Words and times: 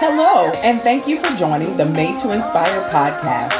Hello, 0.00 0.52
and 0.62 0.78
thank 0.82 1.08
you 1.08 1.16
for 1.18 1.36
joining 1.36 1.76
the 1.76 1.84
Made 1.86 2.20
to 2.20 2.30
Inspire 2.30 2.80
podcast. 2.94 3.50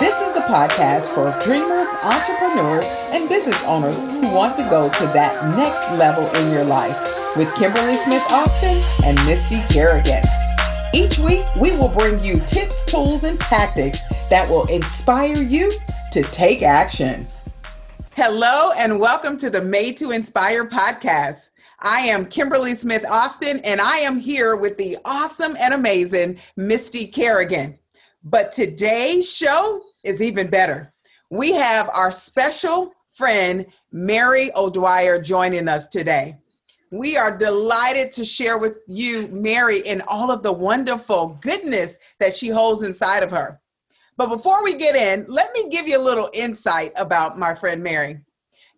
This 0.00 0.16
is 0.26 0.32
the 0.32 0.40
podcast 0.48 1.12
for 1.12 1.28
dreamers, 1.44 1.86
entrepreneurs, 2.00 2.88
and 3.12 3.28
business 3.28 3.62
owners 3.66 4.00
who 4.00 4.34
want 4.34 4.56
to 4.56 4.62
go 4.70 4.88
to 4.88 5.04
that 5.12 5.36
next 5.54 5.92
level 6.00 6.24
in 6.40 6.50
your 6.50 6.64
life 6.64 6.96
with 7.36 7.54
Kimberly 7.56 7.92
Smith 7.92 8.24
Austin 8.32 8.80
and 9.04 9.22
Misty 9.26 9.60
Kerrigan. 9.68 10.22
Each 10.94 11.18
week, 11.18 11.44
we 11.56 11.72
will 11.72 11.90
bring 11.90 12.16
you 12.24 12.40
tips, 12.46 12.86
tools, 12.86 13.24
and 13.24 13.38
tactics 13.38 14.00
that 14.30 14.48
will 14.48 14.66
inspire 14.68 15.42
you 15.42 15.70
to 16.12 16.22
take 16.22 16.62
action. 16.62 17.26
Hello, 18.14 18.70
and 18.78 18.98
welcome 18.98 19.36
to 19.36 19.50
the 19.50 19.60
Made 19.60 19.98
to 19.98 20.12
Inspire 20.12 20.66
podcast. 20.66 21.50
I 21.80 22.00
am 22.00 22.26
Kimberly 22.26 22.74
Smith 22.74 23.04
Austin, 23.08 23.60
and 23.64 23.80
I 23.80 23.98
am 23.98 24.18
here 24.18 24.56
with 24.56 24.78
the 24.78 24.96
awesome 25.04 25.56
and 25.60 25.74
amazing 25.74 26.38
Misty 26.56 27.06
Kerrigan. 27.06 27.78
But 28.24 28.52
today's 28.52 29.30
show 29.30 29.82
is 30.02 30.22
even 30.22 30.48
better. 30.48 30.92
We 31.30 31.52
have 31.52 31.88
our 31.94 32.10
special 32.10 32.94
friend, 33.10 33.66
Mary 33.92 34.48
O'Dwyer, 34.56 35.20
joining 35.20 35.68
us 35.68 35.88
today. 35.88 36.38
We 36.92 37.16
are 37.16 37.36
delighted 37.36 38.10
to 38.12 38.24
share 38.24 38.58
with 38.58 38.78
you, 38.86 39.28
Mary, 39.28 39.82
and 39.86 40.02
all 40.08 40.30
of 40.30 40.42
the 40.42 40.52
wonderful 40.52 41.38
goodness 41.42 41.98
that 42.20 42.34
she 42.34 42.48
holds 42.48 42.82
inside 42.82 43.22
of 43.22 43.30
her. 43.32 43.60
But 44.16 44.28
before 44.28 44.64
we 44.64 44.76
get 44.76 44.96
in, 44.96 45.26
let 45.28 45.52
me 45.52 45.68
give 45.68 45.86
you 45.86 45.98
a 45.98 46.02
little 46.02 46.30
insight 46.32 46.92
about 46.96 47.38
my 47.38 47.54
friend 47.54 47.82
Mary. 47.82 48.20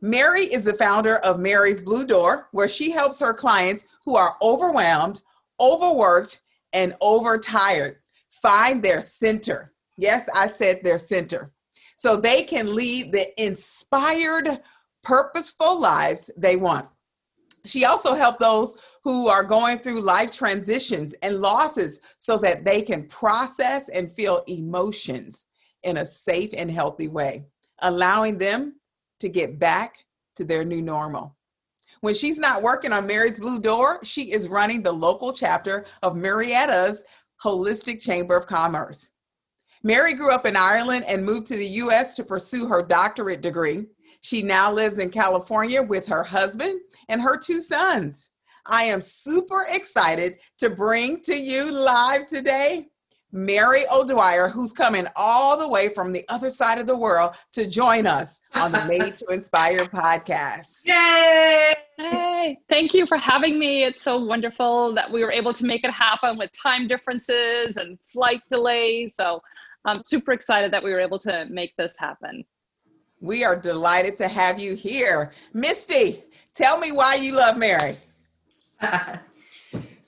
Mary 0.01 0.43
is 0.43 0.65
the 0.65 0.75
founder 0.75 1.17
of 1.25 1.41
Mary's 1.41 1.83
Blue 1.83 2.07
Door, 2.07 2.49
where 2.53 2.69
she 2.69 2.91
helps 2.91 3.19
her 3.21 3.35
clients 3.35 3.87
who 4.05 4.17
are 4.17 4.37
overwhelmed, 4.43 5.23
overworked, 5.61 6.43
and 6.73 6.95
overtired 7.01 7.97
find 8.31 8.83
their 8.83 9.01
center. 9.01 9.73
Yes, 9.97 10.29
I 10.35 10.49
said 10.49 10.81
their 10.83 10.99
center. 10.99 11.53
So 11.97 12.17
they 12.17 12.43
can 12.43 12.75
lead 12.75 13.13
the 13.13 13.27
inspired, 13.43 14.61
purposeful 15.03 15.81
lives 15.81 16.31
they 16.37 16.57
want. 16.57 16.89
She 17.65 17.85
also 17.85 18.15
helped 18.15 18.41
those 18.41 18.77
who 19.03 19.29
are 19.29 19.43
going 19.43 19.79
through 19.79 20.03
life 20.03 20.31
transitions 20.31 21.13
and 21.23 21.41
losses 21.41 22.01
so 22.19 22.39
that 22.39 22.65
they 22.65 22.83
can 22.83 23.09
process 23.09 23.89
and 23.89 24.13
feel 24.13 24.45
emotions 24.47 25.47
in 25.83 25.99
a 25.99 26.07
safe 26.07 26.51
and 26.57 26.71
healthy 26.71 27.09
way, 27.09 27.45
allowing 27.81 28.39
them 28.39 28.75
to 29.21 29.29
get 29.29 29.59
back 29.59 30.05
to 30.37 30.45
their 30.45 30.65
new 30.65 30.83
normal. 30.83 31.37
When 32.01 32.15
she's 32.15 32.39
not 32.39 32.63
working 32.63 32.93
on 32.93 33.07
Mary's 33.07 33.41
Blue 33.41 33.61
Door, 33.61 34.05
she 34.05 34.33
is 34.33 34.49
running 34.49 34.83
the 34.83 34.93
local 34.93 35.33
chapter 35.33 35.87
of 36.03 36.15
Marietta's 36.15 37.05
Holistic 37.43 38.01
Chamber 38.01 38.37
of 38.37 38.47
Commerce. 38.47 39.11
Mary 39.83 40.15
grew 40.15 40.33
up 40.33 40.47
in 40.47 40.57
Ireland 40.57 41.05
and 41.09 41.25
moved 41.25 41.47
to 41.49 41.57
the 41.57 41.67
US 41.67 42.17
to 42.17 42.25
pursue 42.25 42.67
her 42.67 42.83
doctorate 42.83 43.41
degree. 43.41 43.87
She 44.21 44.43
now 44.43 44.73
lives 44.73 44.99
in 44.99 45.11
California 45.11 45.83
with 45.83 46.07
her 46.07 46.23
husband 46.23 46.81
and 47.09 47.21
her 47.21 47.37
two 47.37 47.61
sons. 47.61 48.31
I 48.67 48.85
am 48.85 49.01
super 49.01 49.65
excited 49.73 50.39
to 50.59 50.71
bring 50.71 51.21
to 51.23 51.35
you 51.35 51.73
live 51.73 52.27
today 52.27 52.89
Mary 53.33 53.83
O'Dwyer, 53.93 54.49
who's 54.49 54.73
coming 54.73 55.07
all 55.15 55.59
the 55.59 55.69
way 55.69 55.89
from 55.89 56.13
the 56.13 56.25
other 56.29 56.49
side 56.49 56.79
of 56.79 56.87
the 56.87 56.97
world 56.97 57.35
to 57.53 57.69
join 57.69 58.07
us 58.07 58.41
on 58.55 58.73
the 58.73 58.85
Made 58.87 59.17
to 59.17 59.27
Inspire 59.31 59.85
podcast. 59.85 60.79
Yay! 60.85 61.75
Hey, 61.99 62.59
thank 62.71 62.95
you 62.95 63.07
for 63.07 63.19
having 63.19 63.59
me. 63.59 63.85
It's 63.85 64.01
so 64.01 64.25
wonderful 64.25 64.95
that 64.95 65.11
we 65.13 65.23
were 65.23 65.33
able 65.33 65.53
to 65.53 65.67
make 65.67 65.85
it 65.85 65.91
happen 65.91 66.39
with 66.39 66.51
time 66.53 66.87
differences 66.87 67.77
and 67.77 67.99
flight 68.07 68.41
delays. 68.49 69.15
So 69.15 69.43
I'm 69.85 70.03
super 70.07 70.33
excited 70.33 70.73
that 70.73 70.83
we 70.83 70.93
were 70.93 71.01
able 71.01 71.19
to 71.21 71.47
make 71.51 71.77
this 71.77 71.99
happen. 71.99 72.45
We 73.21 73.45
are 73.45 73.57
delighted 73.57 74.17
to 74.19 74.29
have 74.29 74.59
you 74.59 74.75
here. 74.75 75.33
Misty, 75.53 76.23
tell 76.55 76.79
me 76.79 76.93
why 76.93 77.19
you 77.21 77.35
love 77.35 77.59
Mary. 77.59 77.97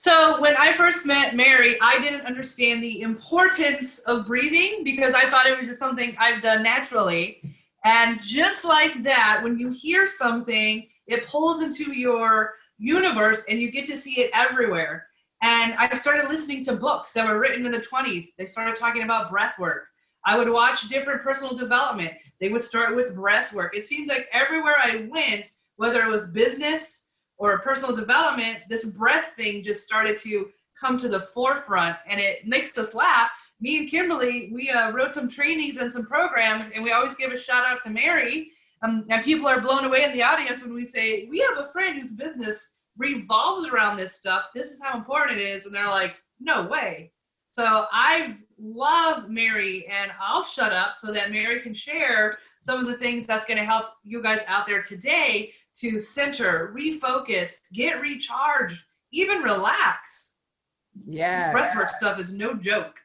So 0.03 0.41
when 0.41 0.57
I 0.57 0.73
first 0.73 1.05
met 1.05 1.37
Mary, 1.37 1.77
I 1.83 2.01
didn't 2.01 2.25
understand 2.25 2.83
the 2.83 3.03
importance 3.03 3.99
of 3.99 4.27
breathing 4.27 4.83
because 4.83 5.13
I 5.13 5.29
thought 5.29 5.47
it 5.47 5.59
was 5.59 5.67
just 5.67 5.79
something 5.79 6.17
I've 6.19 6.43
done 6.43 6.63
naturally. 6.63 7.43
And 7.85 8.19
just 8.23 8.65
like 8.65 9.03
that, 9.03 9.41
when 9.43 9.59
you 9.59 9.73
hear 9.73 10.07
something, 10.07 10.89
it 11.07 11.27
pulls 11.27 11.61
into 11.61 11.93
your 11.93 12.55
universe 12.79 13.43
and 13.47 13.61
you 13.61 13.71
get 13.71 13.85
to 13.89 13.97
see 13.99 14.23
it 14.23 14.31
everywhere. 14.33 15.07
And 15.43 15.75
I 15.75 15.95
started 15.97 16.31
listening 16.31 16.65
to 16.65 16.77
books 16.77 17.13
that 17.13 17.29
were 17.29 17.39
written 17.39 17.67
in 17.67 17.73
the 17.73 17.81
20s. 17.81 18.29
They 18.39 18.47
started 18.47 18.77
talking 18.77 19.03
about 19.03 19.31
breath 19.31 19.59
work. 19.59 19.89
I 20.25 20.39
would 20.39 20.49
watch 20.49 20.89
different 20.89 21.21
personal 21.21 21.55
development. 21.55 22.13
They 22.41 22.49
would 22.49 22.65
start 22.65 22.97
with 22.97 23.15
breath 23.15 23.53
work. 23.53 23.77
It 23.77 23.85
seemed 23.85 24.09
like 24.09 24.29
everywhere 24.33 24.77
I 24.83 25.07
went, 25.11 25.51
whether 25.77 26.01
it 26.01 26.11
was 26.11 26.29
business, 26.29 27.09
or 27.41 27.59
personal 27.61 27.97
development, 27.97 28.59
this 28.69 28.85
breath 28.85 29.33
thing 29.37 29.65
just 29.65 29.83
started 29.83 30.17
to 30.19 30.51
come 30.79 30.99
to 30.99 31.09
the 31.09 31.19
forefront 31.19 31.97
and 32.07 32.21
it 32.21 32.47
makes 32.47 32.77
us 32.77 32.95
laugh. 32.95 33.31
Me 33.61 33.79
and 33.79 33.91
Kimberly, 33.91 34.51
we 34.53 34.71
uh, 34.71 34.91
wrote 34.93 35.13
some 35.13 35.29
trainings 35.29 35.79
and 35.79 35.93
some 35.93 36.07
programs, 36.07 36.71
and 36.71 36.83
we 36.85 36.93
always 36.93 37.15
give 37.15 37.33
a 37.33 37.39
shout 37.39 37.67
out 37.67 37.83
to 37.83 37.91
Mary. 37.91 38.51
Um, 38.83 39.05
and 39.11 39.23
people 39.23 39.47
are 39.49 39.61
blown 39.61 39.85
away 39.85 40.05
in 40.05 40.13
the 40.13 40.23
audience 40.23 40.63
when 40.63 40.73
we 40.73 40.85
say, 40.85 41.27
We 41.29 41.41
have 41.41 41.59
a 41.59 41.71
friend 41.71 42.01
whose 42.01 42.13
business 42.13 42.75
revolves 42.97 43.69
around 43.69 43.97
this 43.97 44.15
stuff. 44.15 44.45
This 44.55 44.71
is 44.71 44.81
how 44.83 44.97
important 44.97 45.39
it 45.39 45.45
is. 45.45 45.67
And 45.67 45.75
they're 45.75 45.89
like, 45.89 46.17
No 46.41 46.67
way. 46.67 47.13
So 47.49 47.87
I 47.91 48.37
love 48.59 49.29
Mary, 49.29 49.87
and 49.91 50.13
I'll 50.19 50.45
shut 50.45 50.73
up 50.73 50.97
so 50.97 51.13
that 51.13 51.31
Mary 51.31 51.61
can 51.61 51.75
share 51.75 52.39
some 52.63 52.81
of 52.81 52.87
the 52.87 52.97
things 52.97 53.27
that's 53.27 53.45
going 53.45 53.59
to 53.59 53.65
help 53.65 53.87
you 54.05 54.23
guys 54.23 54.41
out 54.47 54.67
there 54.67 54.83
today 54.83 55.53
to 55.77 55.99
center, 55.99 56.75
refocus, 56.77 57.59
get 57.73 58.01
recharged, 58.01 58.81
even 59.13 59.39
relax. 59.39 60.35
Yeah. 61.05 61.53
Breathwork 61.53 61.91
stuff 61.91 62.21
is 62.21 62.33
no 62.33 62.55
joke. 62.55 62.97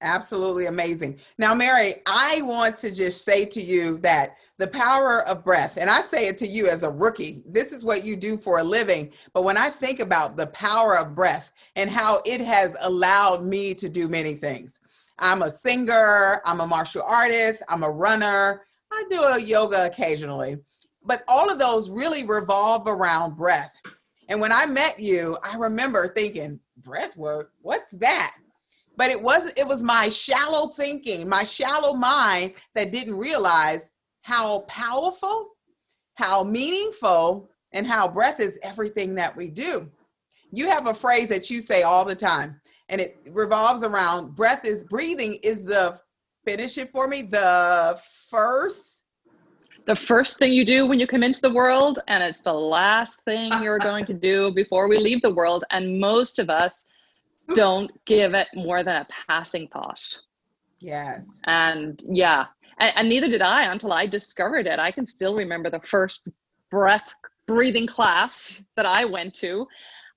Absolutely 0.00 0.66
amazing. 0.66 1.18
Now, 1.38 1.54
Mary, 1.54 1.94
I 2.06 2.40
want 2.42 2.76
to 2.78 2.94
just 2.94 3.24
say 3.24 3.44
to 3.46 3.60
you 3.60 3.98
that 3.98 4.36
the 4.58 4.68
power 4.68 5.22
of 5.28 5.44
breath, 5.44 5.76
and 5.76 5.90
I 5.90 6.02
say 6.02 6.28
it 6.28 6.38
to 6.38 6.46
you 6.46 6.68
as 6.68 6.84
a 6.84 6.90
rookie, 6.90 7.42
this 7.46 7.72
is 7.72 7.84
what 7.84 8.04
you 8.04 8.14
do 8.14 8.36
for 8.36 8.58
a 8.58 8.64
living. 8.64 9.12
But 9.34 9.42
when 9.42 9.56
I 9.56 9.70
think 9.70 9.98
about 9.98 10.36
the 10.36 10.46
power 10.48 10.96
of 10.96 11.16
breath 11.16 11.52
and 11.74 11.90
how 11.90 12.22
it 12.24 12.40
has 12.40 12.76
allowed 12.82 13.44
me 13.44 13.74
to 13.74 13.88
do 13.88 14.08
many 14.08 14.34
things, 14.34 14.80
I'm 15.18 15.42
a 15.42 15.50
singer, 15.50 16.40
I'm 16.44 16.60
a 16.60 16.66
martial 16.66 17.02
artist, 17.02 17.64
I'm 17.68 17.82
a 17.82 17.90
runner, 17.90 18.62
I 18.92 19.04
do 19.10 19.20
a 19.20 19.40
yoga 19.40 19.84
occasionally 19.84 20.58
but 21.04 21.22
all 21.28 21.50
of 21.50 21.58
those 21.58 21.90
really 21.90 22.24
revolve 22.24 22.86
around 22.86 23.36
breath. 23.36 23.80
And 24.28 24.40
when 24.40 24.52
I 24.52 24.66
met 24.66 25.00
you, 25.00 25.38
I 25.42 25.56
remember 25.56 26.08
thinking, 26.08 26.60
breath 26.78 27.16
work, 27.16 27.52
what's 27.62 27.90
that? 27.92 28.36
But 28.96 29.10
it 29.10 29.22
was 29.22 29.52
it 29.56 29.66
was 29.66 29.82
my 29.82 30.08
shallow 30.08 30.68
thinking, 30.68 31.28
my 31.28 31.44
shallow 31.44 31.94
mind 31.94 32.54
that 32.74 32.92
didn't 32.92 33.16
realize 33.16 33.92
how 34.22 34.60
powerful, 34.60 35.50
how 36.14 36.42
meaningful, 36.42 37.48
and 37.72 37.86
how 37.86 38.08
breath 38.08 38.40
is 38.40 38.58
everything 38.62 39.14
that 39.14 39.34
we 39.36 39.50
do. 39.50 39.88
You 40.50 40.68
have 40.68 40.88
a 40.88 40.94
phrase 40.94 41.28
that 41.28 41.48
you 41.48 41.60
say 41.60 41.82
all 41.82 42.04
the 42.04 42.16
time, 42.16 42.60
and 42.88 43.00
it 43.00 43.18
revolves 43.30 43.84
around 43.84 44.34
breath 44.34 44.64
is 44.64 44.84
breathing 44.84 45.38
is 45.42 45.64
the 45.64 45.98
finish 46.44 46.78
it 46.78 46.90
for 46.90 47.06
me, 47.06 47.22
the 47.22 48.00
first 48.30 48.87
the 49.88 49.96
first 49.96 50.38
thing 50.38 50.52
you 50.52 50.66
do 50.66 50.86
when 50.86 51.00
you 51.00 51.06
come 51.06 51.22
into 51.22 51.40
the 51.40 51.52
world, 51.52 51.98
and 52.08 52.22
it's 52.22 52.42
the 52.42 52.52
last 52.52 53.24
thing 53.24 53.50
you're 53.62 53.78
going 53.78 54.04
to 54.04 54.14
do 54.14 54.52
before 54.52 54.86
we 54.86 54.98
leave 54.98 55.22
the 55.22 55.34
world. 55.34 55.64
And 55.70 55.98
most 55.98 56.38
of 56.38 56.50
us 56.50 56.84
don't 57.54 57.90
give 58.04 58.34
it 58.34 58.48
more 58.54 58.84
than 58.84 58.96
a 58.96 59.08
passing 59.26 59.66
thought. 59.68 60.00
Yes. 60.80 61.40
And 61.46 62.00
yeah, 62.06 62.44
and, 62.78 62.92
and 62.96 63.08
neither 63.08 63.28
did 63.28 63.40
I 63.40 63.72
until 63.72 63.94
I 63.94 64.06
discovered 64.06 64.66
it. 64.66 64.78
I 64.78 64.90
can 64.90 65.06
still 65.06 65.34
remember 65.34 65.70
the 65.70 65.80
first 65.80 66.20
breath 66.70 67.14
breathing 67.46 67.86
class 67.86 68.62
that 68.76 68.84
I 68.84 69.06
went 69.06 69.32
to. 69.36 69.66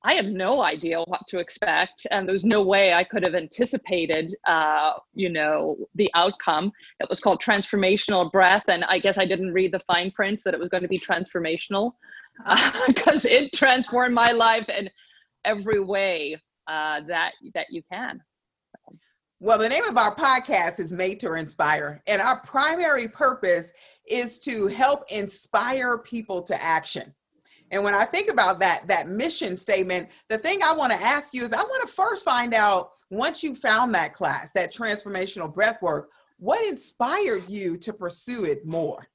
I 0.04 0.14
had 0.14 0.26
no 0.26 0.62
idea 0.62 1.00
what 1.02 1.22
to 1.28 1.38
expect, 1.38 2.08
and 2.10 2.28
there's 2.28 2.44
no 2.44 2.64
way 2.64 2.94
I 2.94 3.04
could 3.04 3.24
have 3.24 3.36
anticipated, 3.36 4.34
uh, 4.48 4.94
you 5.14 5.30
know, 5.30 5.78
the 5.94 6.10
outcome. 6.16 6.72
It 7.00 7.08
was 7.10 7.20
called 7.20 7.42
transformational 7.42 8.32
breath, 8.32 8.64
and 8.68 8.84
I 8.84 8.98
guess 8.98 9.20
I 9.20 9.26
didn't 9.26 9.54
read 9.54 9.72
the 9.72 9.80
fine 9.80 10.10
print 10.12 10.42
that 10.44 10.56
it 10.56 10.60
was 10.60 10.70
going 10.70 10.82
to 10.84 10.90
be 10.90 11.00
transformational, 11.00 11.94
because 12.88 13.26
uh, 13.26 13.30
it 13.30 13.54
transformed 13.54 14.16
my 14.16 14.32
life 14.32 14.68
in 14.70 14.90
every 15.46 15.80
way 15.80 16.36
uh, 16.68 17.02
that 17.08 17.34
that 17.54 17.68
you 17.70 17.84
can. 17.92 18.22
Well, 19.40 19.58
the 19.58 19.70
name 19.70 19.86
of 19.86 19.98
our 19.98 20.16
podcast 20.16 20.80
is 20.80 20.94
Made 20.94 21.20
to 21.22 21.34
Inspire, 21.34 22.02
and 22.08 22.22
our 22.22 22.40
primary 22.42 23.08
purpose 23.08 23.74
is 24.08 24.40
to 24.42 24.68
help 24.68 25.04
inspire 25.12 26.00
people 26.00 26.42
to 26.44 26.64
action. 26.64 27.14
And 27.72 27.84
when 27.84 27.96
I 27.96 28.04
think 28.04 28.30
about 28.30 28.60
that, 28.60 28.82
that 28.88 29.08
mission 29.08 29.56
statement, 29.56 30.10
the 30.30 30.38
thing 30.38 30.60
I 30.62 30.74
want 30.74 30.92
to 30.92 31.02
ask 31.02 31.34
you 31.34 31.44
is 31.44 31.54
I 31.54 31.62
want 31.62 31.82
to 31.88 31.94
first 31.94 32.26
find 32.26 32.54
out 32.54 32.90
once 33.10 33.42
you 33.42 33.56
found 33.56 33.96
that 33.96 34.14
class, 34.14 34.52
that 34.54 34.74
transformational 34.74 35.54
breath 35.54 35.82
work, 35.82 36.10
what 36.38 36.66
inspired 36.68 37.50
you 37.50 37.78
to 37.78 37.94
pursue 37.94 38.46
it 38.46 38.66
more? 38.66 39.08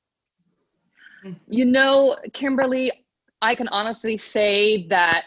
You 1.48 1.64
know, 1.64 2.16
Kimberly, 2.32 2.90
I 3.42 3.54
can 3.54 3.68
honestly 3.68 4.16
say 4.16 4.86
that 4.88 5.24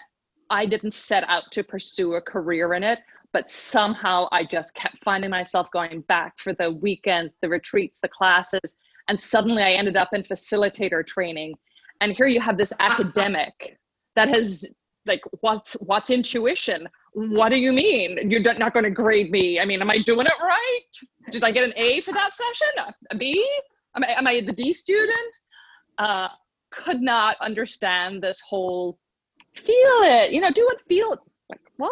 I 0.49 0.65
didn't 0.65 0.93
set 0.93 1.23
out 1.27 1.43
to 1.51 1.63
pursue 1.63 2.15
a 2.15 2.21
career 2.21 2.73
in 2.73 2.83
it, 2.83 2.99
but 3.33 3.49
somehow 3.49 4.27
I 4.31 4.43
just 4.43 4.73
kept 4.73 5.03
finding 5.03 5.29
myself 5.29 5.69
going 5.71 6.01
back 6.01 6.33
for 6.39 6.53
the 6.53 6.71
weekends, 6.71 7.35
the 7.41 7.49
retreats, 7.49 7.99
the 8.01 8.07
classes, 8.07 8.77
and 9.07 9.19
suddenly 9.19 9.61
I 9.61 9.73
ended 9.73 9.97
up 9.97 10.09
in 10.13 10.23
facilitator 10.23 11.05
training. 11.05 11.55
And 12.01 12.13
here 12.13 12.27
you 12.27 12.39
have 12.41 12.57
this 12.57 12.73
academic 12.79 13.77
that 14.15 14.29
has 14.29 14.65
like 15.05 15.21
what's 15.41 15.73
what's 15.73 16.09
intuition? 16.09 16.87
What 17.13 17.49
do 17.49 17.57
you 17.57 17.71
mean? 17.71 18.29
You're 18.29 18.41
not 18.41 18.73
going 18.73 18.83
to 18.83 18.91
grade 18.91 19.31
me? 19.31 19.59
I 19.59 19.65
mean, 19.65 19.81
am 19.81 19.89
I 19.89 19.99
doing 19.99 20.27
it 20.27 20.33
right? 20.41 20.79
Did 21.31 21.43
I 21.43 21.51
get 21.51 21.65
an 21.65 21.73
A 21.75 22.01
for 22.01 22.13
that 22.13 22.35
session? 22.35 22.93
A 23.11 23.17
B? 23.17 23.45
Am 23.95 24.03
I, 24.03 24.07
am 24.17 24.27
I 24.27 24.41
the 24.45 24.53
D 24.53 24.71
student? 24.71 25.33
Uh, 25.97 26.27
could 26.71 27.01
not 27.01 27.35
understand 27.41 28.21
this 28.21 28.39
whole 28.41 28.99
feel 29.55 30.03
it, 30.03 30.31
you 30.31 30.41
know, 30.41 30.51
do 30.51 30.67
it, 30.71 30.81
feel 30.87 31.13
it. 31.13 31.19
Like, 31.49 31.61
what? 31.77 31.91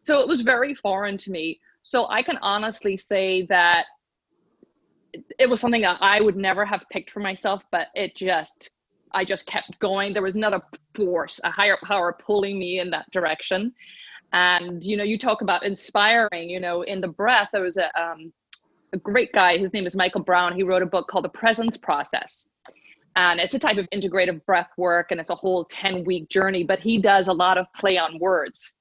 So 0.00 0.20
it 0.20 0.28
was 0.28 0.40
very 0.40 0.74
foreign 0.74 1.16
to 1.18 1.30
me. 1.30 1.60
So 1.82 2.08
I 2.08 2.22
can 2.22 2.38
honestly 2.42 2.96
say 2.96 3.46
that 3.46 3.84
it 5.38 5.48
was 5.48 5.60
something 5.60 5.82
that 5.82 5.98
I 6.00 6.20
would 6.20 6.36
never 6.36 6.64
have 6.64 6.84
picked 6.90 7.10
for 7.10 7.20
myself, 7.20 7.62
but 7.70 7.88
it 7.94 8.16
just, 8.16 8.70
I 9.12 9.24
just 9.24 9.46
kept 9.46 9.78
going. 9.78 10.12
There 10.12 10.22
was 10.22 10.36
another 10.36 10.60
force, 10.94 11.40
a 11.44 11.50
higher 11.50 11.78
power 11.84 12.16
pulling 12.24 12.58
me 12.58 12.80
in 12.80 12.90
that 12.90 13.10
direction. 13.10 13.72
And, 14.32 14.82
you 14.84 14.96
know, 14.96 15.04
you 15.04 15.18
talk 15.18 15.42
about 15.42 15.64
inspiring, 15.64 16.48
you 16.48 16.60
know, 16.60 16.82
in 16.82 17.00
the 17.00 17.08
breath, 17.08 17.48
there 17.52 17.62
was 17.62 17.76
a, 17.76 17.90
um, 18.00 18.32
a 18.92 18.98
great 18.98 19.32
guy, 19.32 19.58
his 19.58 19.72
name 19.72 19.86
is 19.86 19.96
Michael 19.96 20.22
Brown. 20.22 20.54
He 20.54 20.62
wrote 20.62 20.82
a 20.82 20.86
book 20.86 21.08
called 21.08 21.24
The 21.24 21.30
Presence 21.30 21.76
Process. 21.76 22.48
And 23.16 23.40
it's 23.40 23.54
a 23.54 23.58
type 23.58 23.76
of 23.76 23.88
integrative 23.92 24.44
breath 24.46 24.70
work 24.76 25.10
and 25.10 25.20
it's 25.20 25.30
a 25.30 25.34
whole 25.34 25.64
10 25.64 26.04
week 26.04 26.28
journey, 26.28 26.62
but 26.62 26.78
he 26.78 27.00
does 27.00 27.28
a 27.28 27.32
lot 27.32 27.58
of 27.58 27.66
play 27.74 27.98
on 27.98 28.18
words. 28.20 28.72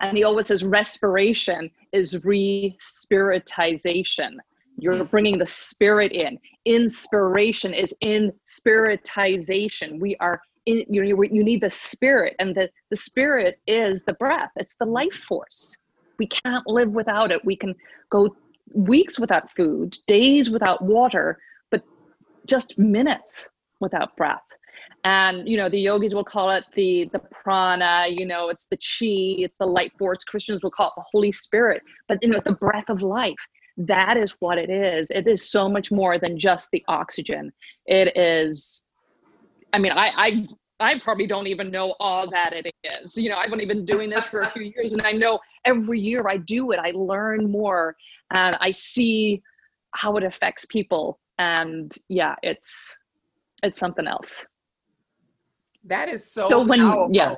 And 0.00 0.16
he 0.16 0.24
always 0.24 0.48
says 0.48 0.64
respiration 0.64 1.70
is 1.92 2.24
re 2.26 2.76
spiritization. 2.80 4.36
You're 4.78 4.94
mm-hmm. 4.94 5.04
bringing 5.04 5.38
the 5.38 5.46
spirit 5.46 6.12
in. 6.12 6.38
Inspiration 6.64 7.74
is 7.74 7.94
in 8.00 8.32
spiritization. 8.46 10.00
We 10.00 10.16
are 10.16 10.40
in, 10.66 10.84
you, 10.88 11.02
know, 11.02 11.22
you 11.22 11.42
need 11.42 11.60
the 11.60 11.70
spirit, 11.70 12.36
and 12.38 12.54
the, 12.54 12.70
the 12.90 12.96
spirit 12.96 13.60
is 13.66 14.04
the 14.04 14.12
breath, 14.14 14.50
it's 14.56 14.76
the 14.76 14.86
life 14.86 15.14
force. 15.14 15.76
We 16.18 16.26
can't 16.26 16.62
live 16.66 16.90
without 16.90 17.32
it. 17.32 17.44
We 17.44 17.56
can 17.56 17.74
go 18.10 18.36
weeks 18.74 19.18
without 19.18 19.50
food, 19.50 19.98
days 20.06 20.50
without 20.50 20.82
water, 20.82 21.38
but 21.70 21.82
just 22.46 22.78
minutes 22.78 23.48
without 23.80 24.16
breath. 24.16 24.42
And 25.04 25.48
you 25.48 25.56
know, 25.56 25.68
the 25.68 25.80
yogis 25.80 26.14
will 26.14 26.24
call 26.24 26.50
it 26.50 26.64
the 26.76 27.10
the 27.12 27.18
prana, 27.18 28.06
you 28.08 28.24
know, 28.24 28.50
it's 28.50 28.66
the 28.66 28.76
chi, 28.76 29.42
it's 29.42 29.56
the 29.58 29.66
light 29.66 29.90
force. 29.98 30.22
Christians 30.22 30.62
will 30.62 30.70
call 30.70 30.88
it 30.88 30.92
the 30.96 31.04
Holy 31.10 31.32
Spirit, 31.32 31.82
but 32.06 32.18
you 32.22 32.28
know, 32.28 32.40
the 32.44 32.52
breath 32.52 32.88
of 32.88 33.02
life. 33.02 33.48
That 33.76 34.16
is 34.16 34.36
what 34.40 34.58
it 34.58 34.70
is. 34.70 35.10
It 35.10 35.26
is 35.26 35.50
so 35.50 35.68
much 35.68 35.90
more 35.90 36.18
than 36.18 36.38
just 36.38 36.70
the 36.72 36.84
oxygen. 36.88 37.52
It 37.86 38.16
is 38.16 38.84
I 39.72 39.78
mean, 39.78 39.92
I 39.92 40.08
I 40.16 40.46
I 40.80 40.98
probably 40.98 41.26
don't 41.26 41.46
even 41.46 41.70
know 41.70 41.94
all 42.00 42.28
that 42.30 42.52
it 42.52 42.70
is. 42.84 43.16
You 43.16 43.30
know, 43.30 43.36
I've 43.36 43.52
only 43.52 43.66
been 43.66 43.84
doing 43.84 44.10
this 44.10 44.24
for 44.24 44.40
a 44.40 44.50
few 44.50 44.62
years 44.62 44.92
and 44.92 45.02
I 45.02 45.12
know 45.12 45.38
every 45.64 46.00
year 46.00 46.26
I 46.28 46.38
do 46.38 46.72
it, 46.72 46.80
I 46.80 46.90
learn 46.90 47.50
more 47.50 47.96
and 48.32 48.56
I 48.60 48.72
see 48.72 49.42
how 49.92 50.16
it 50.16 50.24
affects 50.24 50.66
people. 50.66 51.20
And 51.38 51.92
yeah, 52.08 52.34
it's 52.42 52.96
it's 53.62 53.78
something 53.78 54.06
else. 54.06 54.44
That 55.84 56.08
is 56.08 56.30
so, 56.30 56.48
so 56.48 56.64
when, 56.64 56.78
powerful. 56.80 57.10
Yeah. 57.12 57.34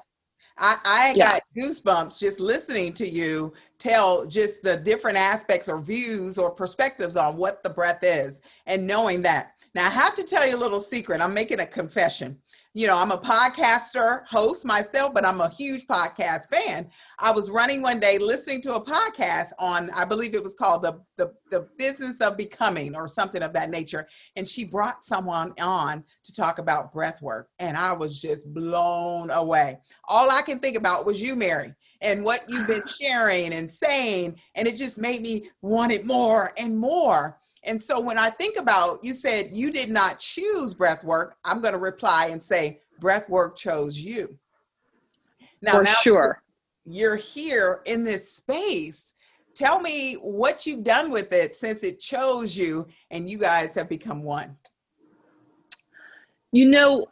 I, 0.56 0.76
I 0.84 1.14
yeah. 1.16 1.32
got 1.32 1.42
goosebumps 1.56 2.18
just 2.18 2.38
listening 2.38 2.92
to 2.94 3.08
you 3.08 3.52
tell 3.78 4.24
just 4.24 4.62
the 4.62 4.76
different 4.76 5.16
aspects 5.16 5.68
or 5.68 5.80
views 5.80 6.38
or 6.38 6.50
perspectives 6.50 7.16
on 7.16 7.36
what 7.36 7.62
the 7.62 7.70
breath 7.70 8.00
is 8.02 8.40
and 8.66 8.86
knowing 8.86 9.22
that. 9.22 9.54
Now, 9.74 9.86
I 9.86 9.90
have 9.90 10.14
to 10.16 10.22
tell 10.22 10.48
you 10.48 10.56
a 10.56 10.58
little 10.58 10.78
secret. 10.78 11.20
I'm 11.20 11.34
making 11.34 11.60
a 11.60 11.66
confession 11.66 12.38
you 12.76 12.88
know, 12.88 12.98
I'm 12.98 13.12
a 13.12 13.18
podcaster 13.18 14.26
host 14.26 14.66
myself, 14.66 15.14
but 15.14 15.24
I'm 15.24 15.40
a 15.40 15.48
huge 15.48 15.86
podcast 15.86 16.48
fan. 16.50 16.90
I 17.20 17.30
was 17.30 17.48
running 17.48 17.82
one 17.82 18.00
day 18.00 18.18
listening 18.18 18.60
to 18.62 18.74
a 18.74 18.84
podcast 18.84 19.52
on, 19.60 19.90
I 19.90 20.04
believe 20.04 20.34
it 20.34 20.42
was 20.42 20.56
called 20.56 20.82
the, 20.82 21.00
the, 21.16 21.32
the 21.52 21.68
business 21.78 22.20
of 22.20 22.36
becoming 22.36 22.96
or 22.96 23.06
something 23.06 23.44
of 23.44 23.52
that 23.52 23.70
nature. 23.70 24.08
And 24.34 24.46
she 24.46 24.64
brought 24.64 25.04
someone 25.04 25.54
on 25.62 26.02
to 26.24 26.34
talk 26.34 26.58
about 26.58 26.92
breath 26.92 27.22
work. 27.22 27.48
And 27.60 27.76
I 27.76 27.92
was 27.92 28.18
just 28.18 28.52
blown 28.52 29.30
away. 29.30 29.78
All 30.08 30.28
I 30.32 30.42
can 30.42 30.58
think 30.58 30.76
about 30.76 31.06
was 31.06 31.22
you, 31.22 31.36
Mary, 31.36 31.72
and 32.00 32.24
what 32.24 32.44
you've 32.48 32.66
been 32.66 32.86
sharing 33.00 33.52
and 33.52 33.70
saying. 33.70 34.36
And 34.56 34.66
it 34.66 34.76
just 34.76 34.98
made 34.98 35.22
me 35.22 35.44
want 35.62 35.92
it 35.92 36.04
more 36.04 36.52
and 36.58 36.76
more. 36.76 37.38
And 37.66 37.82
so 37.82 38.00
when 38.00 38.18
I 38.18 38.30
think 38.30 38.58
about, 38.58 39.02
you 39.02 39.14
said 39.14 39.50
you 39.52 39.70
did 39.70 39.90
not 39.90 40.18
choose 40.18 40.74
breath 40.74 41.04
work, 41.04 41.36
I'm 41.44 41.60
going 41.60 41.72
to 41.72 41.80
reply 41.80 42.28
and 42.30 42.42
say 42.42 42.80
breath 43.00 43.28
work 43.28 43.56
chose 43.56 43.98
you. 43.98 44.38
Now, 45.62 45.78
For 45.78 45.82
now 45.84 45.94
sure. 46.02 46.42
You're 46.84 47.16
here 47.16 47.80
in 47.86 48.04
this 48.04 48.30
space. 48.30 49.14
Tell 49.54 49.80
me 49.80 50.14
what 50.14 50.66
you've 50.66 50.84
done 50.84 51.10
with 51.10 51.32
it 51.32 51.54
since 51.54 51.82
it 51.84 52.00
chose 52.00 52.56
you 52.56 52.86
and 53.10 53.30
you 53.30 53.38
guys 53.38 53.74
have 53.74 53.88
become 53.88 54.22
one. 54.22 54.56
You 56.52 56.66
know, 56.66 57.06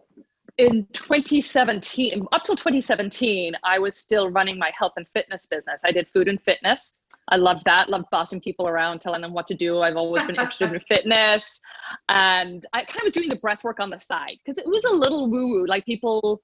in 0.58 0.86
2017, 0.92 2.26
up 2.32 2.44
till 2.44 2.56
2017, 2.56 3.54
I 3.64 3.78
was 3.78 3.96
still 3.96 4.28
running 4.28 4.58
my 4.58 4.70
health 4.76 4.92
and 4.96 5.08
fitness 5.08 5.46
business. 5.46 5.82
I 5.84 5.92
did 5.92 6.06
food 6.06 6.28
and 6.28 6.40
fitness. 6.40 7.01
I 7.28 7.36
loved 7.36 7.62
that. 7.64 7.88
Loved 7.88 8.06
bossing 8.10 8.40
people 8.40 8.68
around, 8.68 9.00
telling 9.00 9.22
them 9.22 9.32
what 9.32 9.46
to 9.48 9.54
do. 9.54 9.80
I've 9.80 9.96
always 9.96 10.24
been 10.24 10.36
interested 10.36 10.72
in 10.72 10.78
fitness, 10.88 11.60
and 12.08 12.64
I 12.72 12.84
kind 12.84 13.00
of 13.00 13.04
was 13.04 13.12
doing 13.12 13.28
the 13.28 13.36
breath 13.36 13.64
work 13.64 13.80
on 13.80 13.90
the 13.90 13.98
side 13.98 14.36
because 14.44 14.58
it 14.58 14.66
was 14.66 14.84
a 14.84 14.94
little 14.94 15.30
woo 15.30 15.48
woo. 15.48 15.66
Like 15.66 15.84
people, 15.84 16.40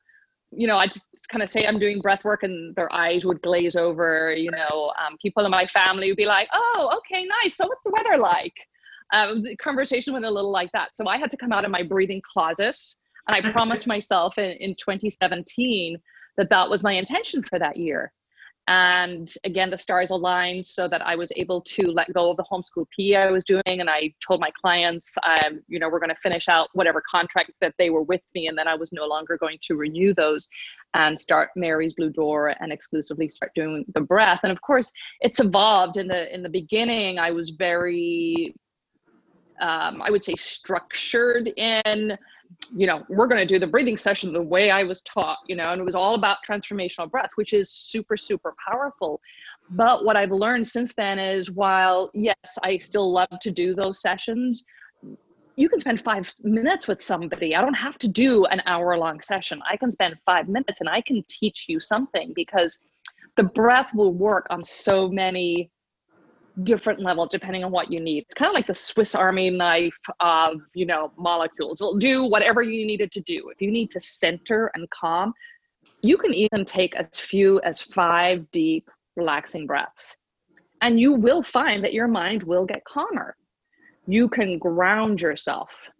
you 0.52 0.66
know, 0.66 0.76
I 0.76 0.86
just 0.86 1.04
kind 1.30 1.42
of 1.42 1.48
say 1.48 1.66
I'm 1.66 1.78
doing 1.78 2.00
breath 2.00 2.24
work, 2.24 2.44
and 2.44 2.74
their 2.76 2.92
eyes 2.92 3.24
would 3.24 3.42
glaze 3.42 3.74
over. 3.74 4.32
You 4.32 4.50
know, 4.50 4.92
um, 5.04 5.16
people 5.20 5.44
in 5.44 5.50
my 5.50 5.66
family 5.66 6.08
would 6.10 6.16
be 6.16 6.26
like, 6.26 6.48
"Oh, 6.52 6.98
okay, 6.98 7.26
nice. 7.42 7.56
So 7.56 7.66
what's 7.66 7.82
the 7.84 7.92
weather 7.92 8.16
like?" 8.16 8.54
Um, 9.12 9.40
the 9.40 9.56
conversation 9.56 10.12
went 10.12 10.26
a 10.26 10.30
little 10.30 10.52
like 10.52 10.70
that. 10.72 10.94
So 10.94 11.06
I 11.08 11.16
had 11.16 11.30
to 11.30 11.36
come 11.36 11.52
out 11.52 11.64
of 11.64 11.70
my 11.70 11.82
breathing 11.82 12.22
closet, 12.24 12.76
and 13.26 13.34
I 13.34 13.50
promised 13.52 13.86
myself 13.88 14.38
in, 14.38 14.52
in 14.58 14.74
2017 14.76 15.98
that 16.36 16.50
that 16.50 16.70
was 16.70 16.84
my 16.84 16.92
intention 16.92 17.42
for 17.42 17.58
that 17.58 17.76
year 17.76 18.12
and 18.68 19.32
again, 19.44 19.70
the 19.70 19.78
stars 19.78 20.10
aligned 20.10 20.66
so 20.66 20.88
that 20.88 21.00
I 21.00 21.16
was 21.16 21.32
able 21.36 21.62
to 21.62 21.90
let 21.90 22.12
go 22.12 22.30
of 22.30 22.36
the 22.36 22.44
homeschool 22.52 22.84
PE 22.94 23.14
I 23.14 23.30
was 23.30 23.42
doing. 23.42 23.62
And 23.66 23.88
I 23.88 24.12
told 24.24 24.40
my 24.40 24.50
clients, 24.60 25.16
um, 25.26 25.62
you 25.68 25.78
know, 25.78 25.88
we're 25.88 25.98
going 25.98 26.10
to 26.10 26.20
finish 26.20 26.48
out 26.50 26.68
whatever 26.74 27.02
contract 27.10 27.52
that 27.62 27.72
they 27.78 27.88
were 27.88 28.02
with 28.02 28.20
me. 28.34 28.46
And 28.46 28.58
then 28.58 28.68
I 28.68 28.74
was 28.74 28.92
no 28.92 29.06
longer 29.06 29.38
going 29.38 29.56
to 29.62 29.76
renew 29.76 30.12
those 30.12 30.46
and 30.92 31.18
start 31.18 31.48
Mary's 31.56 31.94
Blue 31.94 32.10
Door 32.10 32.56
and 32.60 32.70
exclusively 32.70 33.30
start 33.30 33.52
doing 33.54 33.86
the 33.94 34.02
breath. 34.02 34.40
And 34.42 34.52
of 34.52 34.60
course, 34.60 34.92
it's 35.22 35.40
evolved 35.40 35.96
in 35.96 36.06
the, 36.06 36.32
in 36.34 36.42
the 36.42 36.50
beginning. 36.50 37.18
I 37.18 37.30
was 37.30 37.52
very, 37.58 38.54
um, 39.62 40.02
I 40.02 40.10
would 40.10 40.26
say 40.26 40.34
structured 40.34 41.48
in 41.56 42.18
you 42.74 42.86
know, 42.86 43.02
we're 43.08 43.26
going 43.26 43.40
to 43.40 43.46
do 43.46 43.58
the 43.58 43.66
breathing 43.66 43.96
session 43.96 44.32
the 44.32 44.42
way 44.42 44.70
I 44.70 44.84
was 44.84 45.00
taught, 45.02 45.38
you 45.46 45.56
know, 45.56 45.72
and 45.72 45.80
it 45.80 45.84
was 45.84 45.94
all 45.94 46.14
about 46.14 46.38
transformational 46.48 47.10
breath, 47.10 47.30
which 47.36 47.52
is 47.52 47.70
super, 47.70 48.16
super 48.16 48.54
powerful. 48.66 49.20
But 49.70 50.04
what 50.04 50.16
I've 50.16 50.30
learned 50.30 50.66
since 50.66 50.94
then 50.94 51.18
is 51.18 51.50
while, 51.50 52.10
yes, 52.14 52.36
I 52.62 52.78
still 52.78 53.10
love 53.12 53.38
to 53.40 53.50
do 53.50 53.74
those 53.74 54.00
sessions, 54.00 54.64
you 55.56 55.68
can 55.68 55.80
spend 55.80 56.00
five 56.00 56.32
minutes 56.42 56.86
with 56.86 57.02
somebody. 57.02 57.56
I 57.56 57.60
don't 57.60 57.74
have 57.74 57.98
to 57.98 58.08
do 58.08 58.44
an 58.46 58.62
hour 58.66 58.96
long 58.96 59.20
session. 59.20 59.60
I 59.68 59.76
can 59.76 59.90
spend 59.90 60.14
five 60.24 60.48
minutes 60.48 60.80
and 60.80 60.88
I 60.88 61.00
can 61.00 61.24
teach 61.28 61.64
you 61.68 61.80
something 61.80 62.32
because 62.34 62.78
the 63.36 63.42
breath 63.42 63.92
will 63.94 64.12
work 64.12 64.46
on 64.50 64.62
so 64.62 65.08
many 65.08 65.70
different 66.64 67.00
levels 67.00 67.30
depending 67.30 67.64
on 67.64 67.70
what 67.70 67.90
you 67.90 68.00
need. 68.00 68.24
It's 68.24 68.34
kind 68.34 68.50
of 68.50 68.54
like 68.54 68.66
the 68.66 68.74
Swiss 68.74 69.14
Army 69.14 69.50
knife 69.50 69.98
of, 70.20 70.60
you 70.74 70.86
know, 70.86 71.12
molecules. 71.16 71.80
It'll 71.80 71.98
do 71.98 72.24
whatever 72.24 72.62
you 72.62 72.86
need 72.86 73.00
it 73.00 73.12
to 73.12 73.20
do. 73.20 73.48
If 73.50 73.62
you 73.62 73.70
need 73.70 73.90
to 73.92 74.00
center 74.00 74.70
and 74.74 74.88
calm, 74.90 75.32
you 76.02 76.16
can 76.16 76.34
even 76.34 76.64
take 76.64 76.94
as 76.96 77.08
few 77.14 77.60
as 77.62 77.80
five 77.80 78.50
deep, 78.50 78.90
relaxing 79.16 79.66
breaths. 79.66 80.16
And 80.80 81.00
you 81.00 81.12
will 81.12 81.42
find 81.42 81.82
that 81.84 81.92
your 81.92 82.08
mind 82.08 82.44
will 82.44 82.64
get 82.64 82.84
calmer. 82.84 83.36
You 84.06 84.28
can 84.28 84.58
ground 84.58 85.20
yourself. 85.20 85.90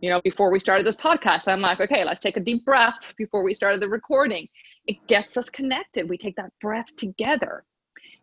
you 0.00 0.10
know, 0.10 0.20
before 0.22 0.50
we 0.50 0.60
started 0.60 0.86
this 0.86 0.96
podcast, 0.96 1.48
I'm 1.48 1.60
like, 1.60 1.80
okay, 1.80 2.04
let's 2.04 2.20
take 2.20 2.36
a 2.36 2.40
deep 2.40 2.64
breath 2.64 3.14
before 3.16 3.42
we 3.42 3.54
started 3.54 3.80
the 3.80 3.88
recording. 3.88 4.46
It 4.86 5.04
gets 5.06 5.36
us 5.36 5.48
connected. 5.48 6.08
We 6.08 6.18
take 6.18 6.36
that 6.36 6.52
breath 6.60 6.94
together. 6.96 7.64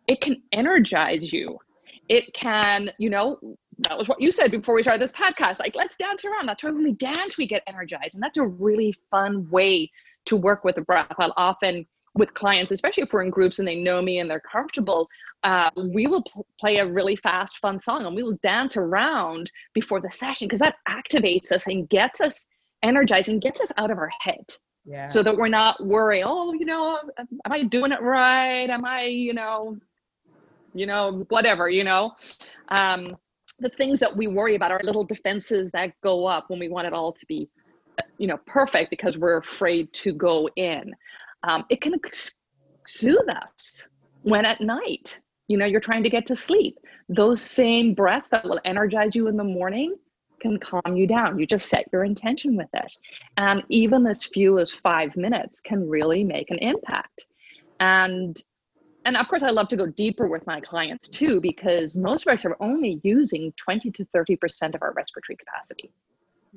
It 0.06 0.20
can 0.20 0.42
energize 0.52 1.32
you. 1.32 1.58
It 2.08 2.32
can, 2.34 2.90
you 2.98 3.10
know, 3.10 3.38
that 3.78 3.98
was 3.98 4.08
what 4.08 4.20
you 4.20 4.30
said 4.30 4.50
before 4.50 4.74
we 4.74 4.82
started 4.82 5.02
this 5.02 5.12
podcast. 5.12 5.58
Like, 5.58 5.74
let's 5.74 5.96
dance 5.96 6.24
around. 6.24 6.46
That's 6.46 6.62
when 6.62 6.82
we 6.82 6.92
dance, 6.92 7.36
we 7.36 7.46
get 7.46 7.62
energized. 7.66 8.14
And 8.14 8.22
that's 8.22 8.38
a 8.38 8.46
really 8.46 8.94
fun 9.10 9.48
way 9.50 9.90
to 10.26 10.36
work 10.36 10.64
with 10.64 10.76
the 10.76 10.82
breath. 10.82 11.12
I'll 11.18 11.34
often 11.36 11.86
with 12.14 12.32
clients, 12.34 12.70
especially 12.70 13.02
if 13.02 13.12
we're 13.12 13.22
in 13.22 13.30
groups 13.30 13.58
and 13.58 13.66
they 13.66 13.74
know 13.74 14.00
me 14.00 14.20
and 14.20 14.30
they're 14.30 14.40
comfortable, 14.40 15.08
uh, 15.42 15.70
we 15.76 16.06
will 16.06 16.22
pl- 16.22 16.46
play 16.60 16.76
a 16.78 16.86
really 16.86 17.16
fast, 17.16 17.58
fun 17.58 17.78
song 17.78 18.06
and 18.06 18.14
we 18.14 18.22
will 18.22 18.38
dance 18.42 18.76
around 18.76 19.50
before 19.74 20.00
the 20.00 20.10
session 20.10 20.46
because 20.46 20.60
that 20.60 20.76
activates 20.88 21.50
us 21.50 21.66
and 21.66 21.88
gets 21.88 22.20
us 22.20 22.46
energized 22.82 23.28
and 23.28 23.42
gets 23.42 23.60
us 23.60 23.72
out 23.76 23.90
of 23.90 23.98
our 23.98 24.10
head. 24.20 24.44
Yeah. 24.84 25.08
So 25.08 25.22
that 25.22 25.36
we're 25.36 25.48
not 25.48 25.84
worrying, 25.84 26.24
oh, 26.26 26.52
you 26.52 26.66
know, 26.66 27.00
am 27.18 27.26
I 27.46 27.64
doing 27.64 27.90
it 27.90 28.02
right? 28.02 28.68
Am 28.68 28.84
I, 28.84 29.06
you 29.06 29.32
know, 29.32 29.78
you 30.74 30.86
know, 30.86 31.24
whatever, 31.28 31.68
you 31.68 31.84
know. 31.84 32.12
Um, 32.68 33.16
the 33.60 33.70
things 33.70 34.00
that 34.00 34.16
we 34.16 34.26
worry 34.26 34.56
about 34.56 34.72
are 34.72 34.80
little 34.82 35.04
defenses 35.04 35.70
that 35.70 35.92
go 36.02 36.26
up 36.26 36.50
when 36.50 36.58
we 36.58 36.68
want 36.68 36.86
it 36.86 36.92
all 36.92 37.12
to 37.12 37.26
be, 37.26 37.48
you 38.18 38.26
know, 38.26 38.38
perfect 38.46 38.90
because 38.90 39.16
we're 39.16 39.36
afraid 39.36 39.92
to 39.92 40.12
go 40.12 40.48
in. 40.56 40.92
Um, 41.44 41.64
it 41.70 41.80
can 41.80 41.94
soothe 42.86 43.28
us 43.28 43.84
when 44.22 44.44
at 44.44 44.60
night 44.60 45.20
you 45.48 45.56
know 45.56 45.66
you're 45.66 45.80
trying 45.80 46.02
to 46.02 46.10
get 46.10 46.26
to 46.26 46.36
sleep. 46.36 46.78
Those 47.08 47.40
same 47.40 47.94
breaths 47.94 48.28
that 48.30 48.44
will 48.44 48.60
energize 48.64 49.14
you 49.14 49.28
in 49.28 49.36
the 49.36 49.44
morning 49.44 49.94
can 50.40 50.58
calm 50.58 50.96
you 50.96 51.06
down. 51.06 51.38
You 51.38 51.46
just 51.46 51.68
set 51.68 51.86
your 51.92 52.04
intention 52.04 52.56
with 52.56 52.68
it. 52.74 52.96
And 53.36 53.62
even 53.68 54.06
as 54.06 54.24
few 54.24 54.58
as 54.58 54.70
five 54.70 55.16
minutes 55.16 55.60
can 55.60 55.88
really 55.88 56.24
make 56.24 56.50
an 56.50 56.58
impact. 56.58 57.26
And 57.80 58.40
and 59.04 59.16
of 59.16 59.28
course 59.28 59.42
i 59.42 59.50
love 59.50 59.68
to 59.68 59.76
go 59.76 59.86
deeper 59.86 60.26
with 60.26 60.46
my 60.46 60.60
clients 60.60 61.08
too 61.08 61.40
because 61.40 61.96
most 61.96 62.26
of 62.26 62.32
us 62.32 62.44
are 62.44 62.56
only 62.60 63.00
using 63.02 63.52
20 63.62 63.90
to 63.90 64.04
30 64.06 64.36
percent 64.36 64.74
of 64.74 64.82
our 64.82 64.92
respiratory 64.92 65.36
capacity 65.36 65.90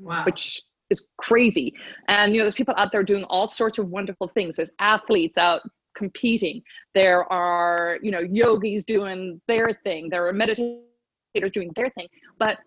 wow. 0.02 0.24
which 0.26 0.62
is 0.90 1.04
crazy. 1.18 1.74
And 2.08 2.34
you 2.34 2.40
know, 2.40 2.46
there's 2.46 2.56
people 2.56 2.74
out 2.78 2.92
there 2.92 3.04
doing 3.04 3.24
all 3.26 3.48
sorts 3.48 3.78
of 3.78 3.90
wonderful 3.90 4.30
things. 4.30 4.58
There's 4.58 4.72
athletes 4.80 5.38
out 5.38 5.62
competing. 5.96 6.62
There 6.94 7.32
are, 7.32 7.98
you 8.02 8.12
know, 8.12 8.20
yogis 8.20 8.84
doing 8.84 9.42
their 9.48 9.74
thing. 9.84 10.10
There 10.10 10.28
are 10.28 10.34
meditators 10.34 11.54
doing 11.54 11.72
their 11.76 11.90
thing. 11.90 12.08
But 12.38 12.58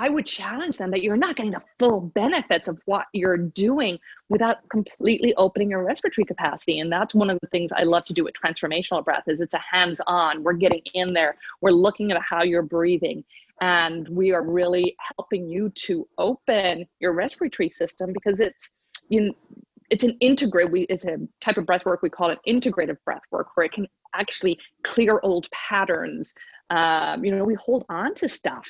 I 0.00 0.08
would 0.08 0.24
challenge 0.24 0.78
them 0.78 0.90
that 0.92 1.02
you're 1.02 1.14
not 1.14 1.36
getting 1.36 1.52
the 1.52 1.60
full 1.78 2.00
benefits 2.00 2.68
of 2.68 2.80
what 2.86 3.04
you're 3.12 3.36
doing 3.36 3.98
without 4.30 4.66
completely 4.70 5.34
opening 5.34 5.68
your 5.68 5.84
respiratory 5.84 6.24
capacity. 6.24 6.80
And 6.80 6.90
that's 6.90 7.14
one 7.14 7.28
of 7.28 7.38
the 7.42 7.48
things 7.48 7.70
I 7.70 7.82
love 7.82 8.06
to 8.06 8.14
do 8.14 8.24
with 8.24 8.32
transformational 8.32 9.04
breath 9.04 9.24
is 9.26 9.42
it's 9.42 9.52
a 9.52 9.58
hands-on. 9.58 10.42
We're 10.42 10.54
getting 10.54 10.80
in 10.94 11.12
there. 11.12 11.36
We're 11.60 11.72
looking 11.72 12.12
at 12.12 12.22
how 12.22 12.42
you're 12.42 12.62
breathing 12.62 13.22
and 13.60 14.08
we 14.08 14.32
are 14.32 14.42
really 14.42 14.96
helping 15.18 15.46
you 15.46 15.68
to 15.68 16.08
open 16.16 16.86
your 16.98 17.12
respiratory 17.12 17.68
system 17.68 18.14
because 18.14 18.40
it's 18.40 18.70
you 19.10 19.20
know, 19.20 19.32
it's 19.90 20.04
an 20.04 20.16
integrate 20.20 20.72
we 20.72 20.82
it's 20.82 21.04
a 21.04 21.18
type 21.42 21.58
of 21.58 21.66
breath 21.66 21.84
work 21.84 22.00
we 22.00 22.08
call 22.08 22.30
it 22.30 22.38
integrative 22.48 22.96
breath 23.04 23.20
work 23.30 23.48
where 23.54 23.66
it 23.66 23.72
can 23.72 23.86
actually 24.14 24.58
clear 24.82 25.20
old 25.22 25.50
patterns 25.50 26.32
um, 26.70 27.22
you 27.22 27.34
know 27.34 27.44
we 27.44 27.54
hold 27.54 27.84
on 27.90 28.14
to 28.14 28.28
stuff 28.28 28.66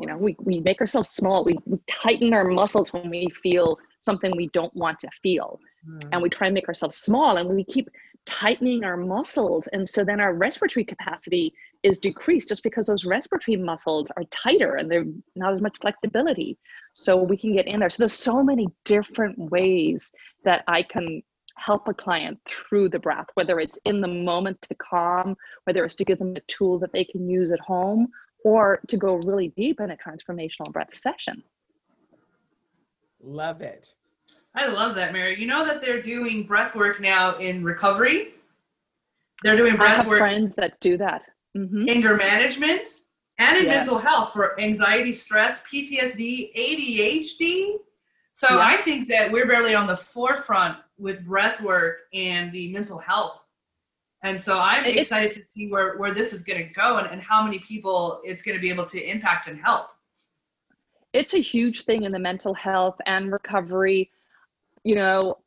you 0.00 0.06
know 0.06 0.16
we, 0.16 0.36
we 0.40 0.60
make 0.60 0.80
ourselves 0.80 1.10
small 1.10 1.44
we, 1.44 1.56
we 1.66 1.78
tighten 1.86 2.32
our 2.32 2.44
muscles 2.44 2.92
when 2.92 3.10
we 3.10 3.28
feel 3.42 3.78
something 4.00 4.32
we 4.36 4.48
don't 4.54 4.74
want 4.74 4.98
to 4.98 5.08
feel 5.22 5.60
mm. 5.86 6.08
and 6.12 6.22
we 6.22 6.28
try 6.28 6.46
and 6.46 6.54
make 6.54 6.68
ourselves 6.68 6.96
small 6.96 7.36
and 7.36 7.48
we 7.48 7.64
keep 7.64 7.88
tightening 8.26 8.84
our 8.84 8.96
muscles. 8.96 9.66
And 9.72 9.86
so 9.86 10.04
then 10.04 10.20
our 10.20 10.34
respiratory 10.34 10.84
capacity 10.84 11.52
is 11.82 11.98
decreased 11.98 12.48
just 12.48 12.62
because 12.62 12.86
those 12.86 13.04
respiratory 13.04 13.56
muscles 13.56 14.10
are 14.16 14.24
tighter 14.30 14.76
and 14.76 14.90
they're 14.90 15.06
not 15.36 15.52
as 15.52 15.60
much 15.60 15.76
flexibility. 15.80 16.56
So 16.94 17.22
we 17.22 17.36
can 17.36 17.54
get 17.54 17.66
in 17.66 17.80
there. 17.80 17.90
So 17.90 18.02
there's 18.02 18.12
so 18.12 18.42
many 18.42 18.66
different 18.84 19.38
ways 19.38 20.12
that 20.44 20.64
I 20.66 20.82
can 20.82 21.22
help 21.56 21.86
a 21.88 21.94
client 21.94 22.40
through 22.48 22.88
the 22.88 22.98
breath, 22.98 23.26
whether 23.34 23.60
it's 23.60 23.78
in 23.84 24.00
the 24.00 24.08
moment 24.08 24.60
to 24.62 24.74
calm, 24.76 25.36
whether 25.64 25.84
it's 25.84 25.94
to 25.96 26.04
give 26.04 26.18
them 26.18 26.34
a 26.36 26.40
tool 26.48 26.78
that 26.80 26.92
they 26.92 27.04
can 27.04 27.28
use 27.28 27.52
at 27.52 27.60
home, 27.60 28.08
or 28.44 28.80
to 28.86 28.96
go 28.96 29.16
really 29.24 29.48
deep 29.56 29.80
in 29.80 29.90
a 29.90 29.96
transformational 29.96 30.72
breath 30.72 30.94
session. 30.94 31.42
Love 33.20 33.62
it. 33.62 33.94
I 34.54 34.66
love 34.66 34.94
that, 34.94 35.12
Mary. 35.12 35.38
You 35.40 35.46
know 35.46 35.64
that 35.64 35.80
they're 35.80 36.02
doing 36.02 36.44
breath 36.44 36.76
work 36.76 37.00
now 37.00 37.38
in 37.38 37.64
recovery. 37.64 38.34
They're 39.42 39.56
doing 39.56 39.76
breath 39.76 39.92
I 39.92 39.96
have 39.96 40.06
work. 40.06 40.18
Friends 40.18 40.54
that 40.54 40.78
do 40.80 40.96
that. 40.98 41.22
Mm-hmm. 41.56 41.88
Anger 41.88 42.16
management 42.16 42.88
and 43.38 43.56
in 43.56 43.64
yes. 43.64 43.86
mental 43.86 43.98
health 43.98 44.32
for 44.32 44.58
anxiety, 44.60 45.12
stress, 45.12 45.64
PTSD, 45.64 46.54
ADHD. 46.56 47.76
So 48.32 48.48
yeah. 48.50 48.66
I 48.66 48.76
think 48.76 49.08
that 49.08 49.30
we're 49.30 49.46
barely 49.46 49.74
on 49.74 49.86
the 49.86 49.96
forefront 49.96 50.78
with 50.98 51.24
breath 51.24 51.60
work 51.60 52.00
and 52.12 52.52
the 52.52 52.72
mental 52.72 52.98
health. 52.98 53.43
And 54.24 54.40
so 54.40 54.58
I'm 54.58 54.84
it's, 54.84 54.96
excited 54.96 55.32
to 55.36 55.42
see 55.42 55.70
where, 55.70 55.96
where 55.96 56.12
this 56.12 56.32
is 56.32 56.42
going 56.42 56.66
to 56.66 56.74
go 56.74 56.96
and, 56.96 57.06
and 57.06 57.22
how 57.22 57.44
many 57.44 57.60
people 57.60 58.20
it's 58.24 58.42
going 58.42 58.56
to 58.56 58.60
be 58.60 58.70
able 58.70 58.86
to 58.86 59.00
impact 59.00 59.46
and 59.46 59.60
help. 59.60 59.90
It's 61.12 61.34
a 61.34 61.38
huge 61.40 61.84
thing 61.84 62.02
in 62.02 62.10
the 62.10 62.18
mental 62.18 62.54
health 62.54 62.96
and 63.06 63.30
recovery 63.30 64.10
you 64.84 64.94
know, 64.94 65.38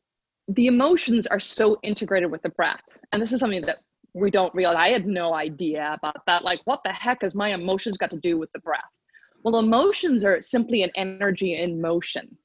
the 0.48 0.66
emotions 0.66 1.26
are 1.26 1.40
so 1.40 1.78
integrated 1.82 2.30
with 2.30 2.42
the 2.42 2.48
breath. 2.50 2.82
And 3.12 3.22
this 3.22 3.32
is 3.32 3.40
something 3.40 3.62
that 3.62 3.76
we 4.14 4.30
don't 4.30 4.54
realize. 4.54 4.76
I 4.78 4.88
had 4.90 5.06
no 5.06 5.34
idea 5.34 5.94
about 5.96 6.24
that. 6.26 6.42
Like, 6.42 6.60
what 6.64 6.80
the 6.84 6.92
heck 6.92 7.22
has 7.22 7.34
my 7.34 7.54
emotions 7.54 7.96
got 7.96 8.10
to 8.10 8.16
do 8.16 8.36
with 8.36 8.50
the 8.52 8.58
breath? 8.58 8.80
Well, 9.44 9.58
emotions 9.58 10.24
are 10.24 10.42
simply 10.42 10.82
an 10.82 10.90
energy 10.96 11.56
in 11.56 11.80
motion, 11.80 12.36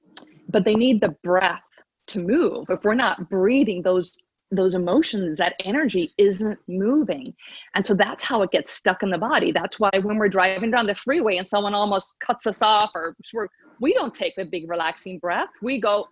but 0.50 0.64
they 0.64 0.76
need 0.76 1.02
the 1.02 1.16
breath 1.24 1.64
to 2.08 2.20
move. 2.20 2.70
If 2.70 2.84
we're 2.84 2.94
not 2.94 3.30
breathing 3.30 3.82
those 3.82 4.20
those 4.56 4.76
emotions, 4.76 5.38
that 5.38 5.56
energy 5.64 6.14
isn't 6.18 6.60
moving. 6.68 7.34
And 7.76 7.86
so 7.86 7.94
that's 7.94 8.24
how 8.24 8.42
it 8.42 8.52
gets 8.52 8.74
stuck 8.74 9.04
in 9.04 9.10
the 9.10 9.18
body. 9.18 9.52
That's 9.52 9.80
why 9.80 9.92
when 10.02 10.18
we're 10.18 10.30
driving 10.30 10.72
down 10.72 10.86
the 10.86 10.96
freeway 10.96 11.38
and 11.38 11.48
someone 11.48 11.74
almost 11.74 12.16
cuts 12.20 12.48
us 12.48 12.62
off 12.62 12.92
or 12.96 13.16
we're 13.34 13.48
we 13.80 13.94
don't 13.94 14.14
take 14.14 14.36
the 14.36 14.46
big 14.46 14.70
relaxing 14.70 15.20
breath. 15.20 15.50
We 15.62 15.82
go, 15.82 16.08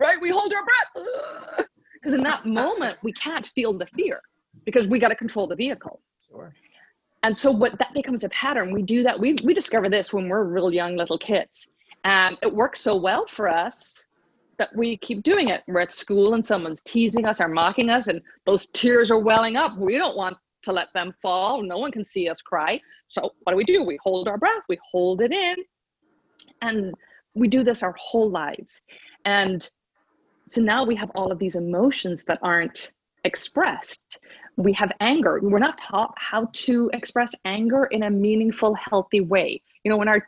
right? 0.00 0.18
We 0.20 0.30
hold 0.30 0.52
our 0.52 0.64
breath. 0.64 1.66
Because 1.94 2.14
in 2.14 2.22
that 2.22 2.46
moment, 2.46 2.98
we 3.02 3.12
can't 3.12 3.46
feel 3.46 3.76
the 3.76 3.86
fear 3.86 4.20
because 4.64 4.86
we 4.86 4.98
got 4.98 5.08
to 5.08 5.16
control 5.16 5.46
the 5.48 5.56
vehicle. 5.56 6.00
Sure. 6.28 6.54
And 7.22 7.36
so 7.36 7.50
what 7.50 7.76
that 7.78 7.92
becomes 7.94 8.22
a 8.22 8.28
pattern. 8.28 8.72
We 8.72 8.82
do 8.82 9.02
that. 9.02 9.18
We, 9.18 9.34
we 9.42 9.54
discover 9.54 9.88
this 9.88 10.12
when 10.12 10.28
we're 10.28 10.44
real 10.44 10.72
young 10.72 10.96
little 10.96 11.18
kids. 11.18 11.68
And 12.04 12.36
it 12.42 12.54
works 12.54 12.80
so 12.80 12.94
well 12.94 13.26
for 13.26 13.48
us 13.48 14.04
that 14.58 14.74
we 14.74 14.96
keep 14.98 15.22
doing 15.22 15.48
it. 15.48 15.62
We're 15.66 15.80
at 15.80 15.92
school 15.92 16.34
and 16.34 16.44
someone's 16.44 16.82
teasing 16.82 17.24
us 17.26 17.40
or 17.40 17.48
mocking 17.48 17.90
us, 17.90 18.08
and 18.08 18.20
those 18.44 18.66
tears 18.66 19.10
are 19.10 19.18
welling 19.18 19.56
up. 19.56 19.76
We 19.78 19.98
don't 19.98 20.16
want 20.16 20.36
to 20.62 20.72
let 20.72 20.88
them 20.94 21.14
fall. 21.22 21.62
No 21.62 21.78
one 21.78 21.92
can 21.92 22.04
see 22.04 22.28
us 22.28 22.40
cry. 22.40 22.80
So 23.08 23.30
what 23.42 23.52
do 23.52 23.56
we 23.56 23.64
do? 23.64 23.84
We 23.84 23.98
hold 24.02 24.28
our 24.28 24.38
breath, 24.38 24.62
we 24.68 24.78
hold 24.90 25.20
it 25.20 25.32
in, 25.32 25.56
and 26.62 26.94
we 27.34 27.48
do 27.48 27.62
this 27.62 27.82
our 27.82 27.94
whole 27.98 28.30
lives. 28.30 28.80
And 29.24 29.68
so 30.48 30.60
now 30.60 30.84
we 30.84 30.96
have 30.96 31.10
all 31.14 31.30
of 31.30 31.38
these 31.38 31.56
emotions 31.56 32.24
that 32.24 32.38
aren't 32.42 32.92
expressed. 33.24 34.18
We 34.56 34.72
have 34.74 34.92
anger. 35.00 35.40
We're 35.42 35.58
not 35.58 35.78
taught 35.78 36.14
how 36.16 36.48
to 36.52 36.90
express 36.94 37.34
anger 37.44 37.86
in 37.86 38.04
a 38.04 38.10
meaningful, 38.10 38.74
healthy 38.74 39.20
way. 39.20 39.60
You 39.84 39.90
know, 39.90 39.96
when 39.96 40.08
our 40.08 40.26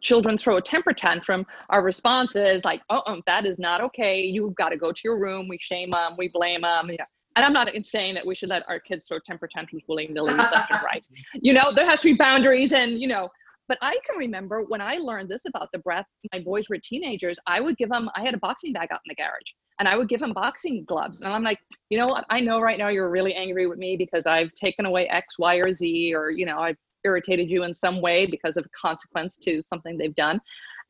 children 0.00 0.38
throw 0.38 0.56
a 0.56 0.62
temper 0.62 0.92
tantrum, 0.92 1.46
our 1.68 1.82
response 1.82 2.36
is 2.36 2.64
like, 2.64 2.82
oh, 2.90 3.20
that 3.26 3.46
is 3.46 3.58
not 3.58 3.80
okay. 3.80 4.20
You've 4.20 4.54
got 4.54 4.70
to 4.70 4.76
go 4.76 4.92
to 4.92 5.00
your 5.04 5.18
room. 5.18 5.48
We 5.48 5.58
shame 5.60 5.90
them, 5.90 6.14
we 6.16 6.28
blame 6.28 6.62
them. 6.62 6.90
Yeah. 6.90 7.04
And 7.36 7.44
I'm 7.44 7.52
not 7.52 7.68
saying 7.84 8.14
that 8.14 8.26
we 8.26 8.34
should 8.34 8.48
let 8.48 8.68
our 8.68 8.80
kids 8.80 9.06
throw 9.06 9.18
temper 9.24 9.48
tantrums 9.52 9.84
willy 9.88 10.08
nilly 10.08 10.34
left 10.34 10.70
and 10.70 10.80
right. 10.84 11.04
You 11.34 11.52
know, 11.52 11.72
there 11.72 11.86
has 11.86 12.00
to 12.00 12.12
be 12.12 12.14
boundaries 12.14 12.72
and, 12.72 13.00
you 13.00 13.06
know, 13.06 13.28
but 13.68 13.78
I 13.82 13.96
can 14.04 14.18
remember 14.18 14.64
when 14.66 14.80
I 14.80 14.96
learned 14.96 15.28
this 15.28 15.46
about 15.46 15.68
the 15.72 15.78
breath, 15.78 16.06
my 16.32 16.40
boys 16.40 16.68
were 16.68 16.78
teenagers, 16.82 17.38
I 17.46 17.60
would 17.60 17.76
give 17.76 17.88
them, 17.88 18.10
I 18.16 18.24
had 18.24 18.34
a 18.34 18.38
boxing 18.38 18.72
bag 18.72 18.88
out 18.90 18.98
in 19.06 19.10
the 19.10 19.14
garage 19.14 19.52
and 19.78 19.86
I 19.86 19.96
would 19.96 20.08
give 20.08 20.18
them 20.18 20.32
boxing 20.32 20.84
gloves. 20.88 21.20
And 21.20 21.32
I'm 21.32 21.44
like, 21.44 21.60
you 21.88 21.96
know 21.96 22.06
what? 22.06 22.24
I 22.30 22.40
know 22.40 22.60
right 22.60 22.78
now 22.78 22.88
you're 22.88 23.10
really 23.10 23.32
angry 23.32 23.68
with 23.68 23.78
me 23.78 23.96
because 23.96 24.26
I've 24.26 24.52
taken 24.54 24.86
away 24.86 25.06
X, 25.08 25.38
Y, 25.38 25.54
or 25.56 25.72
Z, 25.72 26.12
or, 26.14 26.32
you 26.32 26.46
know, 26.46 26.58
I've 26.58 26.76
irritated 27.04 27.48
you 27.48 27.62
in 27.64 27.74
some 27.74 28.00
way 28.00 28.26
because 28.26 28.56
of 28.56 28.64
a 28.64 28.68
consequence 28.68 29.36
to 29.38 29.62
something 29.66 29.96
they've 29.96 30.14
done. 30.14 30.40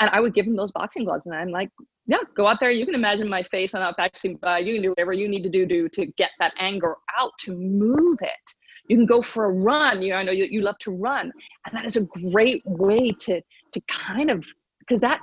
And 0.01 0.11
I 0.13 0.21
would 0.21 0.35
give 0.35 0.47
them 0.47 0.57
those 0.57 0.73
boxing 0.73 1.05
gloves. 1.05 1.27
And 1.27 1.35
I'm 1.35 1.51
like, 1.51 1.71
yeah, 2.07 2.19
go 2.35 2.47
out 2.47 2.59
there. 2.61 2.71
You 2.71 2.85
can 2.85 2.95
imagine 2.95 3.29
my 3.29 3.43
face 3.43 3.75
on 3.75 3.81
that 3.81 3.97
boxing 3.97 4.37
bag. 4.37 4.67
You 4.67 4.75
can 4.75 4.83
do 4.83 4.91
whatever 4.91 5.13
you 5.13 5.29
need 5.29 5.43
to 5.43 5.51
do 5.51 5.67
to, 5.67 5.89
to 5.89 6.07
get 6.07 6.31
that 6.39 6.53
anger 6.59 6.97
out, 7.19 7.33
to 7.41 7.55
move 7.57 8.19
it 8.23 8.55
you 8.89 8.97
can 8.97 9.07
go 9.07 9.23
for 9.23 9.45
a 9.45 9.51
run 9.51 10.03
you 10.03 10.11
know 10.11 10.17
i 10.17 10.23
know 10.23 10.33
you, 10.33 10.47
you 10.51 10.63
love 10.63 10.77
to 10.79 10.91
run 10.91 11.31
and 11.67 11.77
that 11.77 11.85
is 11.85 11.97
a 11.97 12.01
great 12.01 12.63
way 12.65 13.13
to 13.13 13.41
to 13.73 13.81
kind 13.89 14.31
of 14.31 14.45
because 14.81 15.01
that 15.01 15.21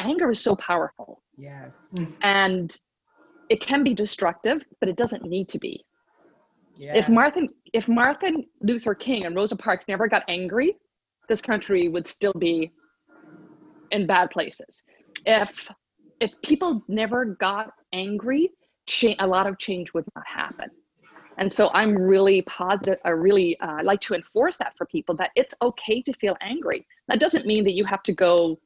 anger 0.00 0.30
is 0.30 0.40
so 0.40 0.56
powerful. 0.56 1.22
Yes. 1.36 1.92
Mm. 1.94 2.12
And 2.22 2.76
it 3.48 3.60
can 3.60 3.84
be 3.84 3.94
destructive, 3.94 4.62
but 4.80 4.88
it 4.88 4.96
doesn't 4.96 5.24
need 5.24 5.48
to 5.50 5.58
be. 5.58 5.84
Yeah. 6.76 6.96
If 6.96 7.08
Martin 7.08 7.48
if 7.72 7.88
Martin 7.88 8.44
Luther 8.62 8.94
King 8.94 9.26
and 9.26 9.36
Rosa 9.36 9.56
Parks 9.56 9.86
never 9.88 10.08
got 10.08 10.24
angry, 10.28 10.76
this 11.28 11.40
country 11.40 11.88
would 11.88 12.06
still 12.06 12.32
be 12.32 12.72
in 13.90 14.06
bad 14.06 14.30
places. 14.30 14.82
If 15.26 15.70
if 16.20 16.32
people 16.42 16.82
never 16.88 17.24
got 17.24 17.72
angry, 17.92 18.50
cha- 18.86 19.14
a 19.18 19.26
lot 19.26 19.46
of 19.46 19.58
change 19.58 19.92
would 19.94 20.04
not 20.14 20.26
happen. 20.26 20.70
And 21.38 21.50
so 21.50 21.70
I'm 21.72 21.96
really 21.96 22.42
positive. 22.42 22.98
I 23.04 23.10
really 23.10 23.58
uh, 23.60 23.78
like 23.82 24.00
to 24.02 24.14
enforce 24.14 24.58
that 24.58 24.74
for 24.76 24.84
people 24.86 25.16
that 25.16 25.30
it's 25.36 25.54
okay 25.62 26.02
to 26.02 26.12
feel 26.14 26.36
angry. 26.42 26.86
That 27.08 27.18
doesn't 27.18 27.46
mean 27.46 27.64
that 27.64 27.72
you 27.72 27.84
have 27.86 28.02
to 28.04 28.12
go 28.12 28.58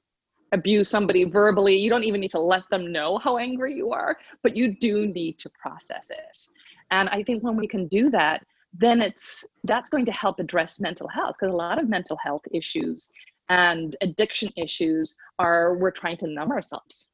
abuse 0.50 0.88
somebody 0.88 1.24
verbally. 1.24 1.76
You 1.76 1.90
don't 1.90 2.04
even 2.04 2.20
need 2.20 2.32
to 2.32 2.40
let 2.40 2.62
them 2.70 2.90
know 2.90 3.18
how 3.18 3.38
angry 3.38 3.74
you 3.74 3.92
are, 3.92 4.16
but 4.42 4.56
you 4.56 4.76
do 4.76 5.06
need 5.06 5.38
to 5.40 5.50
process 5.50 6.10
it. 6.10 6.48
And 6.90 7.08
I 7.08 7.22
think 7.22 7.42
when 7.42 7.56
we 7.56 7.66
can 7.66 7.88
do 7.88 8.10
that, 8.10 8.44
then 8.72 9.00
it's 9.00 9.44
that's 9.64 9.88
going 9.88 10.04
to 10.06 10.12
help 10.12 10.40
address 10.40 10.80
mental 10.80 11.08
health 11.08 11.36
because 11.38 11.52
a 11.52 11.56
lot 11.56 11.78
of 11.78 11.88
mental 11.88 12.16
health 12.16 12.42
issues 12.52 13.08
and 13.48 13.96
addiction 14.00 14.50
issues 14.56 15.14
are 15.38 15.76
we're 15.76 15.90
trying 15.90 16.16
to 16.18 16.26
numb 16.26 16.50
ourselves. 16.50 17.08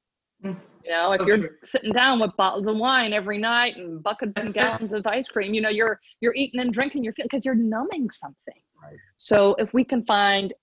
Mm. 0.45 0.57
You 0.85 0.91
know, 0.93 1.12
if 1.12 1.27
you're 1.27 1.59
sitting 1.62 1.93
down 1.93 2.21
with 2.21 2.35
bottles 2.37 2.67
of 2.67 2.77
wine 2.77 3.12
every 3.12 3.37
night 3.37 3.77
and 3.77 4.03
buckets 4.03 4.39
and 4.39 4.55
gallons 4.55 4.93
of 4.93 5.07
ice 5.07 5.29
cream, 5.29 5.53
you 5.53 5.61
know, 5.61 5.69
you're 5.69 6.00
you're 6.21 6.35
eating 6.35 6.61
and 6.61 6.73
drinking, 6.73 7.05
you're 7.05 7.12
feeling 7.12 7.29
because 7.31 7.45
you're 7.45 7.55
numbing 7.55 8.09
something. 8.09 8.62
Right. 8.83 8.97
So 9.19 9.55
if 9.59 9.75
we 9.75 9.85
can 9.85 10.03
find 10.05 10.55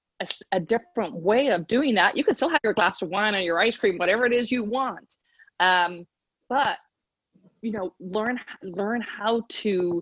a 0.52 0.60
different 0.60 1.14
way 1.14 1.50
of 1.50 1.68
doing 1.68 1.94
that, 1.96 2.18
you 2.18 2.24
can 2.24 2.34
still 2.34 2.50
have 2.50 2.60
your 2.64 2.74
glass 2.74 3.04
of 3.04 3.10
wine 3.10 3.36
or 3.36 3.40
your 3.40 3.60
ice 3.60 3.78
cream, 3.78 3.98
whatever 3.98 4.26
it 4.26 4.34
is 4.34 4.52
you 4.52 4.64
want. 4.64 5.16
Um, 5.60 6.08
but 6.50 6.78
you 7.68 7.74
know, 7.74 7.94
learn 8.00 8.40
learn 8.64 9.02
how 9.02 9.44
to 9.50 10.02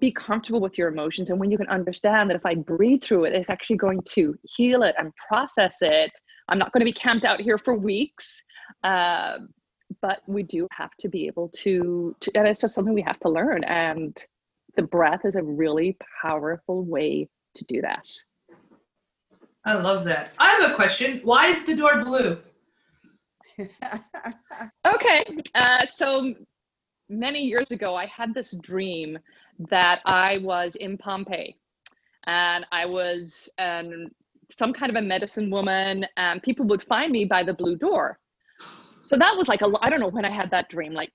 be 0.00 0.10
comfortable 0.10 0.60
with 0.60 0.76
your 0.76 0.88
emotions 0.88 1.30
and 1.30 1.38
when 1.38 1.52
you 1.52 1.56
can 1.56 1.68
understand 1.68 2.28
that 2.28 2.34
if 2.34 2.44
i 2.44 2.54
breathe 2.54 3.00
through 3.00 3.24
it 3.24 3.32
it's 3.32 3.48
actually 3.48 3.76
going 3.76 4.02
to 4.04 4.34
heal 4.42 4.82
it 4.82 4.92
and 4.98 5.12
process 5.28 5.76
it 5.80 6.10
i'm 6.48 6.58
not 6.58 6.72
going 6.72 6.80
to 6.80 6.84
be 6.84 6.92
camped 6.92 7.24
out 7.24 7.40
here 7.40 7.56
for 7.56 7.78
weeks 7.78 8.42
uh, 8.82 9.38
but 10.02 10.20
we 10.26 10.42
do 10.42 10.66
have 10.72 10.90
to 10.98 11.08
be 11.08 11.28
able 11.28 11.48
to, 11.50 12.14
to 12.20 12.30
and 12.34 12.48
it's 12.48 12.60
just 12.60 12.74
something 12.74 12.92
we 12.92 13.00
have 13.00 13.20
to 13.20 13.30
learn 13.30 13.62
and 13.64 14.16
the 14.76 14.82
breath 14.82 15.24
is 15.24 15.36
a 15.36 15.42
really 15.42 15.96
powerful 16.20 16.84
way 16.84 17.28
to 17.54 17.64
do 17.68 17.80
that 17.80 18.06
I 19.66 19.74
love 19.76 20.04
that. 20.04 20.32
I 20.38 20.50
have 20.50 20.72
a 20.72 20.74
question. 20.74 21.22
Why 21.24 21.46
is 21.46 21.64
the 21.64 21.74
door 21.74 22.04
blue? 22.04 22.36
Okay, 24.86 25.24
uh, 25.54 25.86
so 25.86 26.34
many 27.08 27.40
years 27.40 27.70
ago, 27.70 27.94
I 27.94 28.06
had 28.06 28.34
this 28.34 28.52
dream 28.62 29.18
that 29.70 30.00
I 30.04 30.38
was 30.38 30.74
in 30.76 30.98
Pompeii, 30.98 31.56
and 32.26 32.66
I 32.72 32.86
was 32.86 33.48
um, 33.58 34.08
some 34.50 34.72
kind 34.72 34.90
of 34.90 34.96
a 34.96 35.02
medicine 35.02 35.50
woman, 35.50 36.06
and 36.16 36.42
people 36.42 36.66
would 36.66 36.82
find 36.84 37.12
me 37.12 37.24
by 37.24 37.42
the 37.42 37.54
blue 37.54 37.76
door. 37.76 38.18
So 39.04 39.16
that 39.16 39.36
was 39.36 39.48
like 39.48 39.60
a 39.60 39.70
I 39.82 39.90
don't 39.90 40.00
know 40.00 40.08
when 40.08 40.24
I 40.24 40.30
had 40.30 40.50
that 40.50 40.68
dream, 40.68 40.94
like 40.94 41.12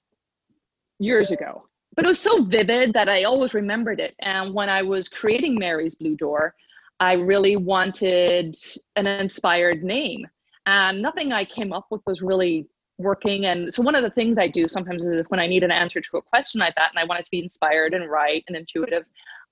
years 0.99 1.31
ago, 1.31 1.63
but 1.95 2.05
it 2.05 2.07
was 2.07 2.19
so 2.19 2.43
vivid 2.43 2.93
that 2.93 3.09
I 3.09 3.23
always 3.23 3.53
remembered 3.53 3.99
it. 3.99 4.15
And 4.19 4.53
when 4.53 4.69
I 4.69 4.83
was 4.83 5.09
creating 5.09 5.57
Mary's 5.57 5.95
Blue 5.95 6.15
Door, 6.15 6.53
I 6.99 7.13
really 7.13 7.55
wanted 7.55 8.55
an 8.95 9.07
inspired 9.07 9.83
name, 9.83 10.27
and 10.65 11.01
nothing 11.01 11.33
I 11.33 11.45
came 11.45 11.73
up 11.73 11.87
with 11.89 12.01
was 12.05 12.21
really 12.21 12.67
working. 12.99 13.45
And 13.45 13.73
so 13.73 13.81
one 13.81 13.95
of 13.95 14.03
the 14.03 14.09
things 14.09 14.37
i 14.37 14.47
do 14.47 14.67
sometimes 14.67 15.03
is 15.03 15.25
when 15.29 15.39
i 15.39 15.47
need 15.47 15.63
an 15.63 15.71
answer 15.71 16.01
to 16.01 16.17
a 16.17 16.21
question 16.21 16.59
like 16.59 16.75
that 16.75 16.91
and 16.91 16.99
i 16.99 17.03
want 17.03 17.19
it 17.19 17.23
to 17.23 17.31
be 17.31 17.39
inspired 17.39 17.93
and 17.93 18.09
right 18.09 18.43
and 18.47 18.55
intuitive 18.55 19.03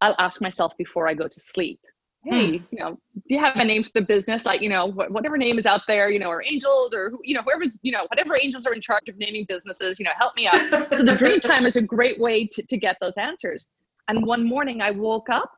i'll 0.01 0.15
ask 0.19 0.41
myself 0.41 0.73
before 0.77 1.07
i 1.07 1.13
go 1.13 1.27
to 1.27 1.39
sleep 1.39 1.79
hmm. 2.23 2.33
hey 2.33 2.61
you 2.71 2.79
know 2.79 2.91
do 3.15 3.21
you 3.35 3.39
have 3.39 3.55
a 3.55 3.65
name 3.65 3.83
for 3.83 3.91
the 3.95 4.01
business? 4.01 4.45
Like 4.45 4.61
you 4.61 4.69
know 4.69 4.91
wh- 4.91 5.11
whatever 5.11 5.37
name 5.37 5.57
is 5.57 5.65
out 5.65 5.81
there 5.87 6.09
you 6.09 6.19
know 6.19 6.29
or 6.29 6.43
angels 6.43 6.93
or 6.93 7.09
who- 7.09 7.21
you 7.23 7.35
know 7.35 7.41
whoever's 7.41 7.75
you 7.81 7.91
know 7.91 8.05
whatever 8.09 8.37
angels 8.39 8.65
are 8.65 8.73
in 8.73 8.81
charge 8.81 9.07
of 9.09 9.17
naming 9.17 9.45
businesses 9.47 9.99
you 9.99 10.05
know 10.05 10.11
help 10.17 10.35
me 10.35 10.47
out. 10.47 10.61
So 10.97 11.03
the 11.03 11.15
dream 11.15 11.39
time 11.39 11.65
is 11.65 11.75
a 11.75 11.81
great 11.81 12.19
way 12.19 12.47
to, 12.47 12.63
to 12.63 12.77
get 12.77 12.97
those 13.01 13.13
answers. 13.17 13.65
And 14.07 14.25
one 14.25 14.43
morning 14.43 14.81
i 14.81 14.91
woke 14.91 15.29
up 15.29 15.51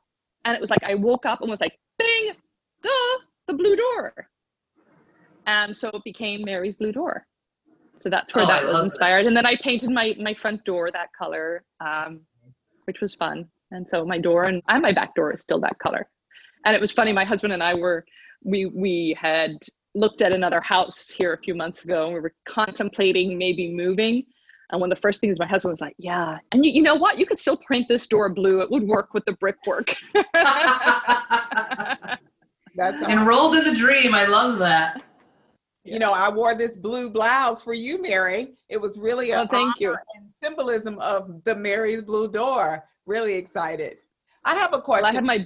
and 0.45 0.55
it 0.55 0.61
was 0.61 0.69
like 0.69 0.83
i 0.83 0.95
woke 0.95 1.25
up 1.25 1.41
and 1.41 1.49
was 1.49 1.61
like 1.61 1.77
bing 1.97 2.31
duh 2.81 2.89
the 3.47 3.53
blue 3.53 3.75
door. 3.75 4.13
And 5.45 5.75
so 5.75 5.89
it 5.89 6.03
became 6.03 6.43
mary's 6.43 6.77
blue 6.77 6.91
door 6.91 7.25
so 7.99 8.09
that's 8.09 8.33
where 8.33 8.45
Oh, 8.45 8.47
I 8.47 8.51
that 8.61 8.65
was 8.65 8.73
love 8.75 8.81
that. 8.83 8.85
inspired. 8.85 9.25
And 9.25 9.35
then 9.35 9.45
i 9.45 9.55
painted 9.61 9.89
my 9.89 10.15
my 10.19 10.33
front 10.33 10.63
door 10.65 10.89
that 10.91 11.09
color 11.17 11.63
um, 11.81 12.21
which 12.85 13.01
was 13.01 13.13
fun. 13.15 13.45
And 13.71 13.87
so 13.87 14.03
my 14.05 14.17
door 14.17 14.45
and, 14.45 14.61
and 14.67 14.81
my 14.81 14.91
back 14.93 15.13
door 15.15 15.31
is 15.33 15.41
still 15.41 15.59
that 15.61 15.77
color. 15.79 16.07
And 16.65 16.75
it 16.75 16.81
was 16.81 16.91
funny 16.91 17.13
my 17.13 17.25
husband 17.25 17.53
and 17.53 17.61
i 17.63 17.73
were 17.73 18.05
we 18.43 18.65
we 18.67 19.15
had 19.19 19.51
looked 19.95 20.21
at 20.21 20.31
another 20.31 20.61
house 20.61 21.09
here 21.09 21.33
a 21.33 21.37
few 21.37 21.55
months 21.55 21.83
ago 21.83 22.05
and 22.05 22.13
we 22.13 22.19
were 22.19 22.33
contemplating 22.47 23.37
maybe 23.37 23.71
moving. 23.71 24.23
And 24.71 24.79
one 24.79 24.91
of 24.91 24.95
the 24.97 25.01
first 25.01 25.19
things 25.19 25.39
my 25.39 25.47
husband 25.47 25.71
was 25.71 25.81
like 25.81 25.95
yeah 25.97 26.37
and 26.51 26.65
you, 26.65 26.71
you 26.71 26.81
know 26.81 26.95
what? 26.95 27.17
You 27.17 27.25
could 27.25 27.39
still 27.39 27.59
paint 27.71 27.87
this 27.89 28.07
door 28.07 28.29
blue. 28.33 28.61
It 28.61 28.69
would 28.71 28.83
work 28.87 29.13
with 29.13 29.25
the 29.25 29.33
brickwork. 29.33 29.95
That's 32.75 33.01
Enrolled 33.09 33.55
in 33.55 33.63
the 33.63 33.73
dream. 33.73 34.13
I 34.15 34.25
love 34.25 34.59
that. 34.59 35.01
You 35.89 35.99
know, 35.99 36.13
I 36.13 36.29
wore 36.29 36.55
this 36.55 36.77
blue 36.77 37.09
blouse 37.09 37.61
for 37.61 37.73
you, 37.73 38.01
Mary. 38.01 38.53
It 38.69 38.79
was 38.79 38.99
really 38.99 39.31
a 39.31 39.41
Oh, 39.41 39.47
thank 39.47 39.79
you. 39.79 39.95
and 40.15 40.29
symbolism 40.29 40.99
of 40.99 41.43
the 41.43 41.55
Mary's 41.55 42.01
Blue 42.01 42.29
Door. 42.29 42.83
Really 43.05 43.35
excited. 43.35 43.95
I 44.45 44.55
have 44.55 44.73
a 44.73 44.81
question. 44.81 45.03
well, 45.03 45.11
i 45.11 45.15
had 45.15 45.25
my 45.25 45.45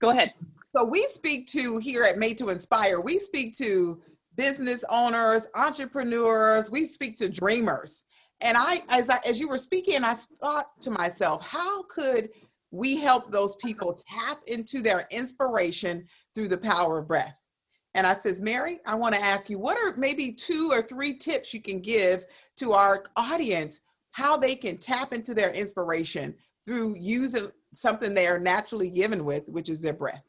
go 0.00 0.10
ahead 0.10 0.32
So 0.76 0.84
we 0.84 1.04
speak 1.04 1.46
to 1.48 1.78
here 1.78 2.04
at 2.04 2.18
Made 2.18 2.38
to 2.38 2.50
Inspire, 2.50 3.00
we 3.00 3.18
speak 3.18 3.56
to 3.58 4.00
business 4.36 4.84
owners, 4.90 5.46
entrepreneurs, 5.54 6.70
we 6.70 6.84
speak 6.84 7.16
to 7.18 7.28
dreamers. 7.28 8.04
And 8.40 8.56
I 8.56 8.82
as 8.90 9.10
I 9.10 9.18
as 9.28 9.40
you 9.40 9.48
were 9.48 9.58
speaking, 9.58 10.04
I 10.04 10.14
thought 10.14 10.80
to 10.82 10.90
myself, 10.90 11.46
how 11.46 11.82
could 11.84 12.30
we 12.70 12.96
help 12.96 13.30
those 13.30 13.56
people 13.56 13.94
tap 13.94 14.38
into 14.46 14.82
their 14.82 15.06
inspiration 15.10 16.06
through 16.34 16.48
the 16.48 16.58
power 16.58 16.98
of 16.98 17.08
breath? 17.08 17.47
And 17.98 18.06
I 18.06 18.14
says, 18.14 18.40
Mary, 18.40 18.78
I 18.86 18.94
want 18.94 19.16
to 19.16 19.20
ask 19.20 19.50
you, 19.50 19.58
what 19.58 19.76
are 19.76 19.96
maybe 19.96 20.30
two 20.30 20.70
or 20.72 20.82
three 20.82 21.14
tips 21.14 21.52
you 21.52 21.60
can 21.60 21.80
give 21.80 22.24
to 22.58 22.70
our 22.70 23.02
audience 23.16 23.80
how 24.12 24.36
they 24.36 24.54
can 24.54 24.78
tap 24.78 25.12
into 25.12 25.34
their 25.34 25.52
inspiration 25.52 26.32
through 26.64 26.94
using 26.96 27.48
something 27.74 28.14
they 28.14 28.28
are 28.28 28.38
naturally 28.38 28.88
given 28.88 29.24
with, 29.24 29.48
which 29.48 29.68
is 29.68 29.82
their 29.82 29.94
breath? 29.94 30.22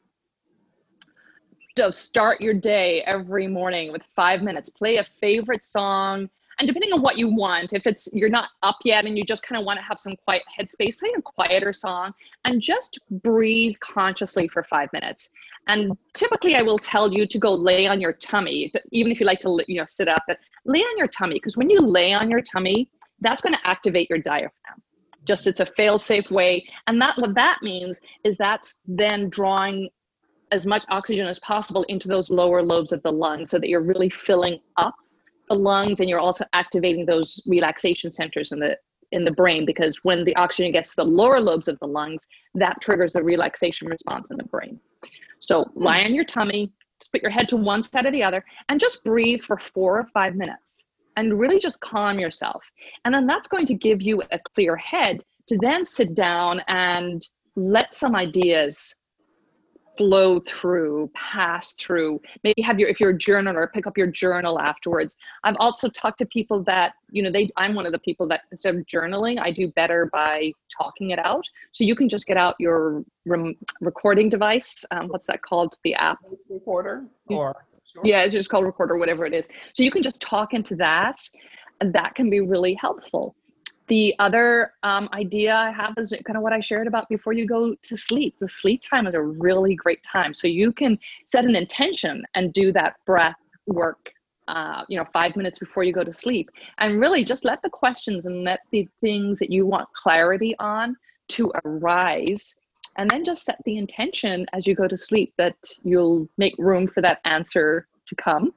So 1.78 1.92
start 1.92 2.40
your 2.40 2.54
day 2.54 3.02
every 3.02 3.46
morning 3.46 3.92
with 3.92 4.02
five 4.16 4.42
minutes 4.42 4.68
play 4.68 4.96
a 4.96 5.06
favorite 5.20 5.64
song 5.64 6.28
and 6.60 6.68
depending 6.68 6.92
on 6.92 7.02
what 7.02 7.18
you 7.18 7.34
want 7.34 7.72
if 7.72 7.86
it's 7.86 8.08
you're 8.12 8.28
not 8.28 8.50
up 8.62 8.76
yet 8.84 9.06
and 9.06 9.18
you 9.18 9.24
just 9.24 9.42
kind 9.42 9.58
of 9.58 9.66
want 9.66 9.78
to 9.78 9.82
have 9.82 9.98
some 9.98 10.14
quiet 10.24 10.42
headspace 10.56 10.98
play 10.98 11.10
a 11.16 11.22
quieter 11.22 11.72
song 11.72 12.12
and 12.44 12.60
just 12.60 12.98
breathe 13.10 13.74
consciously 13.80 14.46
for 14.46 14.62
five 14.62 14.88
minutes. 14.92 15.30
And 15.66 15.96
typically 16.14 16.54
i 16.54 16.62
will 16.62 16.78
tell 16.78 17.12
you 17.12 17.26
to 17.26 17.38
go 17.38 17.52
lay 17.52 17.86
on 17.86 18.00
your 18.00 18.12
tummy 18.12 18.72
even 18.92 19.10
if 19.10 19.20
you 19.20 19.26
like 19.26 19.40
to 19.40 19.62
you 19.66 19.80
know 19.80 19.86
sit 19.86 20.08
up 20.08 20.22
but 20.28 20.38
lay 20.64 20.80
on 20.80 20.96
your 20.96 21.06
tummy 21.06 21.34
because 21.34 21.56
when 21.56 21.68
you 21.68 21.80
lay 21.80 22.12
on 22.12 22.30
your 22.30 22.42
tummy 22.42 22.90
that's 23.20 23.40
going 23.40 23.54
to 23.54 23.66
activate 23.66 24.08
your 24.08 24.18
diaphragm. 24.18 24.82
Just 25.24 25.46
it's 25.46 25.60
a 25.60 25.66
fail 25.66 25.98
safe 25.98 26.30
way. 26.30 26.66
And 26.86 27.00
that 27.02 27.18
what 27.18 27.34
that 27.34 27.58
means 27.62 28.00
is 28.24 28.36
that's 28.36 28.78
then 28.86 29.28
drawing 29.28 29.90
as 30.50 30.66
much 30.66 30.84
oxygen 30.88 31.26
as 31.26 31.38
possible 31.40 31.84
into 31.84 32.08
those 32.08 32.30
lower 32.30 32.62
lobes 32.62 32.92
of 32.92 33.02
the 33.02 33.12
lungs 33.12 33.50
so 33.50 33.58
that 33.58 33.68
you're 33.68 33.82
really 33.82 34.10
filling 34.10 34.58
up 34.76 34.94
the 35.50 35.56
lungs 35.56 36.00
and 36.00 36.08
you're 36.08 36.18
also 36.18 36.44
activating 36.54 37.04
those 37.04 37.42
relaxation 37.46 38.10
centers 38.10 38.52
in 38.52 38.58
the 38.58 38.78
in 39.12 39.24
the 39.24 39.30
brain 39.32 39.66
because 39.66 39.98
when 40.04 40.24
the 40.24 40.34
oxygen 40.36 40.70
gets 40.70 40.90
to 40.90 41.02
the 41.02 41.04
lower 41.04 41.40
lobes 41.40 41.66
of 41.66 41.76
the 41.80 41.86
lungs 41.86 42.28
that 42.54 42.80
triggers 42.80 43.16
a 43.16 43.22
relaxation 43.22 43.88
response 43.88 44.30
in 44.30 44.36
the 44.36 44.44
brain. 44.44 44.78
So 45.40 45.68
lie 45.74 46.04
on 46.04 46.14
your 46.14 46.24
tummy 46.24 46.72
just 47.00 47.12
put 47.12 47.22
your 47.22 47.30
head 47.30 47.48
to 47.48 47.56
one 47.56 47.82
side 47.82 48.06
or 48.06 48.10
the 48.10 48.22
other 48.22 48.44
and 48.68 48.78
just 48.78 49.02
breathe 49.04 49.40
for 49.40 49.58
four 49.58 49.98
or 49.98 50.06
five 50.12 50.36
minutes 50.36 50.84
and 51.16 51.38
really 51.38 51.58
just 51.58 51.80
calm 51.80 52.18
yourself. 52.18 52.64
And 53.04 53.14
then 53.14 53.26
that's 53.26 53.48
going 53.48 53.66
to 53.66 53.74
give 53.74 54.02
you 54.02 54.22
a 54.30 54.38
clear 54.54 54.76
head 54.76 55.22
to 55.48 55.58
then 55.60 55.84
sit 55.84 56.14
down 56.14 56.60
and 56.68 57.26
let 57.56 57.94
some 57.94 58.14
ideas 58.14 58.94
flow 60.00 60.40
through, 60.40 61.10
pass 61.12 61.74
through. 61.74 62.18
Maybe 62.42 62.62
have 62.62 62.80
your 62.80 62.88
if 62.88 63.00
you're 63.00 63.10
a 63.10 63.18
journaler, 63.18 63.70
pick 63.70 63.86
up 63.86 63.98
your 63.98 64.06
journal 64.06 64.58
afterwards. 64.58 65.14
I've 65.44 65.56
also 65.58 65.90
talked 65.90 66.16
to 66.20 66.26
people 66.26 66.62
that, 66.64 66.94
you 67.10 67.22
know, 67.22 67.30
they 67.30 67.50
I'm 67.58 67.74
one 67.74 67.84
of 67.84 67.92
the 67.92 67.98
people 67.98 68.26
that 68.28 68.44
instead 68.50 68.76
of 68.76 68.86
journaling, 68.86 69.38
I 69.38 69.50
do 69.50 69.68
better 69.68 70.08
by 70.10 70.52
talking 70.74 71.10
it 71.10 71.18
out. 71.18 71.44
So 71.72 71.84
you 71.84 71.94
can 71.94 72.08
just 72.08 72.26
get 72.26 72.38
out 72.38 72.54
your 72.58 73.04
rem- 73.26 73.56
recording 73.82 74.30
device. 74.30 74.86
Um, 74.90 75.08
what's 75.08 75.26
that 75.26 75.42
called? 75.42 75.74
The 75.84 75.92
app. 75.96 76.16
Recorder 76.48 77.04
or 77.26 77.66
Sure. 77.84 78.02
Yeah, 78.04 78.22
it's 78.22 78.32
just 78.32 78.48
called 78.48 78.64
recorder, 78.64 78.98
whatever 78.98 79.26
it 79.26 79.34
is. 79.34 79.48
So 79.74 79.82
you 79.82 79.90
can 79.90 80.02
just 80.02 80.20
talk 80.22 80.54
into 80.54 80.76
that, 80.76 81.18
and 81.80 81.92
that 81.92 82.14
can 82.14 82.30
be 82.30 82.40
really 82.40 82.74
helpful. 82.74 83.34
The 83.90 84.14
other 84.20 84.72
um, 84.84 85.08
idea 85.12 85.52
I 85.52 85.72
have 85.72 85.94
is 85.98 86.14
kind 86.24 86.36
of 86.36 86.44
what 86.44 86.52
I 86.52 86.60
shared 86.60 86.86
about 86.86 87.08
before 87.08 87.32
you 87.32 87.44
go 87.44 87.74
to 87.74 87.96
sleep. 87.96 88.36
The 88.38 88.48
sleep 88.48 88.82
time 88.88 89.08
is 89.08 89.14
a 89.14 89.20
really 89.20 89.74
great 89.74 90.00
time. 90.04 90.32
So 90.32 90.46
you 90.46 90.72
can 90.72 90.96
set 91.26 91.44
an 91.44 91.56
intention 91.56 92.22
and 92.34 92.52
do 92.52 92.72
that 92.72 92.94
breath 93.04 93.34
work 93.66 94.10
uh, 94.46 94.84
you 94.88 94.98
know 94.98 95.04
five 95.12 95.36
minutes 95.36 95.58
before 95.58 95.84
you 95.84 95.92
go 95.92 96.02
to 96.02 96.12
sleep 96.12 96.50
and 96.78 96.98
really 96.98 97.24
just 97.24 97.44
let 97.44 97.62
the 97.62 97.70
questions 97.70 98.26
and 98.26 98.42
let 98.42 98.60
the 98.72 98.88
things 99.00 99.38
that 99.38 99.50
you 99.50 99.66
want 99.66 99.88
clarity 99.92 100.54
on 100.58 100.96
to 101.28 101.52
arise 101.64 102.56
and 102.96 103.08
then 103.10 103.22
just 103.22 103.44
set 103.44 103.58
the 103.64 103.76
intention 103.76 104.46
as 104.52 104.66
you 104.66 104.74
go 104.74 104.88
to 104.88 104.96
sleep 104.96 105.32
that 105.38 105.56
you'll 105.84 106.28
make 106.36 106.54
room 106.58 106.88
for 106.88 107.00
that 107.00 107.20
answer 107.24 107.86
to 108.08 108.16
come 108.16 108.52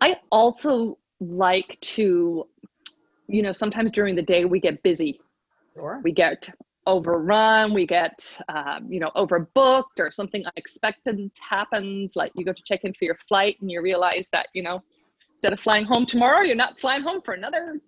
i 0.00 0.16
also 0.32 0.98
like 1.20 1.78
to 1.80 2.44
you 3.28 3.42
know 3.42 3.52
sometimes 3.52 3.90
during 3.90 4.14
the 4.14 4.22
day 4.22 4.44
we 4.44 4.60
get 4.60 4.82
busy. 4.82 5.20
Sure. 5.74 6.00
we 6.02 6.12
get 6.12 6.48
overrun 6.86 7.74
we 7.74 7.86
get 7.86 8.40
um, 8.48 8.90
you 8.90 8.98
know 9.00 9.10
overbooked 9.14 9.98
or 9.98 10.10
something 10.10 10.44
unexpected 10.46 11.30
happens 11.38 12.14
like 12.16 12.32
you 12.34 12.44
go 12.44 12.52
to 12.52 12.62
check 12.64 12.80
in 12.84 12.94
for 12.94 13.04
your 13.04 13.16
flight 13.28 13.56
and 13.60 13.70
you 13.70 13.82
realize 13.82 14.30
that 14.30 14.46
you 14.54 14.62
know 14.62 14.80
instead 15.32 15.52
of 15.52 15.60
flying 15.60 15.84
home 15.84 16.06
tomorrow 16.06 16.40
you're 16.42 16.56
not 16.56 16.78
flying 16.80 17.02
home 17.02 17.20
for 17.22 17.34
another 17.34 17.80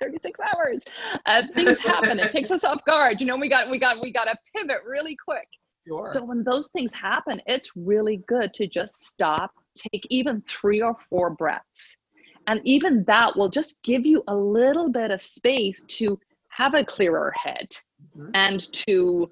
36 0.00 0.40
hours. 0.40 0.84
Uh, 1.26 1.42
things 1.54 1.78
happen. 1.78 2.18
It 2.18 2.32
takes 2.32 2.50
us 2.50 2.64
off 2.64 2.84
guard. 2.84 3.20
You 3.20 3.26
know 3.26 3.36
we 3.36 3.48
got 3.48 3.70
we 3.70 3.78
got 3.78 4.00
we 4.02 4.12
got 4.12 4.24
to 4.24 4.36
pivot 4.56 4.78
really 4.84 5.16
quick. 5.16 5.46
Sure. 5.86 6.06
so 6.06 6.24
when 6.24 6.44
those 6.44 6.70
things 6.70 6.94
happen 6.94 7.42
it's 7.46 7.72
really 7.74 8.22
good 8.28 8.54
to 8.54 8.68
just 8.68 9.04
stop 9.04 9.50
take 9.76 10.06
even 10.10 10.40
three 10.42 10.80
or 10.80 10.94
four 10.94 11.30
breaths 11.30 11.96
and 12.46 12.60
even 12.64 13.04
that 13.04 13.36
will 13.36 13.48
just 13.48 13.82
give 13.82 14.04
you 14.06 14.22
a 14.28 14.34
little 14.34 14.88
bit 14.88 15.10
of 15.10 15.22
space 15.22 15.82
to 15.86 16.18
have 16.48 16.74
a 16.74 16.84
clearer 16.84 17.32
head 17.36 17.68
mm-hmm. 18.16 18.30
and 18.34 18.72
to 18.72 19.28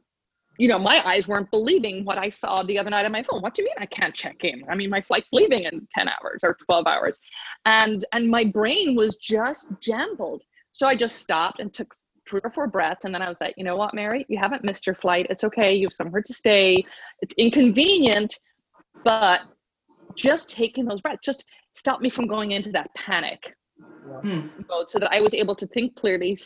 you 0.58 0.68
know 0.68 0.78
my 0.78 1.06
eyes 1.06 1.28
weren't 1.28 1.50
believing 1.50 2.04
what 2.04 2.18
i 2.18 2.28
saw 2.28 2.62
the 2.62 2.78
other 2.78 2.90
night 2.90 3.06
on 3.06 3.12
my 3.12 3.22
phone. 3.22 3.40
What 3.40 3.54
do 3.54 3.62
you 3.62 3.66
mean 3.66 3.74
i 3.78 3.86
can't 3.86 4.14
check 4.14 4.44
in? 4.44 4.62
I 4.68 4.74
mean 4.74 4.90
my 4.90 5.00
flight's 5.00 5.32
leaving 5.32 5.64
in 5.64 5.86
10 5.92 6.08
hours 6.08 6.40
or 6.42 6.56
12 6.66 6.86
hours. 6.86 7.18
And 7.64 8.04
and 8.12 8.28
my 8.28 8.44
brain 8.44 8.94
was 8.94 9.16
just 9.16 9.68
jumbled. 9.80 10.42
So 10.72 10.86
i 10.86 10.94
just 10.94 11.16
stopped 11.16 11.60
and 11.60 11.72
took 11.72 11.94
three 12.28 12.40
or 12.44 12.50
four 12.50 12.66
breaths. 12.66 13.04
And 13.04 13.14
then 13.14 13.22
i 13.22 13.28
was 13.28 13.40
like 13.40 13.54
you 13.56 13.64
know 13.64 13.76
what 13.76 13.94
mary? 13.94 14.26
You 14.28 14.38
haven't 14.38 14.64
missed 14.64 14.86
your 14.86 14.96
flight. 14.96 15.26
It's 15.30 15.44
okay. 15.44 15.74
You 15.74 15.86
have 15.86 15.94
somewhere 15.94 16.22
to 16.22 16.34
stay. 16.34 16.84
It's 17.20 17.34
inconvenient 17.34 18.38
but 19.04 19.40
just 20.16 20.50
taking 20.50 20.84
those 20.84 21.00
breaths 21.00 21.20
just 21.24 21.44
stopped 21.74 22.02
me 22.02 22.10
from 22.10 22.26
going 22.26 22.52
into 22.52 22.70
that 22.70 22.90
panic 22.94 23.54
yeah. 24.08 24.20
Hmm. 24.20 24.48
mode 24.68 24.90
so 24.90 24.98
that 24.98 25.12
i 25.12 25.20
was 25.20 25.34
able 25.34 25.54
to 25.54 25.66
think 25.68 25.94
clearly 25.96 26.36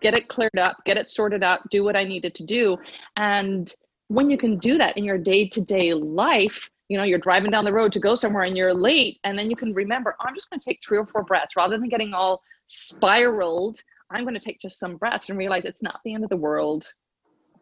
get 0.00 0.14
it 0.14 0.28
cleared 0.28 0.58
up, 0.58 0.76
get 0.84 0.96
it 0.96 1.10
sorted 1.10 1.42
out, 1.42 1.68
do 1.70 1.84
what 1.84 1.96
I 1.96 2.04
needed 2.04 2.34
to 2.36 2.44
do. 2.44 2.78
And 3.16 3.72
when 4.08 4.30
you 4.30 4.38
can 4.38 4.58
do 4.58 4.78
that 4.78 4.96
in 4.96 5.04
your 5.04 5.18
day 5.18 5.48
to 5.48 5.60
day 5.60 5.94
life, 5.94 6.68
you 6.88 6.96
know, 6.96 7.04
you're 7.04 7.18
driving 7.18 7.50
down 7.50 7.64
the 7.64 7.72
road 7.72 7.90
to 7.92 8.00
go 8.00 8.14
somewhere 8.14 8.44
and 8.44 8.56
you're 8.56 8.72
late, 8.72 9.18
and 9.24 9.36
then 9.36 9.50
you 9.50 9.56
can 9.56 9.74
remember, 9.74 10.14
oh, 10.20 10.24
I'm 10.28 10.34
just 10.34 10.48
going 10.50 10.60
to 10.60 10.64
take 10.64 10.80
three 10.86 10.98
or 10.98 11.06
four 11.06 11.24
breaths 11.24 11.56
rather 11.56 11.78
than 11.78 11.88
getting 11.88 12.14
all 12.14 12.40
spiraled. 12.66 13.80
I'm 14.10 14.22
going 14.22 14.34
to 14.34 14.40
take 14.40 14.60
just 14.60 14.78
some 14.78 14.96
breaths 14.96 15.28
and 15.28 15.36
realize 15.36 15.64
it's 15.64 15.82
not 15.82 16.00
the 16.04 16.14
end 16.14 16.22
of 16.22 16.30
the 16.30 16.36
world. 16.36 16.92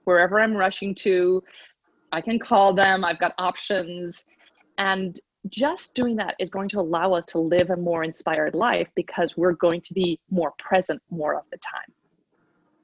Wherever 0.04 0.38
I'm 0.38 0.54
rushing 0.54 0.94
to, 0.96 1.42
I 2.12 2.20
can 2.20 2.38
call 2.38 2.74
them, 2.74 3.02
I've 3.02 3.18
got 3.18 3.32
options. 3.38 4.24
And 4.76 5.18
just 5.48 5.94
doing 5.94 6.16
that 6.16 6.34
is 6.38 6.50
going 6.50 6.68
to 6.70 6.80
allow 6.80 7.12
us 7.12 7.26
to 7.26 7.38
live 7.38 7.70
a 7.70 7.76
more 7.76 8.02
inspired 8.02 8.54
life 8.54 8.88
because 8.94 9.36
we're 9.36 9.52
going 9.52 9.80
to 9.82 9.94
be 9.94 10.18
more 10.30 10.52
present 10.58 11.00
more 11.10 11.34
of 11.34 11.44
the 11.50 11.58
time. 11.58 11.92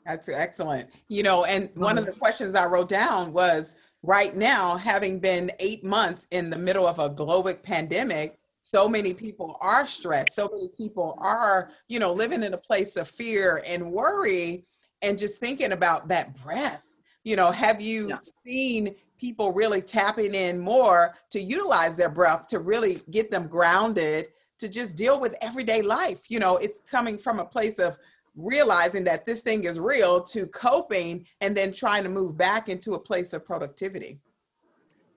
That's 0.05 0.29
excellent. 0.29 0.91
You 1.09 1.23
know, 1.23 1.45
and 1.45 1.71
one 1.75 1.99
of 1.99 2.05
the 2.05 2.13
mm-hmm. 2.13 2.21
questions 2.21 2.55
I 2.55 2.67
wrote 2.67 2.89
down 2.89 3.33
was 3.33 3.77
right 4.03 4.35
now, 4.35 4.77
having 4.77 5.21
been 5.21 5.51
eight 5.61 5.85
months 5.85 6.27
in 6.31 6.51
the 6.51 6.59
middle 6.59 6.87
of 6.87 6.99
a 6.99 7.09
global 7.09 7.55
pandemic, 7.55 8.39
so 8.61 8.89
many 8.89 9.15
people 9.15 9.57
are 9.61 9.87
stressed. 9.87 10.33
So 10.33 10.49
many 10.53 10.69
people 10.69 11.19
are, 11.19 11.71
you 11.89 11.99
know, 11.99 12.13
living 12.13 12.43
in 12.43 12.55
a 12.55 12.59
place 12.59 12.97
of 12.97 13.09
fear 13.09 13.63
and 13.67 13.91
worry 13.91 14.65
and 15.03 15.19
just 15.19 15.41
thinking 15.41 15.73
about 15.73 16.09
that 16.09 16.37
breath. 16.43 16.83
You 17.25 17.37
know, 17.37 17.51
have 17.51 17.81
you 17.81 18.09
yeah. 18.09 18.19
seen 18.47 18.95
people 19.21 19.53
really 19.53 19.83
tapping 19.83 20.35
in 20.35 20.59
more 20.59 21.15
to 21.31 21.41
utilize 21.41 21.97
their 21.97 22.11
breath 22.11 22.47
to 22.49 22.59
really 22.59 23.03
get 23.11 23.31
them 23.31 23.47
grounded 23.47 24.27
to 24.59 24.69
just 24.69 24.97
deal 24.97 25.21
with 25.21 25.37
everyday 25.43 25.83
life? 25.83 26.31
You 26.31 26.39
know, 26.39 26.57
it's 26.57 26.81
coming 26.81 27.19
from 27.19 27.39
a 27.39 27.45
place 27.45 27.79
of 27.79 27.99
realizing 28.37 29.05
that 29.05 29.27
this 29.27 29.43
thing 29.43 29.65
is 29.65 29.79
real 29.79 30.23
to 30.23 30.47
coping 30.47 31.27
and 31.41 31.57
then 31.57 31.73
trying 31.73 32.03
to 32.05 32.09
move 32.09 32.37
back 32.37 32.69
into 32.69 32.95
a 32.95 32.99
place 32.99 33.33
of 33.33 33.45
productivity. 33.45 34.19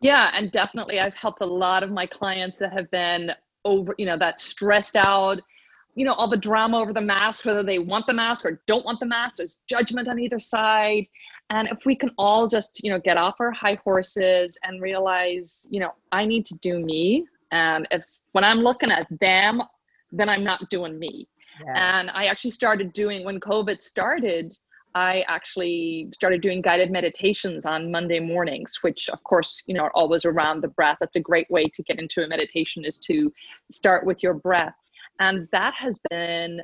Yeah, 0.01 0.31
and 0.33 0.51
definitely 0.51 0.99
I've 0.99 1.13
helped 1.13 1.41
a 1.41 1.45
lot 1.45 1.81
of 1.81 1.89
my 1.89 2.05
clients 2.05 2.57
that 2.57 2.73
have 2.73 2.91
been 2.91 3.31
over, 3.63 3.95
you 3.97 4.05
know, 4.05 4.17
that 4.17 4.41
stressed 4.41 4.97
out, 4.97 5.39
you 5.95 6.05
know, 6.05 6.13
all 6.13 6.29
the 6.29 6.37
drama 6.37 6.79
over 6.79 6.91
the 6.91 7.01
mask, 7.01 7.45
whether 7.45 7.63
they 7.63 7.79
want 7.79 8.05
the 8.07 8.13
mask 8.13 8.45
or 8.45 8.61
don't 8.67 8.85
want 8.85 8.99
the 8.99 9.05
mask, 9.05 9.37
there's 9.37 9.59
judgment 9.67 10.07
on 10.07 10.19
either 10.19 10.39
side. 10.39 11.05
And 11.49 11.67
if 11.67 11.85
we 11.85 11.95
can 11.95 12.11
all 12.17 12.47
just, 12.47 12.81
you 12.83 12.91
know, 12.91 12.99
get 12.99 13.17
off 13.17 13.39
our 13.39 13.51
high 13.51 13.77
horses 13.83 14.57
and 14.63 14.81
realize, 14.81 15.67
you 15.69 15.79
know, 15.79 15.93
I 16.11 16.25
need 16.25 16.45
to 16.47 16.57
do 16.59 16.79
me. 16.79 17.27
And 17.51 17.87
if 17.91 18.03
when 18.31 18.43
I'm 18.43 18.59
looking 18.59 18.91
at 18.91 19.07
them, 19.19 19.61
then 20.11 20.29
I'm 20.29 20.43
not 20.43 20.69
doing 20.69 20.97
me. 20.97 21.27
And 21.75 22.09
I 22.11 22.25
actually 22.25 22.51
started 22.51 22.93
doing, 22.93 23.23
when 23.23 23.39
COVID 23.39 23.79
started, 23.81 24.53
I 24.95 25.23
actually 25.27 26.09
started 26.13 26.41
doing 26.41 26.61
guided 26.61 26.91
meditations 26.91 27.65
on 27.65 27.91
Monday 27.91 28.19
mornings, 28.19 28.79
which 28.81 29.09
of 29.09 29.23
course, 29.23 29.61
you 29.67 29.73
know, 29.73 29.81
are 29.81 29.91
always 29.93 30.25
around 30.25 30.61
the 30.61 30.67
breath. 30.69 30.97
That's 30.99 31.15
a 31.15 31.19
great 31.21 31.49
way 31.51 31.65
to 31.65 31.83
get 31.83 31.99
into 31.99 32.23
a 32.23 32.27
meditation 32.27 32.85
is 32.85 32.97
to 32.99 33.31
start 33.71 34.05
with 34.05 34.23
your 34.23 34.33
breath. 34.33 34.75
And 35.19 35.47
that 35.51 35.75
has 35.75 35.99
been 36.09 36.61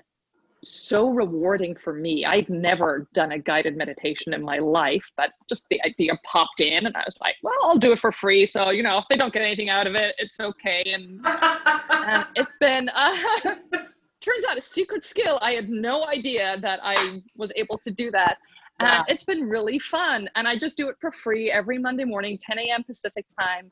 so 0.63 1.09
rewarding 1.09 1.75
for 1.75 1.93
me. 1.93 2.25
I've 2.25 2.49
never 2.49 3.07
done 3.13 3.31
a 3.31 3.39
guided 3.39 3.77
meditation 3.77 4.33
in 4.33 4.43
my 4.43 4.59
life, 4.59 5.09
but 5.15 5.31
just 5.47 5.63
the 5.69 5.81
idea 5.83 6.13
popped 6.23 6.61
in 6.61 6.85
and 6.85 6.95
I 6.95 7.03
was 7.05 7.15
like, 7.21 7.35
well, 7.43 7.53
I'll 7.63 7.77
do 7.77 7.91
it 7.91 7.99
for 7.99 8.11
free. 8.11 8.45
So, 8.45 8.69
you 8.69 8.83
know, 8.83 8.97
if 8.97 9.05
they 9.09 9.17
don't 9.17 9.33
get 9.33 9.41
anything 9.41 9.69
out 9.69 9.87
of 9.87 9.95
it, 9.95 10.15
it's 10.17 10.39
okay. 10.39 10.83
And, 10.93 11.25
and 11.25 12.25
it's 12.35 12.57
been, 12.57 12.89
uh, 12.89 13.15
turns 14.21 14.45
out 14.49 14.57
a 14.57 14.61
secret 14.61 15.03
skill. 15.03 15.39
I 15.41 15.51
had 15.53 15.69
no 15.69 16.05
idea 16.05 16.57
that 16.61 16.79
I 16.83 17.21
was 17.35 17.51
able 17.55 17.77
to 17.79 17.91
do 17.91 18.11
that. 18.11 18.37
And 18.81 19.03
it's 19.09 19.25
been 19.25 19.43
really 19.49 19.77
fun. 19.77 20.29
And 20.35 20.47
I 20.47 20.57
just 20.57 20.77
do 20.77 20.87
it 20.87 20.95
for 21.01 21.11
free 21.11 21.51
every 21.51 21.77
Monday 21.77 22.05
morning, 22.05 22.37
10 22.41 22.59
a.m. 22.59 22.83
Pacific 22.83 23.25
time. 23.37 23.69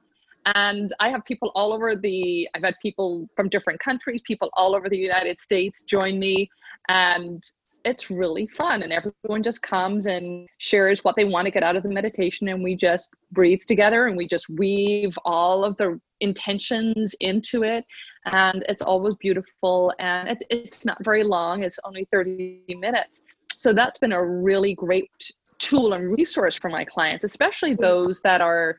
And 0.56 0.94
I 1.00 1.10
have 1.10 1.26
people 1.26 1.52
all 1.56 1.74
over 1.74 1.96
the, 1.96 2.48
I've 2.56 2.64
had 2.64 2.76
people 2.82 3.28
from 3.36 3.50
different 3.50 3.80
countries, 3.80 4.22
people 4.26 4.50
all 4.54 4.76
over 4.76 4.90
the 4.90 4.98
United 4.98 5.42
States 5.42 5.84
join 5.84 6.20
me. 6.20 6.50
And 6.88 7.44
it's 7.84 8.10
really 8.10 8.48
fun. 8.58 8.82
And 8.82 8.92
everyone 8.92 9.44
just 9.44 9.62
comes 9.62 10.08
and 10.08 10.48
shares 10.58 11.04
what 11.04 11.16
they 11.16 11.26
want 11.26 11.46
to 11.46 11.52
get 11.52 11.64
out 11.64 11.76
of 11.76 11.84
the 11.84 11.90
meditation. 11.90 12.48
And 12.48 12.64
we 12.64 12.76
just 12.76 13.10
breathe 13.32 13.62
together 13.68 14.08
and 14.08 14.16
we 14.16 14.28
just 14.28 14.48
weave 14.50 15.18
all 15.26 15.64
of 15.64 15.76
the 15.78 16.00
intentions 16.20 17.16
into 17.20 17.64
it 17.64 17.86
and 18.26 18.64
it's 18.68 18.82
always 18.82 19.16
beautiful 19.16 19.94
and 20.00 20.30
it, 20.30 20.44
it's 20.50 20.86
not 20.86 20.98
very 21.04 21.24
long 21.24 21.64
it's 21.64 21.80
only 21.84 22.08
30 22.12 22.64
minutes 22.80 23.22
so 23.54 23.74
that's 23.74 24.00
been 24.00 24.14
a 24.14 24.26
really 24.26 24.74
great 24.74 25.12
tool 25.60 25.94
and 25.94 26.12
resource 26.18 26.56
for 26.56 26.70
my 26.70 26.84
clients 26.84 27.24
especially 27.24 27.76
those 27.76 28.22
that 28.22 28.42
are 28.42 28.78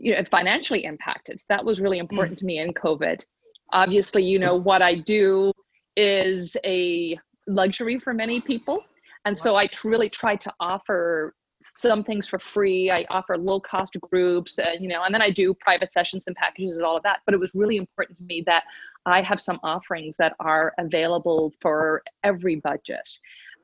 you 0.00 0.14
know 0.14 0.24
financially 0.24 0.84
impacted 0.84 1.40
that 1.48 1.64
was 1.64 1.80
really 1.80 1.98
important 1.98 2.36
mm. 2.36 2.40
to 2.40 2.46
me 2.46 2.58
in 2.58 2.72
covid 2.72 3.24
obviously 3.72 4.24
you 4.24 4.38
know 4.38 4.56
what 4.56 4.82
i 4.82 4.94
do 4.94 5.52
is 5.96 6.56
a 6.64 7.18
luxury 7.46 7.98
for 7.98 8.14
many 8.14 8.40
people 8.40 8.84
and 9.24 9.36
so 9.36 9.56
i 9.56 9.68
really 9.84 10.08
try 10.08 10.34
to 10.34 10.52
offer 10.60 11.34
some 11.74 12.04
things 12.04 12.26
for 12.26 12.38
free. 12.38 12.90
I 12.90 13.06
offer 13.10 13.36
low 13.36 13.60
cost 13.60 13.96
groups, 14.10 14.58
and 14.58 14.80
you 14.80 14.88
know, 14.88 15.02
and 15.04 15.14
then 15.14 15.22
I 15.22 15.30
do 15.30 15.54
private 15.54 15.92
sessions 15.92 16.26
and 16.26 16.36
packages 16.36 16.76
and 16.76 16.86
all 16.86 16.96
of 16.96 17.02
that. 17.04 17.20
But 17.24 17.34
it 17.34 17.40
was 17.40 17.52
really 17.54 17.76
important 17.76 18.18
to 18.18 18.24
me 18.24 18.42
that 18.46 18.64
I 19.06 19.22
have 19.22 19.40
some 19.40 19.60
offerings 19.62 20.16
that 20.18 20.34
are 20.40 20.72
available 20.78 21.52
for 21.60 22.02
every 22.24 22.56
budget. 22.56 23.08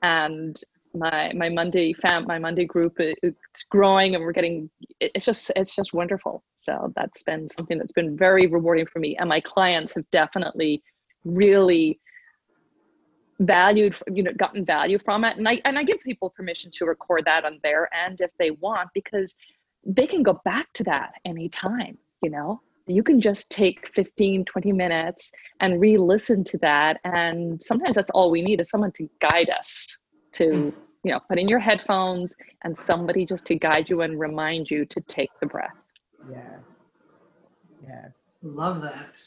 And 0.03 0.57
my 0.99 1.33
my 1.35 1.49
Monday 1.49 1.93
fam 1.93 2.25
my 2.27 2.39
Monday 2.39 2.65
group 2.65 2.95
it's 2.99 3.63
growing 3.71 4.15
and 4.15 4.25
we're 4.25 4.33
getting 4.33 4.71
it's 5.01 5.25
just 5.25 5.51
it's 5.57 5.75
just 5.75 5.93
wonderful. 5.93 6.45
So 6.57 6.93
that's 6.97 7.23
been 7.23 7.49
something 7.57 7.79
that's 7.79 7.93
been 7.93 8.17
very 8.17 8.47
rewarding 8.47 8.87
for 8.87 8.99
me. 8.99 9.17
And 9.17 9.29
my 9.29 9.41
clients 9.41 9.95
have 9.95 10.05
definitely 10.11 10.83
really 11.25 12.01
valued 13.41 13.95
you 14.13 14.23
know 14.23 14.33
gotten 14.33 14.65
value 14.65 14.99
from 15.05 15.23
it 15.23 15.37
and 15.37 15.47
i 15.47 15.61
and 15.67 15.79
i 15.79 15.83
give 15.83 16.01
people 16.01 16.31
permission 16.31 16.71
to 16.71 16.87
record 16.87 17.23
that 17.27 17.45
on 17.45 17.59
their 17.63 17.87
end 17.95 18.21
if 18.23 18.31
they 18.39 18.51
want 18.51 18.89
because 18.95 19.37
they 19.85 20.07
can 20.07 20.23
go 20.23 20.41
back 20.45 20.67
to 20.73 20.83
that 20.83 21.13
anytime 21.27 21.99
you 22.23 22.31
know 22.31 22.59
you 22.87 23.03
can 23.03 23.21
just 23.21 23.51
take 23.51 23.95
15 23.95 24.47
20 24.47 24.73
minutes 24.73 25.31
and 25.61 25.81
re-listen 25.81 26.45
to 26.45 26.57
that 26.59 26.99
and 27.05 27.63
sometimes 27.63 27.95
that's 27.95 28.11
all 28.11 28.31
we 28.31 28.41
need 28.41 28.61
is 28.61 28.71
someone 28.71 28.93
to 28.93 29.09
guide 29.21 29.51
us 29.51 29.87
to 30.33 30.45
mm. 30.45 30.73
You 31.07 31.13
know 31.13 31.21
put 31.21 31.39
in 31.39 31.47
your 31.47 31.61
headphones 31.61 32.35
and 32.65 32.77
somebody 32.77 33.25
just 33.25 33.47
to 33.47 33.55
guide 33.55 33.89
you 33.89 34.01
and 34.01 34.19
remind 34.19 34.69
you 34.69 34.85
to 34.87 35.01
take 35.03 35.31
the 35.41 35.47
breath. 35.47 35.77
Yeah. 36.29 36.57
Yes. 37.87 38.33
Love 38.43 38.83
that. 38.83 39.23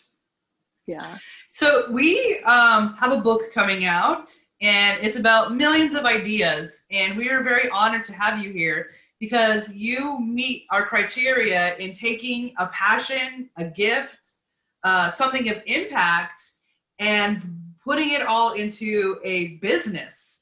Yeah. 0.87 1.17
So 1.51 1.89
we 1.89 2.39
um, 2.39 2.95
have 2.95 3.13
a 3.13 3.21
book 3.21 3.53
coming 3.53 3.85
out 3.85 4.29
and 4.61 4.99
it's 5.01 5.15
about 5.15 5.55
millions 5.55 5.95
of 5.95 6.03
ideas 6.03 6.85
and 6.91 7.17
we 7.17 7.29
are 7.29 7.43
very 7.43 7.69
honored 7.69 8.03
to 8.05 8.13
have 8.13 8.39
you 8.39 8.51
here 8.51 8.89
because 9.21 9.73
you 9.73 10.19
meet 10.19 10.65
our 10.71 10.85
criteria 10.85 11.77
in 11.77 11.93
taking 11.93 12.53
a 12.57 12.67
passion, 12.67 13.49
a 13.55 13.63
gift, 13.63 14.35
uh, 14.83 15.09
something 15.09 15.49
of 15.49 15.61
impact, 15.65 16.41
and 16.99 17.41
putting 17.81 18.09
it 18.11 18.23
all 18.23 18.53
into 18.53 19.19
a 19.23 19.57
business. 19.57 20.38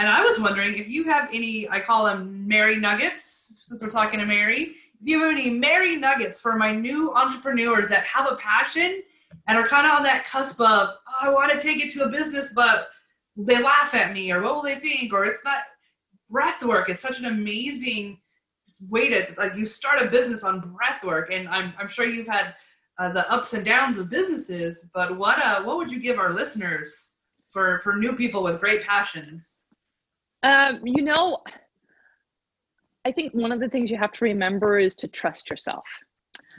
And 0.00 0.08
I 0.08 0.22
was 0.22 0.40
wondering 0.40 0.78
if 0.78 0.88
you 0.88 1.04
have 1.04 1.28
any, 1.30 1.68
I 1.68 1.78
call 1.78 2.06
them 2.06 2.48
Mary 2.48 2.76
Nuggets, 2.76 3.64
since 3.66 3.82
we're 3.82 3.90
talking 3.90 4.18
to 4.18 4.24
Mary. 4.24 4.76
If 4.98 5.02
you 5.02 5.20
have 5.20 5.30
any 5.30 5.50
Mary 5.50 5.94
Nuggets 5.94 6.40
for 6.40 6.56
my 6.56 6.72
new 6.72 7.12
entrepreneurs 7.12 7.90
that 7.90 8.04
have 8.04 8.26
a 8.32 8.36
passion 8.36 9.02
and 9.46 9.58
are 9.58 9.68
kind 9.68 9.86
of 9.86 9.92
on 9.92 10.02
that 10.04 10.24
cusp 10.24 10.58
of, 10.58 10.88
oh, 11.06 11.14
I 11.20 11.28
want 11.28 11.52
to 11.52 11.60
take 11.60 11.84
it 11.84 11.92
to 11.92 12.04
a 12.04 12.08
business, 12.08 12.54
but 12.54 12.88
they 13.36 13.62
laugh 13.62 13.92
at 13.92 14.14
me, 14.14 14.32
or 14.32 14.40
what 14.40 14.54
will 14.54 14.62
they 14.62 14.76
think, 14.76 15.12
or 15.12 15.26
it's 15.26 15.44
not 15.44 15.64
breath 16.30 16.62
work. 16.62 16.88
It's 16.88 17.02
such 17.02 17.18
an 17.18 17.26
amazing 17.26 18.20
way 18.88 19.10
to 19.10 19.34
like 19.36 19.54
you 19.54 19.66
start 19.66 20.00
a 20.00 20.10
business 20.10 20.44
on 20.44 20.60
breath 20.60 21.04
work, 21.04 21.30
and 21.30 21.46
I'm 21.46 21.74
I'm 21.78 21.88
sure 21.88 22.06
you've 22.06 22.26
had 22.26 22.54
uh, 22.98 23.12
the 23.12 23.30
ups 23.30 23.52
and 23.52 23.66
downs 23.66 23.98
of 23.98 24.08
businesses. 24.08 24.88
But 24.94 25.18
what 25.18 25.38
uh 25.38 25.62
what 25.62 25.76
would 25.76 25.92
you 25.92 26.00
give 26.00 26.18
our 26.18 26.32
listeners 26.32 27.16
for 27.50 27.80
for 27.84 27.96
new 27.96 28.14
people 28.14 28.42
with 28.42 28.60
great 28.60 28.82
passions? 28.82 29.60
Um, 30.42 30.80
you 30.84 31.02
know, 31.02 31.38
I 33.04 33.12
think 33.12 33.32
one 33.34 33.52
of 33.52 33.60
the 33.60 33.68
things 33.68 33.90
you 33.90 33.96
have 33.96 34.12
to 34.12 34.24
remember 34.24 34.78
is 34.78 34.94
to 34.96 35.08
trust 35.08 35.50
yourself. 35.50 35.84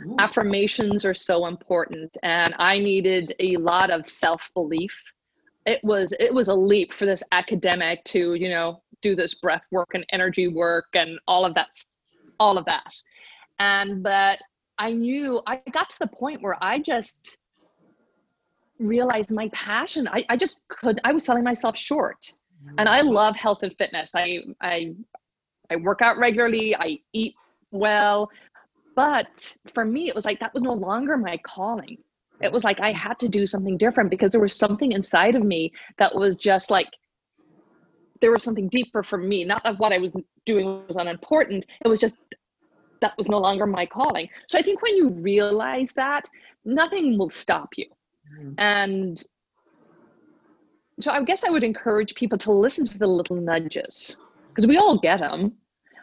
Ooh. 0.06 0.16
Affirmations 0.20 1.06
are 1.06 1.14
so 1.14 1.46
important, 1.48 2.16
and 2.24 2.56
I 2.58 2.80
needed 2.80 3.34
a 3.40 3.58
lot 3.58 3.90
of 3.92 4.08
self 4.08 4.52
belief. 4.54 5.00
It 5.66 5.84
was 5.84 6.14
it 6.20 6.34
was 6.34 6.48
a 6.48 6.56
leap 6.56 6.94
for 6.94 7.06
this 7.06 7.24
academic 7.32 8.04
to 8.06 8.34
you 8.34 8.50
know 8.50 8.82
do 9.02 9.16
this 9.16 9.36
breath 9.36 9.64
work 9.72 9.90
and 9.94 10.06
energy 10.12 10.48
work 10.48 10.86
and 10.94 11.20
all 11.28 11.46
of 11.46 11.54
that 11.56 11.70
all 12.40 12.58
of 12.58 12.66
that 12.66 12.96
and 13.60 14.02
but 14.02 14.40
i 14.78 14.92
knew 14.92 15.42
i 15.46 15.62
got 15.72 15.90
to 15.90 16.00
the 16.00 16.08
point 16.08 16.42
where 16.42 16.58
i 16.64 16.80
just 16.80 17.38
realized 18.80 19.32
my 19.32 19.50
passion 19.50 20.08
i, 20.08 20.24
I 20.30 20.38
just 20.38 20.60
could 20.68 21.00
i 21.04 21.12
was 21.12 21.24
selling 21.24 21.44
myself 21.44 21.78
short 21.78 22.32
and 22.78 22.88
i 22.88 23.02
love 23.02 23.36
health 23.36 23.60
and 23.64 23.76
fitness 23.78 24.12
i 24.16 24.40
i 24.62 24.94
i 25.70 25.76
work 25.78 26.02
out 26.02 26.18
regularly 26.18 26.76
i 26.76 26.98
eat 27.14 27.34
well 27.72 28.30
but 28.96 29.54
for 29.74 29.86
me 29.86 30.08
it 30.08 30.16
was 30.16 30.26
like 30.26 30.40
that 30.40 30.54
was 30.54 30.64
no 30.64 30.74
longer 30.74 31.18
my 31.18 31.38
calling 31.46 31.98
it 32.42 32.52
was 32.52 32.64
like 32.64 32.80
i 32.80 32.92
had 32.92 33.18
to 33.20 33.30
do 33.30 33.46
something 33.48 33.78
different 33.78 34.10
because 34.10 34.30
there 34.32 34.42
was 34.42 34.56
something 34.56 34.92
inside 34.92 35.36
of 35.36 35.44
me 35.44 35.72
that 35.98 36.14
was 36.14 36.36
just 36.36 36.70
like 36.72 36.88
there 38.22 38.32
was 38.32 38.44
something 38.44 38.70
deeper 38.70 39.04
for 39.04 39.18
me. 39.18 39.44
Not 39.44 39.64
that 39.64 39.80
what 39.80 39.92
I 39.92 39.98
was 39.98 40.12
doing 40.46 40.84
was 40.88 40.96
unimportant. 40.96 41.66
It 41.84 41.88
was 41.88 42.00
just 42.00 42.16
that 43.02 43.18
was 43.18 43.28
no 43.28 43.40
longer 43.40 43.66
my 43.66 43.86
calling. 43.86 44.30
So 44.48 44.60
I 44.60 44.62
think 44.62 44.82
when 44.84 44.96
you 44.96 45.10
realize 45.10 45.92
that, 45.94 46.30
nothing 46.64 47.18
will 47.18 47.32
stop 47.32 47.70
you. 47.76 47.88
Mm-hmm. 48.40 48.54
And 48.60 49.24
so 51.00 51.12
I 51.12 51.24
guess 51.24 51.44
I 51.44 51.50
would 51.50 51.64
encourage 51.64 52.16
people 52.16 52.38
to 52.40 52.52
listen 52.52 52.86
to 52.86 52.98
the 52.98 53.08
little 53.08 53.36
nudges 53.36 54.18
because 54.50 54.68
we 54.68 54.78
all 54.78 55.00
get 55.00 55.20
them, 55.20 55.54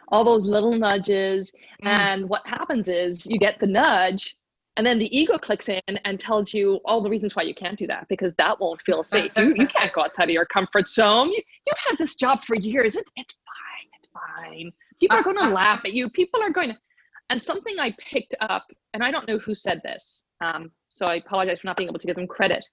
all 0.09 0.23
those 0.23 0.43
little 0.43 0.73
nudges. 0.73 1.53
Mm. 1.83 1.87
And 1.87 2.29
what 2.29 2.45
happens 2.45 2.89
is 2.89 3.25
you 3.25 3.39
get 3.39 3.59
the 3.59 3.67
nudge 3.67 4.35
and 4.79 4.87
then 4.87 4.97
the 4.97 5.17
ego 5.17 5.37
clicks 5.37 5.67
in 5.67 5.81
and 6.05 6.17
tells 6.17 6.53
you 6.53 6.79
all 6.85 7.01
the 7.01 7.09
reasons 7.09 7.35
why 7.35 7.43
you 7.43 7.53
can't 7.53 7.77
do 7.77 7.85
that 7.87 8.07
because 8.07 8.33
that 8.35 8.59
won't 8.61 8.81
feel 8.81 9.03
safe. 9.03 9.29
you, 9.35 9.53
you 9.57 9.67
can't 9.67 9.91
go 9.91 10.01
outside 10.01 10.25
of 10.25 10.29
your 10.29 10.45
comfort 10.45 10.87
zone. 10.87 11.27
You, 11.29 11.43
have 11.67 11.77
had 11.89 11.97
this 11.97 12.15
job 12.15 12.41
for 12.43 12.55
years. 12.55 12.95
It's, 12.95 13.11
it's 13.17 13.35
fine. 13.45 13.89
It's 13.99 14.07
fine. 14.13 14.71
People 14.99 15.17
are 15.17 15.23
going 15.23 15.37
to 15.37 15.49
laugh 15.49 15.81
at 15.83 15.91
you. 15.91 16.09
People 16.11 16.41
are 16.41 16.49
going 16.49 16.69
to. 16.69 16.77
And 17.29 17.41
something 17.41 17.77
I 17.77 17.93
picked 17.99 18.35
up, 18.39 18.67
and 18.93 19.03
I 19.03 19.11
don't 19.11 19.27
know 19.27 19.37
who 19.37 19.53
said 19.53 19.81
this, 19.83 20.23
um, 20.39 20.71
so 20.87 21.05
I 21.07 21.15
apologize 21.15 21.59
for 21.59 21.67
not 21.67 21.75
being 21.75 21.89
able 21.89 21.99
to 21.99 22.07
give 22.07 22.15
them 22.15 22.25
credit. 22.25 22.65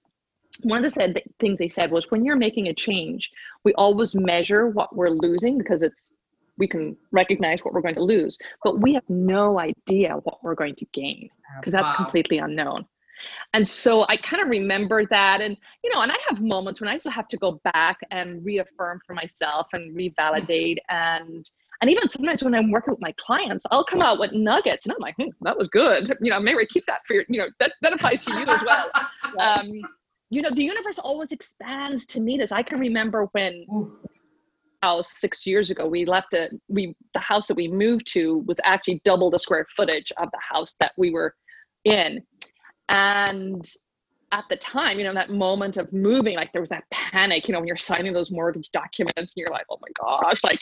One 0.63 0.79
of 0.79 0.83
the 0.85 0.91
said 0.91 1.21
things 1.39 1.59
they 1.59 1.67
said 1.67 1.91
was 1.91 2.09
when 2.09 2.25
you're 2.25 2.35
making 2.35 2.67
a 2.67 2.73
change, 2.73 3.31
we 3.63 3.73
always 3.73 4.15
measure 4.15 4.67
what 4.67 4.95
we're 4.95 5.09
losing 5.09 5.57
because 5.57 5.83
it's 5.83 6.09
we 6.57 6.67
can 6.67 6.97
recognize 7.11 7.59
what 7.61 7.73
we're 7.73 7.81
going 7.81 7.95
to 7.95 8.03
lose, 8.03 8.37
but 8.63 8.81
we 8.81 8.93
have 8.93 9.03
no 9.09 9.59
idea 9.59 10.15
what 10.23 10.43
we're 10.43 10.55
going 10.55 10.75
to 10.75 10.85
gain 10.91 11.29
because 11.59 11.73
that's 11.73 11.91
wow. 11.91 11.97
completely 11.97 12.39
unknown. 12.39 12.85
And 13.53 13.67
so 13.67 14.05
I 14.07 14.17
kind 14.17 14.41
of 14.41 14.49
remember 14.49 15.05
that. 15.07 15.41
And, 15.41 15.57
you 15.83 15.93
know, 15.93 16.01
and 16.01 16.11
I 16.11 16.17
have 16.27 16.41
moments 16.41 16.81
when 16.81 16.89
I 16.89 16.97
still 16.97 17.11
have 17.11 17.27
to 17.29 17.37
go 17.37 17.59
back 17.73 17.97
and 18.11 18.43
reaffirm 18.43 19.01
for 19.05 19.13
myself 19.13 19.67
and 19.73 19.95
revalidate. 19.95 20.77
And, 20.89 21.49
and 21.81 21.91
even 21.91 22.09
sometimes 22.09 22.43
when 22.43 22.53
I'm 22.53 22.71
working 22.71 22.91
with 22.91 23.01
my 23.01 23.13
clients, 23.17 23.65
I'll 23.71 23.83
come 23.83 24.01
out 24.01 24.19
with 24.19 24.33
nuggets 24.33 24.85
and 24.85 24.93
I'm 24.93 24.99
like, 24.99 25.15
hmm, 25.15 25.29
that 25.41 25.57
was 25.57 25.67
good. 25.69 26.09
You 26.21 26.31
know, 26.31 26.39
maybe 26.39 26.65
keep 26.65 26.85
that 26.87 27.05
for 27.05 27.13
your, 27.13 27.23
you 27.29 27.39
know, 27.39 27.47
that, 27.59 27.73
that 27.81 27.93
applies 27.93 28.23
to 28.25 28.33
you 28.33 28.45
as 28.45 28.63
well. 28.63 28.91
Um, 29.39 29.81
you 30.29 30.41
know, 30.41 30.49
the 30.51 30.63
universe 30.63 30.99
always 30.99 31.31
expands 31.31 32.05
to 32.07 32.21
meet 32.21 32.41
us. 32.41 32.51
I 32.51 32.63
can 32.63 32.79
remember 32.79 33.27
when 33.31 33.65
house 34.83 35.19
six 35.19 35.47
years 35.47 35.71
ago 35.71 35.87
we 35.87 36.05
left 36.05 36.35
it 36.35 36.51
we 36.67 36.95
the 37.15 37.19
house 37.19 37.47
that 37.47 37.55
we 37.55 37.67
moved 37.67 38.05
to 38.05 38.43
was 38.45 38.59
actually 38.63 39.01
double 39.03 39.31
the 39.31 39.39
square 39.39 39.65
footage 39.75 40.11
of 40.17 40.29
the 40.31 40.39
house 40.39 40.75
that 40.79 40.91
we 40.97 41.09
were 41.09 41.33
in. 41.83 42.21
And 42.89 43.65
at 44.31 44.43
the 44.49 44.57
time 44.57 44.99
you 44.99 45.05
know 45.05 45.13
that 45.13 45.31
moment 45.31 45.77
of 45.77 45.91
moving 45.93 46.35
like 46.35 46.51
there 46.51 46.61
was 46.61 46.69
that 46.69 46.83
panic 46.91 47.47
you 47.47 47.53
know 47.53 47.59
when 47.59 47.67
you're 47.67 47.77
signing 47.77 48.11
those 48.11 48.29
mortgage 48.29 48.69
documents 48.71 49.15
and 49.17 49.33
you're 49.37 49.49
like 49.49 49.65
oh 49.71 49.77
my 49.81 49.87
gosh 49.97 50.43
like 50.43 50.59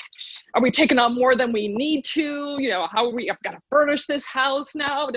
are 0.54 0.62
we 0.62 0.70
taking 0.70 1.00
on 1.00 1.16
more 1.16 1.36
than 1.36 1.52
we 1.52 1.68
need 1.68 2.06
to? 2.06 2.62
You 2.62 2.70
know 2.70 2.88
how 2.92 3.06
are 3.08 3.14
we 3.14 3.30
i've 3.30 3.42
got 3.42 3.52
to 3.52 3.62
furnish 3.70 4.06
this 4.06 4.26
house 4.26 4.76
now. 4.76 5.10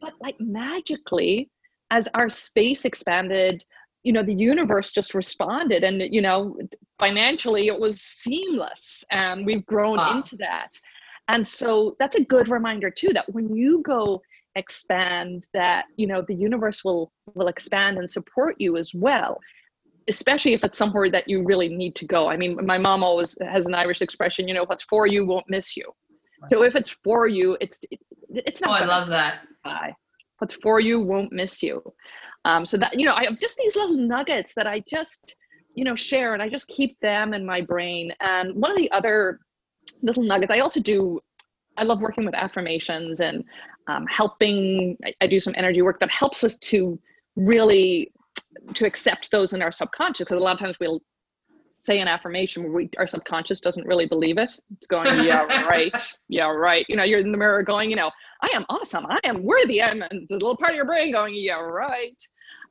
But 0.00 0.12
like 0.20 0.36
magically 0.38 1.50
as 1.90 2.08
our 2.14 2.28
space 2.28 2.84
expanded 2.84 3.64
you 4.04 4.12
know 4.12 4.22
the 4.22 4.34
universe 4.34 4.90
just 4.90 5.14
responded 5.14 5.82
and 5.84 6.00
you 6.12 6.22
know 6.22 6.56
financially 6.98 7.68
it 7.68 7.78
was 7.78 8.00
seamless 8.00 9.04
and 9.10 9.44
we've 9.46 9.66
grown 9.66 9.96
wow. 9.96 10.16
into 10.16 10.36
that. 10.36 10.70
And 11.28 11.46
so 11.46 11.94
that's 11.98 12.16
a 12.16 12.24
good 12.24 12.48
reminder 12.48 12.90
too 12.90 13.12
that 13.12 13.26
when 13.32 13.54
you 13.54 13.82
go 13.82 14.22
expand 14.54 15.46
that 15.52 15.84
you 15.96 16.06
know 16.06 16.24
the 16.26 16.34
universe 16.34 16.82
will 16.84 17.12
will 17.34 17.48
expand 17.48 17.98
and 17.98 18.10
support 18.10 18.56
you 18.58 18.76
as 18.76 18.92
well 18.94 19.38
especially 20.08 20.54
if 20.54 20.64
it's 20.64 20.78
somewhere 20.78 21.10
that 21.10 21.28
you 21.28 21.42
really 21.44 21.68
need 21.68 21.94
to 21.94 22.06
go. 22.06 22.28
I 22.28 22.36
mean 22.38 22.58
my 22.64 22.78
mom 22.78 23.04
always 23.04 23.36
has 23.42 23.66
an 23.66 23.74
irish 23.74 24.00
expression 24.00 24.48
you 24.48 24.54
know 24.54 24.64
what's 24.64 24.84
for 24.84 25.06
you 25.06 25.26
won't 25.26 25.44
miss 25.48 25.76
you. 25.76 25.84
So 26.46 26.62
if 26.62 26.76
it's 26.76 26.90
for 27.04 27.28
you 27.28 27.56
it's 27.60 27.80
it, 27.90 28.00
it's 28.30 28.60
not 28.60 28.70
oh 28.70 28.84
i 28.84 28.86
love 28.86 29.08
that. 29.08 29.40
bye 29.62 29.94
what's 30.38 30.54
for 30.54 30.80
you 30.80 31.00
won't 31.00 31.32
miss 31.32 31.62
you 31.62 31.82
um, 32.44 32.64
so 32.64 32.76
that 32.78 32.98
you 32.98 33.04
know, 33.04 33.14
I 33.14 33.24
have 33.24 33.38
just 33.38 33.56
these 33.56 33.76
little 33.76 33.96
nuggets 33.96 34.52
that 34.56 34.66
I 34.66 34.82
just 34.88 35.36
you 35.74 35.84
know 35.84 35.94
share, 35.94 36.34
and 36.34 36.42
I 36.42 36.48
just 36.48 36.68
keep 36.68 36.98
them 37.00 37.34
in 37.34 37.44
my 37.44 37.60
brain. 37.60 38.12
And 38.20 38.54
one 38.54 38.70
of 38.70 38.76
the 38.76 38.90
other 38.90 39.40
little 40.02 40.22
nuggets 40.22 40.52
I 40.52 40.60
also 40.60 40.80
do. 40.80 41.20
I 41.76 41.84
love 41.84 42.00
working 42.00 42.24
with 42.24 42.34
affirmations 42.34 43.20
and 43.20 43.44
um, 43.86 44.06
helping. 44.06 44.96
I, 45.04 45.12
I 45.20 45.26
do 45.26 45.40
some 45.40 45.54
energy 45.56 45.82
work 45.82 46.00
that 46.00 46.12
helps 46.12 46.42
us 46.42 46.56
to 46.56 46.98
really 47.36 48.12
to 48.74 48.86
accept 48.86 49.30
those 49.30 49.52
in 49.52 49.62
our 49.62 49.70
subconscious 49.70 50.24
because 50.24 50.38
a 50.38 50.40
lot 50.40 50.54
of 50.54 50.58
times 50.58 50.76
we'll 50.80 51.02
say 51.84 52.00
an 52.00 52.08
affirmation 52.08 52.62
where 52.62 52.72
we 52.72 52.90
our 52.98 53.06
subconscious 53.06 53.60
doesn't 53.60 53.86
really 53.86 54.06
believe 54.06 54.38
it. 54.38 54.50
It's 54.76 54.86
going 54.86 55.24
yeah 55.24 55.66
right. 55.68 55.94
Yeah 56.28 56.48
right. 56.48 56.84
You 56.88 56.96
know 56.96 57.04
you're 57.04 57.20
in 57.20 57.32
the 57.32 57.38
mirror 57.38 57.62
going 57.62 57.90
you 57.90 57.96
know 57.96 58.10
i 58.42 58.48
am 58.54 58.64
awesome. 58.68 59.06
I 59.06 59.18
am 59.24 59.42
worthy. 59.42 59.82
I'm 59.82 60.02
and 60.02 60.26
the 60.28 60.34
little 60.34 60.56
part 60.56 60.72
of 60.72 60.76
your 60.76 60.84
brain 60.84 61.12
going 61.12 61.34
yeah 61.34 61.60
right. 61.60 62.16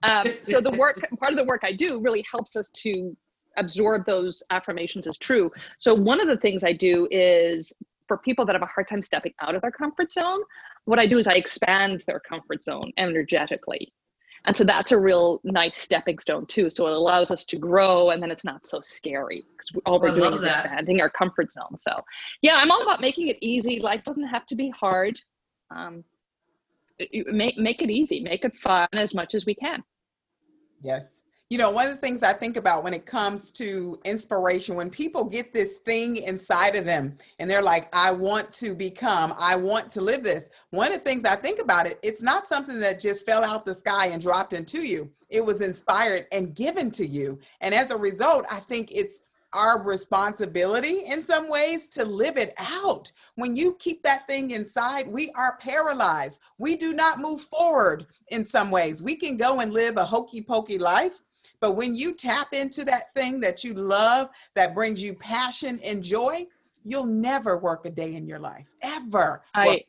Um, 0.03 0.27
so 0.43 0.61
the 0.61 0.71
work 0.71 0.99
part 1.19 1.31
of 1.31 1.37
the 1.37 1.45
work 1.45 1.61
i 1.63 1.73
do 1.73 1.99
really 1.99 2.25
helps 2.31 2.55
us 2.55 2.69
to 2.69 3.15
absorb 3.57 4.05
those 4.05 4.43
affirmations 4.51 5.07
as 5.07 5.17
true. 5.17 5.51
So 5.79 5.93
one 5.93 6.19
of 6.19 6.27
the 6.27 6.37
things 6.37 6.63
i 6.63 6.73
do 6.73 7.07
is 7.11 7.73
for 8.07 8.17
people 8.17 8.45
that 8.45 8.53
have 8.53 8.61
a 8.61 8.67
hard 8.67 8.87
time 8.87 9.01
stepping 9.01 9.33
out 9.41 9.55
of 9.55 9.61
their 9.61 9.71
comfort 9.71 10.11
zone 10.11 10.41
what 10.85 10.97
i 10.97 11.05
do 11.05 11.17
is 11.17 11.27
i 11.27 11.33
expand 11.33 12.01
their 12.07 12.21
comfort 12.21 12.63
zone 12.63 12.91
energetically 12.97 13.91
and 14.47 14.55
so 14.55 14.63
that's 14.63 14.91
a 14.91 14.99
real 14.99 15.39
nice 15.43 15.77
stepping 15.77 16.17
stone 16.17 16.45
too 16.47 16.69
so 16.69 16.87
it 16.87 16.93
allows 16.93 17.29
us 17.29 17.45
to 17.45 17.57
grow 17.57 18.09
and 18.09 18.23
then 18.23 18.31
it's 18.31 18.43
not 18.43 18.65
so 18.65 18.81
scary 18.81 19.45
because 19.51 19.71
all 19.85 19.99
we're 19.99 20.15
doing 20.15 20.33
is 20.33 20.41
that. 20.41 20.65
expanding 20.65 20.99
our 21.01 21.09
comfort 21.09 21.51
zone 21.51 21.77
so 21.77 21.91
yeah 22.41 22.55
i'm 22.55 22.71
all 22.71 22.81
about 22.81 23.01
making 23.01 23.27
it 23.27 23.37
easy 23.41 23.79
life 23.79 24.03
doesn't 24.03 24.27
have 24.27 24.45
to 24.45 24.55
be 24.55 24.69
hard 24.69 25.19
um, 25.69 26.03
make 27.27 27.57
make 27.57 27.81
it 27.81 27.89
easy, 27.89 28.21
make 28.21 28.43
it 28.43 28.55
fun 28.57 28.87
as 28.93 29.13
much 29.13 29.35
as 29.35 29.45
we 29.45 29.55
can. 29.55 29.83
Yes. 30.81 31.23
You 31.49 31.57
know, 31.57 31.69
one 31.69 31.87
of 31.87 31.93
the 31.93 32.01
things 32.01 32.23
I 32.23 32.33
think 32.33 32.57
about 32.57 32.83
when 32.83 32.93
it 32.93 33.05
comes 33.05 33.51
to 33.51 33.97
inspiration, 34.03 34.75
when 34.75 34.89
people 34.89 35.23
get 35.23 35.53
this 35.53 35.77
thing 35.77 36.17
inside 36.17 36.75
of 36.75 36.83
them 36.83 37.15
and 37.39 37.49
they're 37.49 37.61
like, 37.61 37.87
I 37.93 38.11
want 38.11 38.51
to 38.53 38.75
become, 38.75 39.33
I 39.39 39.55
want 39.55 39.89
to 39.91 40.01
live 40.01 40.25
this. 40.25 40.49
One 40.71 40.91
of 40.91 40.95
the 40.95 41.09
things 41.09 41.23
I 41.23 41.37
think 41.37 41.61
about 41.61 41.87
it, 41.87 41.99
it's 42.03 42.21
not 42.21 42.47
something 42.47 42.81
that 42.81 42.99
just 42.99 43.25
fell 43.25 43.45
out 43.45 43.65
the 43.65 43.73
sky 43.73 44.07
and 44.07 44.21
dropped 44.21 44.51
into 44.51 44.85
you. 44.85 45.09
It 45.29 45.45
was 45.45 45.61
inspired 45.61 46.27
and 46.33 46.53
given 46.53 46.91
to 46.91 47.07
you. 47.07 47.39
And 47.61 47.73
as 47.73 47.91
a 47.91 47.97
result, 47.97 48.45
I 48.51 48.59
think 48.59 48.91
it's 48.91 49.23
our 49.53 49.81
responsibility 49.81 51.05
in 51.05 51.23
some 51.23 51.49
ways 51.49 51.87
to 51.87 52.03
live 52.03 52.35
it 52.35 52.53
out. 52.57 53.09
When 53.35 53.55
you 53.55 53.75
keep 53.79 54.03
that 54.03 54.27
thing 54.27 54.51
inside, 54.51 55.07
we 55.07 55.31
are 55.31 55.57
paralyzed. 55.57 56.41
We 56.57 56.75
do 56.75 56.93
not 56.93 57.19
move 57.19 57.41
forward 57.41 58.05
in 58.27 58.43
some 58.43 58.69
ways. 58.69 59.01
We 59.01 59.15
can 59.15 59.37
go 59.37 59.61
and 59.61 59.71
live 59.71 59.95
a 59.95 60.03
hokey 60.03 60.41
pokey 60.41 60.77
life, 60.77 61.21
but 61.59 61.73
when 61.73 61.95
you 61.95 62.13
tap 62.13 62.53
into 62.53 62.83
that 62.85 63.13
thing 63.15 63.39
that 63.41 63.63
you 63.63 63.73
love, 63.73 64.29
that 64.55 64.75
brings 64.75 65.01
you 65.01 65.13
passion 65.15 65.79
and 65.83 66.03
joy, 66.03 66.45
you'll 66.83 67.05
never 67.05 67.57
work 67.57 67.85
a 67.85 67.89
day 67.89 68.15
in 68.15 68.27
your 68.27 68.39
life, 68.39 68.73
ever. 68.81 69.43
I, 69.53 69.83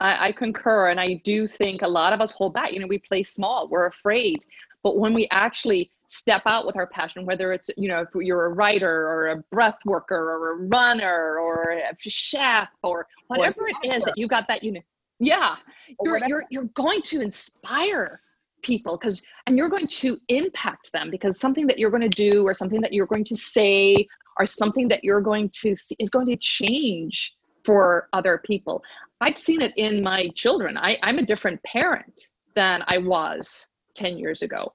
I, 0.00 0.28
I 0.28 0.32
concur. 0.32 0.90
And 0.90 1.00
I 1.00 1.14
do 1.24 1.48
think 1.48 1.82
a 1.82 1.88
lot 1.88 2.12
of 2.12 2.20
us 2.20 2.32
hold 2.32 2.54
back. 2.54 2.72
You 2.72 2.80
know, 2.80 2.86
we 2.86 2.98
play 2.98 3.22
small, 3.22 3.68
we're 3.68 3.86
afraid. 3.86 4.44
But 4.82 4.98
when 4.98 5.14
we 5.14 5.26
actually 5.30 5.90
step 6.08 6.42
out 6.46 6.66
with 6.66 6.76
our 6.76 6.86
passion, 6.86 7.26
whether 7.26 7.52
it's, 7.52 7.70
you 7.76 7.88
know, 7.88 8.02
if 8.02 8.08
you're 8.14 8.46
a 8.46 8.52
writer 8.52 9.08
or 9.08 9.28
a 9.28 9.36
breath 9.50 9.78
worker 9.84 10.14
or 10.14 10.52
a 10.52 10.66
runner 10.66 11.38
or 11.40 11.70
a 11.72 11.96
chef 11.98 12.68
or 12.84 13.08
whatever 13.28 13.62
or 13.62 13.68
it 13.68 13.76
is 13.82 14.04
that 14.04 14.14
you 14.16 14.28
got 14.28 14.46
that, 14.46 14.62
you 14.62 14.72
know, 14.72 14.80
yeah, 15.18 15.56
you're, 16.04 16.20
you're, 16.28 16.44
you're 16.50 16.64
going 16.74 17.00
to 17.02 17.22
inspire 17.22 18.20
people 18.66 18.96
because 18.96 19.22
and 19.46 19.56
you're 19.56 19.68
going 19.68 19.86
to 19.86 20.16
impact 20.28 20.92
them 20.92 21.10
because 21.10 21.38
something 21.38 21.66
that 21.66 21.78
you're 21.78 21.90
going 21.90 22.08
to 22.08 22.08
do 22.08 22.44
or 22.44 22.54
something 22.54 22.80
that 22.80 22.92
you're 22.92 23.06
going 23.06 23.24
to 23.24 23.36
say 23.36 24.06
or 24.38 24.46
something 24.46 24.88
that 24.88 25.04
you're 25.04 25.20
going 25.20 25.48
to 25.60 25.76
see 25.76 25.96
is 25.98 26.10
going 26.10 26.26
to 26.26 26.36
change 26.36 27.34
for 27.64 28.08
other 28.12 28.42
people. 28.44 28.82
I've 29.20 29.38
seen 29.38 29.62
it 29.62 29.72
in 29.76 30.02
my 30.02 30.28
children. 30.34 30.76
I, 30.76 30.98
i'm 31.02 31.18
a 31.18 31.26
different 31.32 31.62
parent 31.62 32.28
than 32.54 32.82
i 32.86 32.98
was 32.98 33.68
10 33.94 34.18
years 34.18 34.42
ago. 34.42 34.72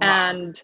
Wow. 0.00 0.30
and 0.30 0.62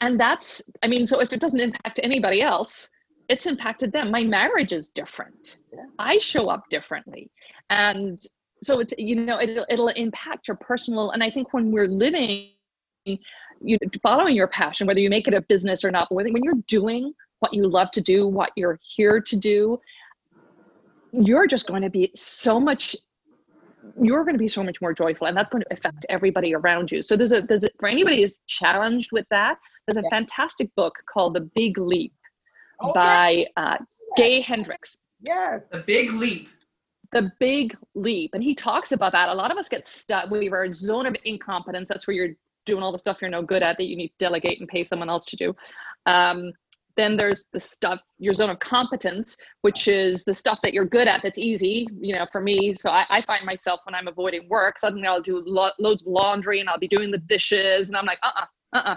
and 0.00 0.18
that's 0.18 0.62
i 0.82 0.86
mean 0.88 1.06
so 1.06 1.20
if 1.20 1.32
it 1.32 1.40
doesn't 1.40 1.60
impact 1.60 2.00
anybody 2.02 2.42
else 2.42 2.88
it's 3.30 3.46
impacted 3.46 3.92
them. 3.92 4.10
My 4.10 4.24
marriage 4.24 4.72
is 4.72 4.88
different. 4.88 5.58
Yeah. 5.72 5.84
i 5.98 6.18
show 6.18 6.48
up 6.48 6.68
differently. 6.68 7.30
And 7.70 8.20
so 8.62 8.80
it's 8.80 8.94
you 8.98 9.16
know 9.16 9.40
it'll, 9.40 9.66
it'll 9.68 9.88
impact 9.88 10.48
your 10.48 10.56
personal 10.56 11.10
and 11.10 11.22
i 11.22 11.30
think 11.30 11.52
when 11.52 11.70
we're 11.70 11.88
living 11.88 12.48
you 13.04 13.78
following 14.02 14.34
your 14.34 14.48
passion 14.48 14.86
whether 14.86 15.00
you 15.00 15.10
make 15.10 15.26
it 15.26 15.34
a 15.34 15.40
business 15.42 15.84
or 15.84 15.90
not 15.90 16.08
but 16.10 16.16
when 16.16 16.42
you're 16.42 16.62
doing 16.66 17.12
what 17.40 17.52
you 17.54 17.66
love 17.66 17.90
to 17.90 18.00
do 18.00 18.26
what 18.26 18.50
you're 18.56 18.78
here 18.82 19.20
to 19.20 19.36
do 19.36 19.78
you're 21.12 21.46
just 21.46 21.66
going 21.66 21.82
to 21.82 21.90
be 21.90 22.10
so 22.14 22.60
much 22.60 22.94
you're 24.00 24.24
going 24.24 24.34
to 24.34 24.38
be 24.38 24.48
so 24.48 24.62
much 24.62 24.80
more 24.80 24.92
joyful 24.92 25.26
and 25.26 25.36
that's 25.36 25.50
going 25.50 25.62
to 25.62 25.72
affect 25.72 26.04
everybody 26.08 26.54
around 26.54 26.90
you 26.90 27.02
so 27.02 27.16
there's 27.16 27.32
a 27.32 27.40
there's 27.42 27.64
a, 27.64 27.70
for 27.78 27.88
anybody 27.88 28.20
who's 28.20 28.40
challenged 28.46 29.10
with 29.12 29.26
that 29.30 29.56
there's 29.86 29.96
a 29.96 30.02
yeah. 30.02 30.10
fantastic 30.10 30.68
book 30.76 30.94
called 31.12 31.34
the 31.34 31.48
big 31.54 31.78
leap 31.78 32.12
oh, 32.80 32.92
by 32.92 33.46
yeah. 33.56 33.64
uh, 33.64 33.78
gay 34.16 34.40
hendricks 34.40 34.98
yes 35.26 35.62
the 35.70 35.78
big 35.78 36.12
leap 36.12 36.48
the 37.12 37.30
big 37.40 37.76
leap. 37.94 38.30
And 38.34 38.42
he 38.42 38.54
talks 38.54 38.92
about 38.92 39.12
that. 39.12 39.28
A 39.28 39.34
lot 39.34 39.50
of 39.50 39.58
us 39.58 39.68
get 39.68 39.86
stuck. 39.86 40.30
We 40.30 40.48
are 40.50 40.64
a 40.64 40.72
zone 40.72 41.06
of 41.06 41.16
incompetence. 41.24 41.88
That's 41.88 42.06
where 42.06 42.14
you're 42.14 42.34
doing 42.66 42.82
all 42.82 42.92
the 42.92 42.98
stuff 42.98 43.18
you're 43.20 43.30
no 43.30 43.42
good 43.42 43.62
at 43.62 43.78
that 43.78 43.84
you 43.84 43.96
need 43.96 44.08
to 44.08 44.14
delegate 44.18 44.60
and 44.60 44.68
pay 44.68 44.84
someone 44.84 45.08
else 45.08 45.26
to 45.26 45.36
do. 45.36 45.54
Um, 46.06 46.52
then 46.96 47.16
there's 47.16 47.46
the 47.52 47.60
stuff, 47.60 48.00
your 48.18 48.34
zone 48.34 48.50
of 48.50 48.58
competence, 48.58 49.36
which 49.62 49.88
is 49.88 50.24
the 50.24 50.34
stuff 50.34 50.58
that 50.62 50.74
you're 50.74 50.86
good 50.86 51.08
at 51.08 51.22
that's 51.22 51.38
easy, 51.38 51.86
you 52.00 52.14
know, 52.14 52.26
for 52.30 52.40
me. 52.40 52.74
So 52.74 52.90
I, 52.90 53.06
I 53.08 53.20
find 53.22 53.46
myself 53.46 53.80
when 53.84 53.94
I'm 53.94 54.08
avoiding 54.08 54.48
work, 54.48 54.78
suddenly 54.78 55.06
I'll 55.06 55.22
do 55.22 55.42
lo- 55.46 55.70
loads 55.78 56.02
of 56.02 56.08
laundry 56.08 56.60
and 56.60 56.68
I'll 56.68 56.78
be 56.78 56.88
doing 56.88 57.10
the 57.10 57.18
dishes. 57.18 57.88
And 57.88 57.96
I'm 57.96 58.06
like, 58.06 58.18
uh 58.22 58.32
uh-uh, 58.36 58.76
uh, 58.76 58.82
uh 58.84 58.96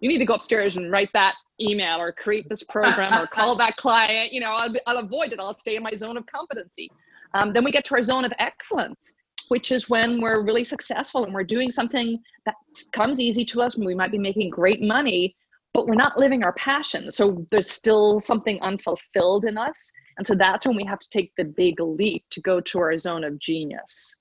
you 0.00 0.08
need 0.08 0.18
to 0.18 0.24
go 0.24 0.34
upstairs 0.34 0.76
and 0.76 0.92
write 0.92 1.10
that 1.12 1.34
email 1.60 1.98
or 1.98 2.12
create 2.12 2.48
this 2.48 2.62
program 2.62 3.20
or 3.20 3.26
call 3.32 3.56
that 3.56 3.76
client. 3.76 4.32
You 4.32 4.40
know, 4.40 4.50
I'll, 4.50 4.72
I'll 4.86 4.98
avoid 4.98 5.32
it. 5.32 5.40
I'll 5.40 5.56
stay 5.58 5.76
in 5.76 5.82
my 5.82 5.94
zone 5.94 6.16
of 6.16 6.26
competency. 6.26 6.88
Um, 7.34 7.52
then 7.52 7.64
we 7.64 7.70
get 7.70 7.84
to 7.86 7.94
our 7.94 8.02
zone 8.02 8.24
of 8.24 8.32
excellence, 8.38 9.12
which 9.48 9.72
is 9.72 9.88
when 9.88 10.20
we're 10.20 10.42
really 10.42 10.64
successful 10.64 11.24
and 11.24 11.34
we're 11.34 11.44
doing 11.44 11.70
something 11.70 12.18
that 12.46 12.54
comes 12.92 13.20
easy 13.20 13.44
to 13.46 13.62
us. 13.62 13.74
and 13.74 13.84
We 13.84 13.94
might 13.94 14.12
be 14.12 14.18
making 14.18 14.50
great 14.50 14.82
money, 14.82 15.36
but 15.74 15.86
we're 15.86 15.94
not 15.94 16.18
living 16.18 16.42
our 16.42 16.54
passion. 16.54 17.10
So 17.10 17.46
there's 17.50 17.70
still 17.70 18.20
something 18.20 18.60
unfulfilled 18.62 19.44
in 19.44 19.58
us. 19.58 19.92
And 20.16 20.26
so 20.26 20.34
that's 20.34 20.66
when 20.66 20.76
we 20.76 20.84
have 20.84 20.98
to 20.98 21.08
take 21.10 21.32
the 21.36 21.44
big 21.44 21.80
leap 21.80 22.24
to 22.30 22.40
go 22.40 22.60
to 22.60 22.78
our 22.78 22.96
zone 22.98 23.24
of 23.24 23.38
genius. 23.38 24.14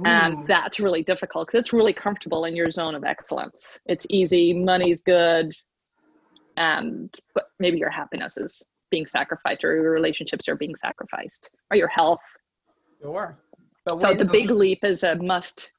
Ooh. 0.00 0.04
And 0.06 0.46
that's 0.46 0.80
really 0.80 1.02
difficult 1.02 1.48
because 1.48 1.60
it's 1.60 1.72
really 1.72 1.92
comfortable 1.92 2.44
in 2.44 2.56
your 2.56 2.70
zone 2.70 2.94
of 2.94 3.04
excellence. 3.04 3.78
It's 3.86 4.06
easy, 4.08 4.54
money's 4.54 5.02
good, 5.02 5.52
and 6.56 7.14
but 7.34 7.44
maybe 7.58 7.78
your 7.78 7.90
happiness 7.90 8.36
is 8.36 8.62
being 8.90 9.06
sacrificed 9.06 9.64
or 9.64 9.74
your 9.74 9.90
relationships 9.90 10.48
are 10.48 10.56
being 10.56 10.74
sacrificed 10.74 11.50
or 11.70 11.76
your 11.76 11.88
health 11.88 12.22
Sure. 13.02 13.38
But 13.84 13.98
so 13.98 14.14
the 14.14 14.24
big 14.24 14.50
leap 14.50 14.84
is 14.84 15.02
a 15.02 15.16
must 15.16 15.72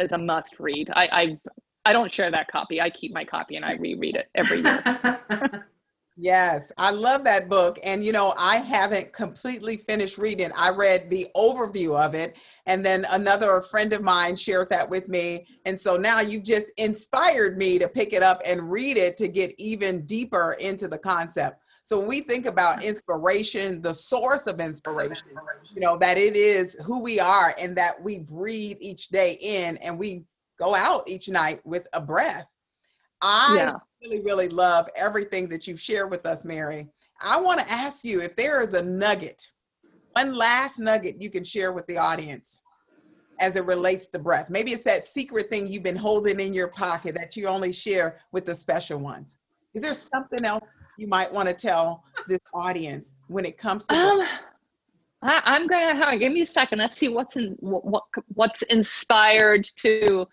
is 0.00 0.12
a 0.12 0.18
must 0.18 0.58
read. 0.58 0.90
I 0.92 1.06
I 1.06 1.38
I 1.84 1.92
don't 1.92 2.12
share 2.12 2.30
that 2.32 2.48
copy. 2.48 2.80
I 2.80 2.90
keep 2.90 3.14
my 3.14 3.24
copy 3.24 3.54
and 3.54 3.64
I 3.64 3.76
reread 3.76 4.16
it 4.16 4.28
every 4.34 4.60
year. 4.60 5.64
yes, 6.16 6.72
I 6.76 6.90
love 6.90 7.22
that 7.22 7.48
book. 7.48 7.78
And 7.84 8.04
you 8.04 8.10
know, 8.10 8.34
I 8.36 8.56
haven't 8.56 9.12
completely 9.12 9.76
finished 9.76 10.18
reading. 10.18 10.50
I 10.58 10.70
read 10.70 11.08
the 11.08 11.28
overview 11.36 11.96
of 11.96 12.16
it, 12.16 12.36
and 12.66 12.84
then 12.84 13.06
another 13.12 13.60
friend 13.60 13.92
of 13.92 14.02
mine 14.02 14.34
shared 14.34 14.68
that 14.70 14.90
with 14.90 15.08
me. 15.08 15.46
And 15.64 15.78
so 15.78 15.96
now 15.96 16.20
you've 16.20 16.42
just 16.42 16.72
inspired 16.78 17.56
me 17.56 17.78
to 17.78 17.88
pick 17.88 18.12
it 18.12 18.24
up 18.24 18.42
and 18.44 18.72
read 18.72 18.96
it 18.96 19.16
to 19.18 19.28
get 19.28 19.54
even 19.56 20.04
deeper 20.04 20.56
into 20.58 20.88
the 20.88 20.98
concept. 20.98 21.62
So 21.86 22.00
when 22.00 22.08
we 22.08 22.20
think 22.20 22.46
about 22.46 22.82
inspiration, 22.82 23.80
the 23.80 23.94
source 23.94 24.48
of 24.48 24.58
inspiration, 24.58 25.28
you 25.72 25.80
know, 25.80 25.96
that 25.98 26.18
it 26.18 26.34
is 26.34 26.76
who 26.84 27.00
we 27.00 27.20
are 27.20 27.54
and 27.60 27.76
that 27.76 28.02
we 28.02 28.18
breathe 28.18 28.78
each 28.80 29.06
day 29.10 29.38
in 29.40 29.76
and 29.76 29.96
we 29.96 30.24
go 30.58 30.74
out 30.74 31.08
each 31.08 31.28
night 31.28 31.60
with 31.64 31.86
a 31.92 32.00
breath. 32.00 32.48
I 33.22 33.54
yeah. 33.56 33.76
really, 34.02 34.20
really 34.24 34.48
love 34.48 34.88
everything 34.96 35.48
that 35.50 35.68
you've 35.68 35.78
shared 35.78 36.10
with 36.10 36.26
us, 36.26 36.44
Mary. 36.44 36.88
I 37.22 37.40
want 37.40 37.60
to 37.60 37.70
ask 37.70 38.04
you 38.04 38.20
if 38.20 38.34
there 38.34 38.60
is 38.62 38.74
a 38.74 38.82
nugget, 38.82 39.46
one 40.14 40.34
last 40.34 40.80
nugget 40.80 41.22
you 41.22 41.30
can 41.30 41.44
share 41.44 41.72
with 41.72 41.86
the 41.86 41.98
audience 41.98 42.62
as 43.38 43.54
it 43.54 43.64
relates 43.64 44.08
to 44.08 44.18
breath. 44.18 44.50
Maybe 44.50 44.72
it's 44.72 44.82
that 44.82 45.06
secret 45.06 45.50
thing 45.50 45.68
you've 45.68 45.84
been 45.84 45.94
holding 45.94 46.40
in 46.40 46.52
your 46.52 46.66
pocket 46.66 47.14
that 47.14 47.36
you 47.36 47.46
only 47.46 47.72
share 47.72 48.18
with 48.32 48.44
the 48.44 48.56
special 48.56 48.98
ones. 48.98 49.38
Is 49.72 49.82
there 49.82 49.94
something 49.94 50.44
else 50.44 50.66
you 50.96 51.06
might 51.06 51.32
want 51.32 51.48
to 51.48 51.54
tell 51.54 52.04
this 52.28 52.40
audience 52.54 53.18
when 53.28 53.44
it 53.44 53.58
comes 53.58 53.86
to 53.86 53.94
um, 53.94 54.22
I, 55.22 55.56
am 55.56 55.66
gonna 55.66 55.94
have 55.94 56.18
give 56.18 56.32
me 56.32 56.42
a 56.42 56.46
second 56.46 56.78
let's 56.78 56.96
see 56.96 57.08
what's 57.08 57.36
in 57.36 57.56
what, 57.60 58.04
what's 58.34 58.62
inspired 58.62 59.64
to 59.76 60.26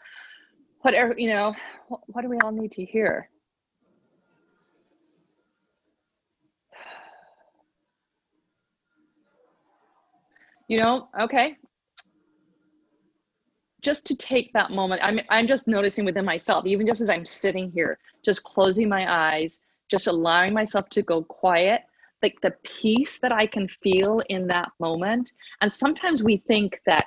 whatever 0.81 1.15
you 1.17 1.29
know 1.29 1.55
what, 1.87 2.01
what 2.07 2.21
do 2.21 2.29
we 2.29 2.37
all 2.39 2.51
need 2.51 2.71
to 2.71 2.85
hear? 2.85 3.29
You 10.67 10.79
know 10.79 11.09
okay. 11.19 11.57
Just 13.81 14.05
to 14.05 14.15
take 14.15 14.53
that 14.53 14.71
moment 14.71 15.01
i'm 15.03 15.19
i'm 15.29 15.45
just 15.45 15.67
noticing 15.67 16.05
within 16.05 16.23
myself 16.23 16.65
even 16.65 16.87
just 16.87 17.01
as 17.01 17.09
i'm 17.09 17.25
sitting 17.25 17.69
here 17.69 17.99
just 18.23 18.41
closing 18.43 18.87
my 18.87 19.33
eyes 19.33 19.59
just 19.93 20.07
allowing 20.07 20.55
myself 20.55 20.89
to 20.89 21.03
go 21.03 21.21
quiet 21.23 21.81
like 22.23 22.41
the 22.41 22.55
peace 22.63 23.19
that 23.19 23.31
i 23.31 23.45
can 23.45 23.67
feel 23.67 24.23
in 24.29 24.47
that 24.47 24.71
moment. 24.79 25.33
And 25.61 25.71
sometimes 25.71 26.23
we 26.23 26.37
think 26.47 26.79
that 26.87 27.05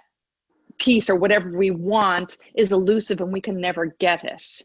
peace 0.79 1.11
or 1.11 1.17
whatever 1.17 1.59
we 1.59 1.73
want 1.73 2.37
is 2.55 2.71
elusive 2.71 3.21
and 3.21 3.33
we 3.33 3.41
can 3.41 3.61
never 3.61 3.87
get 3.99 4.23
it. 4.23 4.63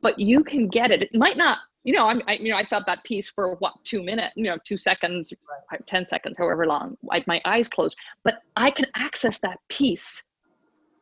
But 0.00 0.18
you 0.18 0.42
can 0.42 0.66
get 0.68 0.90
it. 0.90 1.02
It 1.02 1.14
might 1.14 1.36
not 1.36 1.58
you 1.84 1.92
know 1.92 2.06
i'm 2.06 2.20
I, 2.28 2.34
you 2.34 2.50
know 2.50 2.56
i 2.56 2.64
felt 2.64 2.86
that 2.86 3.02
peace 3.04 3.28
for 3.28 3.56
what 3.56 3.74
two 3.82 4.02
minutes 4.04 4.34
you 4.36 4.44
know 4.44 4.56
two 4.64 4.76
seconds 4.76 5.32
right. 5.70 5.84
10 5.86 6.04
seconds 6.04 6.38
however 6.38 6.64
long 6.64 6.96
like 7.02 7.26
my 7.26 7.40
eyes 7.44 7.68
closed. 7.68 7.96
But 8.24 8.36
i 8.56 8.70
can 8.70 8.86
access 8.94 9.38
that 9.40 9.58
peace 9.68 10.22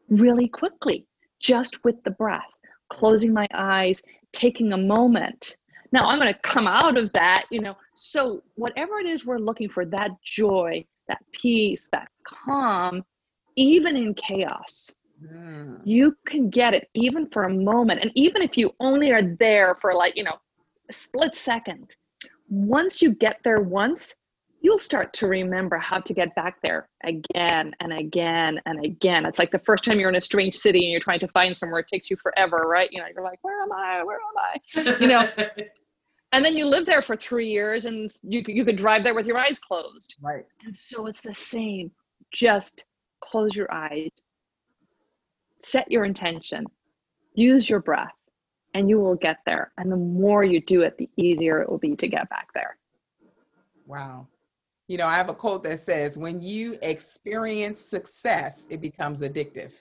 really 0.08 0.48
quickly 0.48 1.06
just 1.38 1.84
with 1.84 2.02
the 2.04 2.10
breath 2.10 2.52
closing 2.88 3.32
my 3.32 3.46
eyes 3.54 4.02
taking 4.32 4.72
a 4.72 4.78
moment 4.78 5.56
now 5.92 6.08
I'm 6.08 6.18
going 6.18 6.32
to 6.32 6.40
come 6.40 6.66
out 6.66 6.96
of 6.96 7.12
that, 7.12 7.44
you 7.50 7.60
know. 7.60 7.76
So 7.94 8.42
whatever 8.54 8.98
it 8.98 9.06
is 9.06 9.24
we're 9.24 9.38
looking 9.38 9.68
for, 9.68 9.84
that 9.86 10.10
joy, 10.24 10.84
that 11.08 11.22
peace, 11.32 11.88
that 11.92 12.08
calm, 12.24 13.04
even 13.56 13.96
in 13.96 14.14
chaos. 14.14 14.92
Mm. 15.22 15.82
You 15.84 16.16
can 16.26 16.48
get 16.48 16.74
it 16.74 16.88
even 16.94 17.28
for 17.28 17.44
a 17.44 17.52
moment. 17.52 18.00
And 18.02 18.12
even 18.14 18.42
if 18.42 18.56
you 18.56 18.70
only 18.80 19.12
are 19.12 19.22
there 19.22 19.76
for 19.80 19.94
like, 19.94 20.16
you 20.16 20.24
know, 20.24 20.36
a 20.88 20.92
split 20.92 21.34
second, 21.34 21.94
once 22.48 23.02
you 23.02 23.14
get 23.14 23.40
there 23.44 23.60
once, 23.60 24.14
you'll 24.62 24.78
start 24.78 25.12
to 25.14 25.26
remember 25.26 25.78
how 25.78 25.98
to 25.98 26.12
get 26.12 26.34
back 26.34 26.60
there 26.62 26.88
again 27.04 27.74
and 27.80 27.92
again 27.92 28.60
and 28.66 28.84
again. 28.84 29.24
It's 29.24 29.38
like 29.38 29.50
the 29.50 29.58
first 29.58 29.84
time 29.84 29.98
you're 29.98 30.10
in 30.10 30.16
a 30.16 30.20
strange 30.20 30.54
city 30.54 30.80
and 30.80 30.90
you're 30.90 31.00
trying 31.00 31.20
to 31.20 31.28
find 31.28 31.56
somewhere, 31.56 31.80
it 31.80 31.88
takes 31.88 32.10
you 32.10 32.16
forever, 32.16 32.64
right? 32.68 32.88
You 32.92 33.00
know, 33.00 33.06
you're 33.14 33.24
like, 33.24 33.38
where 33.42 33.62
am 33.62 33.72
I? 33.72 34.02
Where 34.04 34.18
am 34.18 34.36
I? 34.36 34.98
You 35.00 35.08
know, 35.08 35.28
and 36.32 36.44
then 36.44 36.56
you 36.56 36.66
live 36.66 36.86
there 36.86 37.02
for 37.02 37.16
three 37.16 37.48
years 37.48 37.86
and 37.86 38.10
you, 38.22 38.42
you 38.46 38.64
could 38.64 38.76
drive 38.76 39.02
there 39.02 39.14
with 39.14 39.26
your 39.26 39.36
eyes 39.36 39.58
closed. 39.58 40.16
Right. 40.20 40.46
And 40.64 40.76
so 40.76 41.06
it's 41.06 41.20
the 41.20 41.34
same. 41.34 41.90
Just 42.32 42.84
close 43.20 43.56
your 43.56 43.72
eyes, 43.72 44.10
set 45.62 45.90
your 45.90 46.04
intention, 46.04 46.64
use 47.34 47.68
your 47.68 47.80
breath, 47.80 48.14
and 48.74 48.88
you 48.88 48.98
will 49.00 49.16
get 49.16 49.38
there. 49.44 49.72
And 49.78 49.90
the 49.90 49.96
more 49.96 50.44
you 50.44 50.60
do 50.60 50.82
it, 50.82 50.96
the 50.96 51.08
easier 51.16 51.60
it 51.60 51.68
will 51.68 51.78
be 51.78 51.96
to 51.96 52.06
get 52.06 52.28
back 52.30 52.48
there. 52.54 52.76
Wow. 53.86 54.28
You 54.86 54.96
know, 54.96 55.06
I 55.06 55.14
have 55.14 55.28
a 55.28 55.34
quote 55.34 55.62
that 55.64 55.80
says, 55.80 56.16
when 56.16 56.40
you 56.40 56.78
experience 56.82 57.80
success, 57.80 58.66
it 58.70 58.80
becomes 58.80 59.20
addictive. 59.20 59.72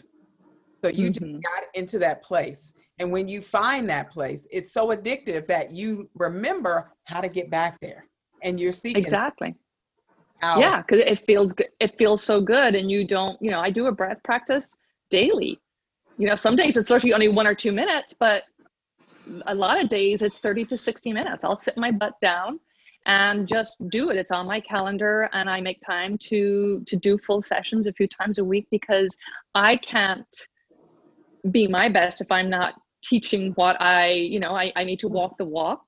So 0.84 0.90
you 0.90 1.12
mm-hmm. 1.12 1.34
just 1.34 1.44
got 1.44 1.64
into 1.76 2.00
that 2.00 2.24
place. 2.24 2.74
And 3.00 3.12
when 3.12 3.28
you 3.28 3.42
find 3.42 3.88
that 3.90 4.12
place, 4.12 4.46
it's 4.52 4.74
so 4.74 4.88
addictive 4.88 5.48
that 5.48 5.72
you 5.72 6.10
remember 6.16 6.92
how 7.06 7.22
to 7.22 7.30
get 7.30 7.50
back 7.50 7.80
there. 7.80 8.06
And 8.44 8.60
you're 8.60 8.74
seeking 8.74 9.02
exactly. 9.02 9.56
Out. 10.42 10.60
Yeah, 10.60 10.82
because 10.82 11.00
it 11.00 11.20
feels 11.20 11.52
good. 11.52 11.68
It 11.82 11.98
feels 11.98 12.24
so 12.24 12.40
good, 12.40 12.74
and 12.74 12.90
you 12.90 13.06
don't. 13.06 13.42
You 13.42 13.52
know, 13.52 13.60
I 13.60 13.70
do 13.70 13.88
a 13.88 13.92
breath 13.92 14.24
practice 14.24 14.74
daily. 15.10 15.60
You 16.18 16.28
know, 16.28 16.36
some 16.36 16.56
days 16.56 16.78
it's 16.78 16.90
literally 16.90 17.14
only 17.14 17.28
one 17.28 17.46
or 17.46 17.56
two 17.56 17.74
minutes, 17.74 18.16
but 18.18 18.44
a 19.48 19.56
lot 19.56 19.82
of 19.82 19.90
days 19.90 20.22
it's 20.22 20.40
30 20.40 20.66
to 20.66 20.78
60 20.78 21.14
minutes. 21.14 21.44
I'll 21.44 21.58
sit 21.58 21.78
my 21.78 21.92
butt 21.92 22.14
down 22.22 22.60
and 23.06 23.48
just 23.48 23.78
do 23.90 24.10
it. 24.10 24.18
It's 24.18 24.32
on 24.32 24.46
my 24.46 24.60
calendar 24.60 25.30
and 25.34 25.50
I 25.50 25.62
make 25.62 25.80
time 25.82 26.18
to 26.30 26.84
to 26.86 26.96
do 26.96 27.18
full 27.18 27.42
sessions 27.42 27.88
a 27.88 27.94
few 27.94 28.08
times 28.08 28.38
a 28.38 28.44
week 28.44 28.68
because 28.72 29.16
I 29.56 29.78
can't 29.78 30.28
be 31.52 31.68
my 31.68 31.90
best 31.90 32.22
if 32.22 32.32
I'm 32.32 32.50
not 32.50 32.76
teaching 33.04 33.52
what 33.56 33.80
I, 33.82 34.12
you 34.12 34.40
know, 34.40 34.56
I, 34.56 34.72
I 34.76 34.84
need 34.84 35.00
to 35.00 35.08
walk 35.08 35.38
the 35.38 35.46
walk. 35.46 35.84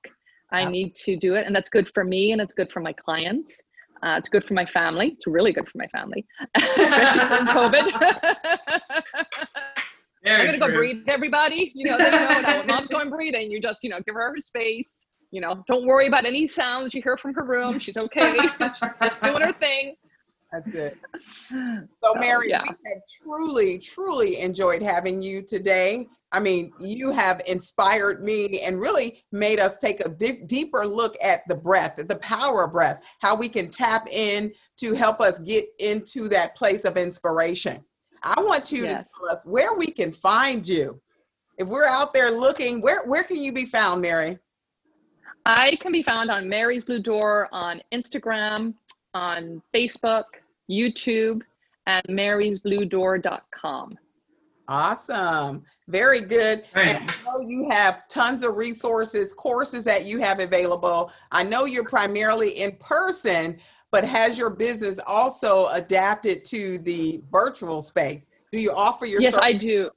I 0.52 0.68
need 0.68 0.94
to 0.96 1.16
do 1.16 1.34
it. 1.34 1.46
And 1.46 1.56
that's 1.56 1.70
good 1.70 1.88
for 1.88 2.04
me 2.04 2.32
and 2.32 2.40
it's 2.40 2.52
good 2.52 2.70
for 2.70 2.80
my 2.80 2.92
clients. 2.92 3.60
Uh, 4.02 4.16
it's 4.18 4.28
good 4.28 4.44
for 4.44 4.54
my 4.54 4.66
family. 4.66 5.12
It's 5.16 5.26
really 5.26 5.52
good 5.52 5.68
for 5.68 5.78
my 5.78 5.86
family, 5.86 6.26
especially 6.56 7.20
from 7.20 7.46
COVID. 7.56 8.80
Very 10.24 10.40
I'm 10.40 10.46
gonna 10.46 10.58
go 10.58 10.76
breathe, 10.76 11.04
everybody. 11.08 11.72
You 11.74 11.90
know, 11.90 11.98
they 11.98 12.10
know 12.10 12.40
now. 12.40 12.62
Mom's 12.64 12.88
going 12.88 13.10
breathing. 13.10 13.50
You 13.50 13.60
just, 13.60 13.82
you 13.84 13.90
know, 13.90 14.00
give 14.04 14.14
her 14.14 14.30
her 14.30 14.38
space. 14.38 15.06
You 15.30 15.40
know, 15.40 15.64
don't 15.68 15.86
worry 15.86 16.08
about 16.08 16.26
any 16.26 16.46
sounds 16.46 16.94
you 16.94 17.02
hear 17.02 17.16
from 17.16 17.32
her 17.34 17.44
room. 17.44 17.78
She's 17.78 17.96
okay. 17.96 18.36
She's 18.60 19.16
doing 19.22 19.42
her 19.42 19.52
thing. 19.54 19.94
That's 20.52 20.74
it. 20.74 20.98
So, 22.02 22.14
Mary, 22.18 22.48
yeah. 22.48 22.62
we 22.62 22.68
have 22.68 23.02
truly, 23.22 23.78
truly 23.78 24.40
enjoyed 24.40 24.82
having 24.82 25.20
you 25.20 25.42
today. 25.42 26.08
I 26.32 26.40
mean, 26.40 26.72
you 26.80 27.10
have 27.10 27.42
inspired 27.46 28.24
me 28.24 28.62
and 28.62 28.80
really 28.80 29.22
made 29.32 29.60
us 29.60 29.76
take 29.76 30.00
a 30.00 30.08
deep, 30.08 30.48
deeper 30.48 30.86
look 30.86 31.14
at 31.22 31.40
the 31.46 31.54
breath, 31.54 31.96
the 31.96 32.18
power 32.20 32.64
of 32.64 32.72
breath, 32.72 33.04
how 33.20 33.36
we 33.36 33.48
can 33.50 33.70
tap 33.70 34.08
in 34.10 34.52
to 34.78 34.94
help 34.94 35.20
us 35.20 35.38
get 35.40 35.66
into 35.78 36.28
that 36.30 36.56
place 36.56 36.84
of 36.86 36.96
inspiration. 36.96 37.84
I 38.22 38.40
want 38.40 38.72
you 38.72 38.84
yes. 38.84 39.04
to 39.04 39.10
tell 39.10 39.36
us 39.36 39.44
where 39.44 39.76
we 39.76 39.86
can 39.86 40.10
find 40.10 40.66
you. 40.66 41.00
If 41.58 41.68
we're 41.68 41.88
out 41.88 42.14
there 42.14 42.30
looking, 42.30 42.80
where 42.80 43.04
where 43.06 43.24
can 43.24 43.36
you 43.36 43.52
be 43.52 43.66
found, 43.66 44.00
Mary? 44.00 44.38
I 45.44 45.76
can 45.80 45.92
be 45.92 46.02
found 46.02 46.30
on 46.30 46.48
Mary's 46.48 46.84
Blue 46.84 47.00
Door 47.00 47.48
on 47.52 47.82
Instagram, 47.92 48.74
on 49.14 49.60
Facebook, 49.74 50.24
YouTube, 50.70 51.42
and 51.86 52.04
marysbluedoor.com. 52.08 53.98
Awesome. 54.68 55.64
Very 55.88 56.20
good. 56.20 56.64
Nice. 56.74 56.94
And 56.94 57.10
I 57.10 57.24
know 57.24 57.48
you 57.48 57.68
have 57.70 58.06
tons 58.08 58.44
of 58.44 58.56
resources, 58.56 59.32
courses 59.34 59.84
that 59.84 60.06
you 60.06 60.18
have 60.18 60.40
available. 60.40 61.10
I 61.32 61.42
know 61.42 61.64
you're 61.64 61.84
primarily 61.84 62.50
in 62.50 62.72
person, 62.76 63.58
but 63.90 64.04
has 64.04 64.38
your 64.38 64.50
business 64.50 64.98
also 65.06 65.66
adapted 65.68 66.44
to 66.46 66.78
the 66.78 67.22
virtual 67.30 67.82
space? 67.82 68.30
Do 68.50 68.58
you 68.58 68.72
offer 68.72 69.04
your 69.04 69.20
Yes, 69.20 69.36
I 69.36 69.52
do. 69.52 69.90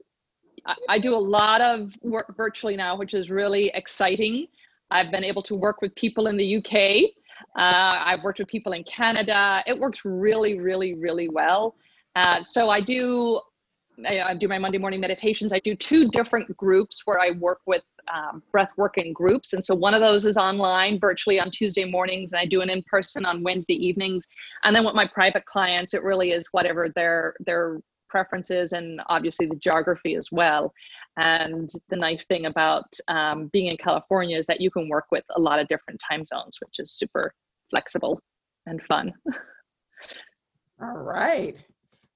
I 0.88 0.98
do 0.98 1.14
a 1.14 1.16
lot 1.16 1.60
of 1.60 1.92
work 2.02 2.36
virtually 2.36 2.76
now, 2.76 2.96
which 2.96 3.14
is 3.14 3.30
really 3.30 3.70
exciting. 3.74 4.48
I've 4.90 5.10
been 5.10 5.24
able 5.24 5.42
to 5.42 5.54
work 5.54 5.80
with 5.80 5.94
people 5.94 6.26
in 6.26 6.36
the 6.36 6.56
UK. 6.56 7.12
Uh, 7.56 8.02
I've 8.04 8.22
worked 8.22 8.38
with 8.38 8.48
people 8.48 8.72
in 8.72 8.84
Canada. 8.84 9.62
It 9.66 9.78
works 9.78 10.00
really, 10.04 10.60
really, 10.60 10.94
really 10.94 11.28
well. 11.28 11.74
Uh, 12.14 12.42
so 12.42 12.68
I 12.68 12.80
do, 12.80 13.40
I, 14.06 14.34
do 14.34 14.46
my 14.46 14.58
Monday 14.58 14.78
morning 14.78 15.00
meditations. 15.00 15.52
I 15.52 15.60
do 15.60 15.74
two 15.74 16.08
different 16.10 16.54
groups 16.56 17.02
where 17.06 17.18
I 17.18 17.30
work 17.38 17.60
with 17.66 17.82
um, 18.12 18.42
breath 18.52 18.70
work 18.76 18.98
in 18.98 19.12
groups. 19.12 19.52
And 19.54 19.64
so 19.64 19.74
one 19.74 19.94
of 19.94 20.00
those 20.00 20.26
is 20.26 20.36
online 20.36 21.00
virtually 21.00 21.40
on 21.40 21.50
Tuesday 21.50 21.84
mornings, 21.84 22.32
and 22.32 22.40
I 22.40 22.46
do 22.46 22.60
an 22.60 22.70
in 22.70 22.82
person 22.82 23.24
on 23.24 23.42
Wednesday 23.42 23.74
evenings. 23.74 24.28
And 24.64 24.76
then 24.76 24.84
with 24.84 24.94
my 24.94 25.06
private 25.06 25.44
clients, 25.46 25.94
it 25.94 26.02
really 26.02 26.32
is 26.32 26.48
whatever 26.52 26.90
their 26.94 27.34
their 27.40 27.80
preferences 28.08 28.72
and 28.72 29.00
obviously 29.08 29.46
the 29.46 29.56
geography 29.56 30.14
as 30.14 30.30
well. 30.30 30.72
And 31.16 31.68
the 31.88 31.96
nice 31.96 32.24
thing 32.24 32.46
about 32.46 32.84
um, 33.08 33.48
being 33.48 33.66
in 33.66 33.76
California 33.76 34.38
is 34.38 34.46
that 34.46 34.60
you 34.60 34.70
can 34.70 34.88
work 34.88 35.06
with 35.10 35.24
a 35.34 35.40
lot 35.40 35.58
of 35.58 35.66
different 35.68 36.00
time 36.08 36.24
zones, 36.24 36.56
which 36.60 36.78
is 36.78 36.92
super 36.92 37.34
flexible 37.70 38.20
and 38.66 38.82
fun. 38.82 39.12
All 40.82 40.98
right. 40.98 41.54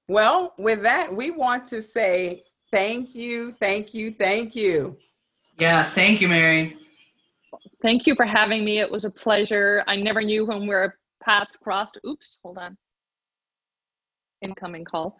Well, 0.07 0.53
with 0.57 0.83
that, 0.83 1.13
we 1.13 1.31
want 1.31 1.65
to 1.67 1.81
say 1.81 2.43
thank 2.71 3.15
you, 3.15 3.51
thank 3.53 3.93
you, 3.93 4.11
thank 4.11 4.55
you. 4.55 4.97
Yes, 5.57 5.93
thank 5.93 6.21
you, 6.21 6.27
Mary. 6.27 6.77
Thank 7.81 8.05
you 8.05 8.15
for 8.15 8.25
having 8.25 8.63
me. 8.63 8.79
It 8.79 8.91
was 8.91 9.05
a 9.05 9.09
pleasure. 9.09 9.83
I 9.87 9.95
never 9.95 10.21
knew 10.21 10.45
when 10.45 10.61
we 10.67 10.73
are 10.73 10.95
paths 11.23 11.55
crossed. 11.55 11.97
Oops, 12.05 12.39
hold 12.43 12.57
on. 12.57 12.77
Incoming 14.41 14.85
call. 14.85 15.17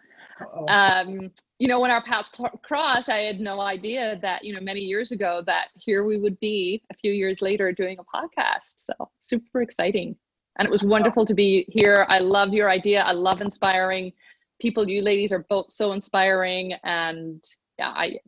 Um, 0.68 1.30
you 1.58 1.68
know, 1.68 1.80
when 1.80 1.90
our 1.90 2.02
paths 2.02 2.30
crossed, 2.62 3.08
I 3.08 3.18
had 3.18 3.40
no 3.40 3.60
idea 3.60 4.18
that, 4.22 4.44
you 4.44 4.54
know, 4.54 4.60
many 4.60 4.80
years 4.80 5.12
ago 5.12 5.42
that 5.46 5.68
here 5.76 6.04
we 6.04 6.20
would 6.20 6.38
be 6.40 6.82
a 6.90 6.94
few 6.94 7.12
years 7.12 7.40
later 7.40 7.72
doing 7.72 7.98
a 7.98 8.04
podcast. 8.04 8.74
So 8.78 8.92
super 9.20 9.62
exciting. 9.62 10.16
And 10.58 10.66
it 10.66 10.70
was 10.70 10.82
wonderful 10.82 11.24
to 11.24 11.34
be 11.34 11.66
here. 11.68 12.06
I 12.08 12.18
love 12.18 12.52
your 12.52 12.68
idea. 12.68 13.02
I 13.02 13.12
love 13.12 13.40
inspiring 13.40 14.12
people. 14.60 14.88
You 14.88 15.02
ladies 15.02 15.32
are 15.32 15.46
both 15.48 15.70
so 15.70 15.92
inspiring. 15.92 16.74
And 16.84 17.42
yeah, 17.78 17.88
I, 17.88 18.18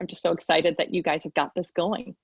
I'm 0.00 0.06
just 0.06 0.22
so 0.22 0.32
excited 0.32 0.76
that 0.78 0.92
you 0.92 1.02
guys 1.02 1.22
have 1.24 1.34
got 1.34 1.52
this 1.54 1.70
going. 1.70 2.14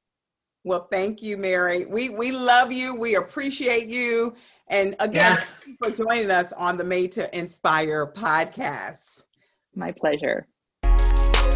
Well, 0.65 0.87
thank 0.93 1.23
you, 1.23 1.37
Mary. 1.37 1.87
We 1.87 2.11
we 2.11 2.31
love 2.31 2.71
you. 2.71 2.95
We 2.95 3.17
appreciate 3.17 3.89
you. 3.89 4.35
And 4.69 4.95
again, 5.01 5.35
yes. 5.35 5.57
thank 5.57 5.67
you 5.67 5.77
for 5.77 5.91
joining 5.95 6.31
us 6.31 6.53
on 6.53 6.77
the 6.77 6.85
Made 6.85 7.13
to 7.13 7.39
Inspire 7.39 8.07
podcast. 8.07 9.27
My 9.75 9.93
pleasure. 9.93 10.47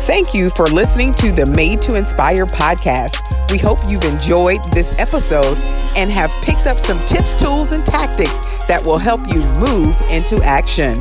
Thank 0.07 0.35
you 0.35 0.51
for 0.51 0.67
listening 0.67 1.13
to 1.15 1.33
the 1.33 1.53
Made 1.57 1.83
to 1.83 1.97
Inspire 1.97 2.47
podcast. 2.47 3.51
We 3.51 3.59
hope 3.59 3.79
you've 3.89 4.05
enjoyed 4.05 4.63
this 4.73 4.99
episode 5.01 5.65
and 5.97 6.11
have 6.11 6.31
picked 6.43 6.67
up 6.67 6.79
some 6.79 7.01
tips, 7.01 7.35
tools, 7.41 7.73
and 7.73 7.85
tactics 7.85 8.39
that 8.67 8.83
will 8.85 8.99
help 8.99 9.21
you 9.29 9.41
move 9.67 9.97
into 10.11 10.43
action. 10.45 10.95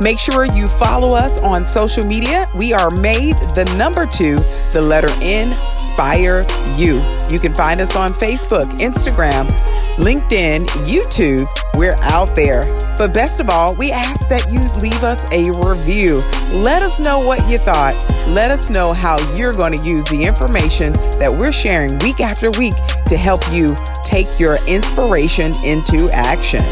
Make 0.00 0.18
sure 0.18 0.44
you 0.44 0.66
follow 0.66 1.16
us 1.16 1.42
on 1.42 1.66
social 1.66 2.06
media. 2.06 2.44
We 2.54 2.72
are 2.72 2.90
made 3.00 3.36
the 3.56 3.64
number 3.78 4.04
two, 4.04 4.36
the 4.72 4.82
letter 4.82 5.08
N, 5.22 5.54
Inspire 5.96 6.42
You. 6.76 7.00
You 7.30 7.38
can 7.38 7.54
find 7.54 7.80
us 7.80 7.96
on 7.96 8.10
Facebook, 8.10 8.68
Instagram, 8.78 9.48
LinkedIn, 9.96 10.66
YouTube. 10.84 11.48
We're 11.74 11.96
out 12.04 12.34
there. 12.34 12.62
But 12.98 13.14
best 13.14 13.40
of 13.40 13.48
all, 13.48 13.74
we 13.74 13.90
ask 13.92 14.28
that 14.28 14.50
you 14.52 14.60
leave 14.82 15.02
us 15.02 15.24
a 15.32 15.50
review. 15.66 16.20
Let 16.58 16.82
us 16.82 17.00
know 17.00 17.18
what 17.18 17.48
you 17.48 17.56
thought. 17.56 17.96
Let 18.30 18.50
us 18.50 18.68
know 18.68 18.92
how 18.92 19.16
you're 19.34 19.54
going 19.54 19.76
to 19.76 19.82
use 19.82 20.04
the 20.06 20.22
information 20.22 20.92
that 21.18 21.34
we're 21.34 21.52
sharing 21.52 21.96
week 21.98 22.20
after 22.20 22.50
week 22.58 22.74
to 23.06 23.16
help 23.16 23.40
you 23.50 23.74
take 24.04 24.28
your 24.38 24.58
inspiration 24.68 25.52
into 25.64 26.10
action. 26.12 26.64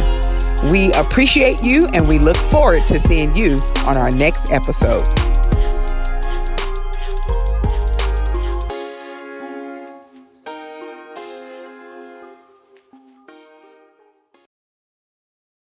We 0.70 0.93
appreciate 0.93 1.62
you 1.62 1.87
and 1.95 2.07
we 2.07 2.18
look 2.18 2.37
forward 2.37 2.87
to 2.89 2.99
seeing 2.99 3.35
you 3.35 3.59
on 3.87 3.97
our 3.97 4.11
next 4.11 4.53
episode. 4.53 5.05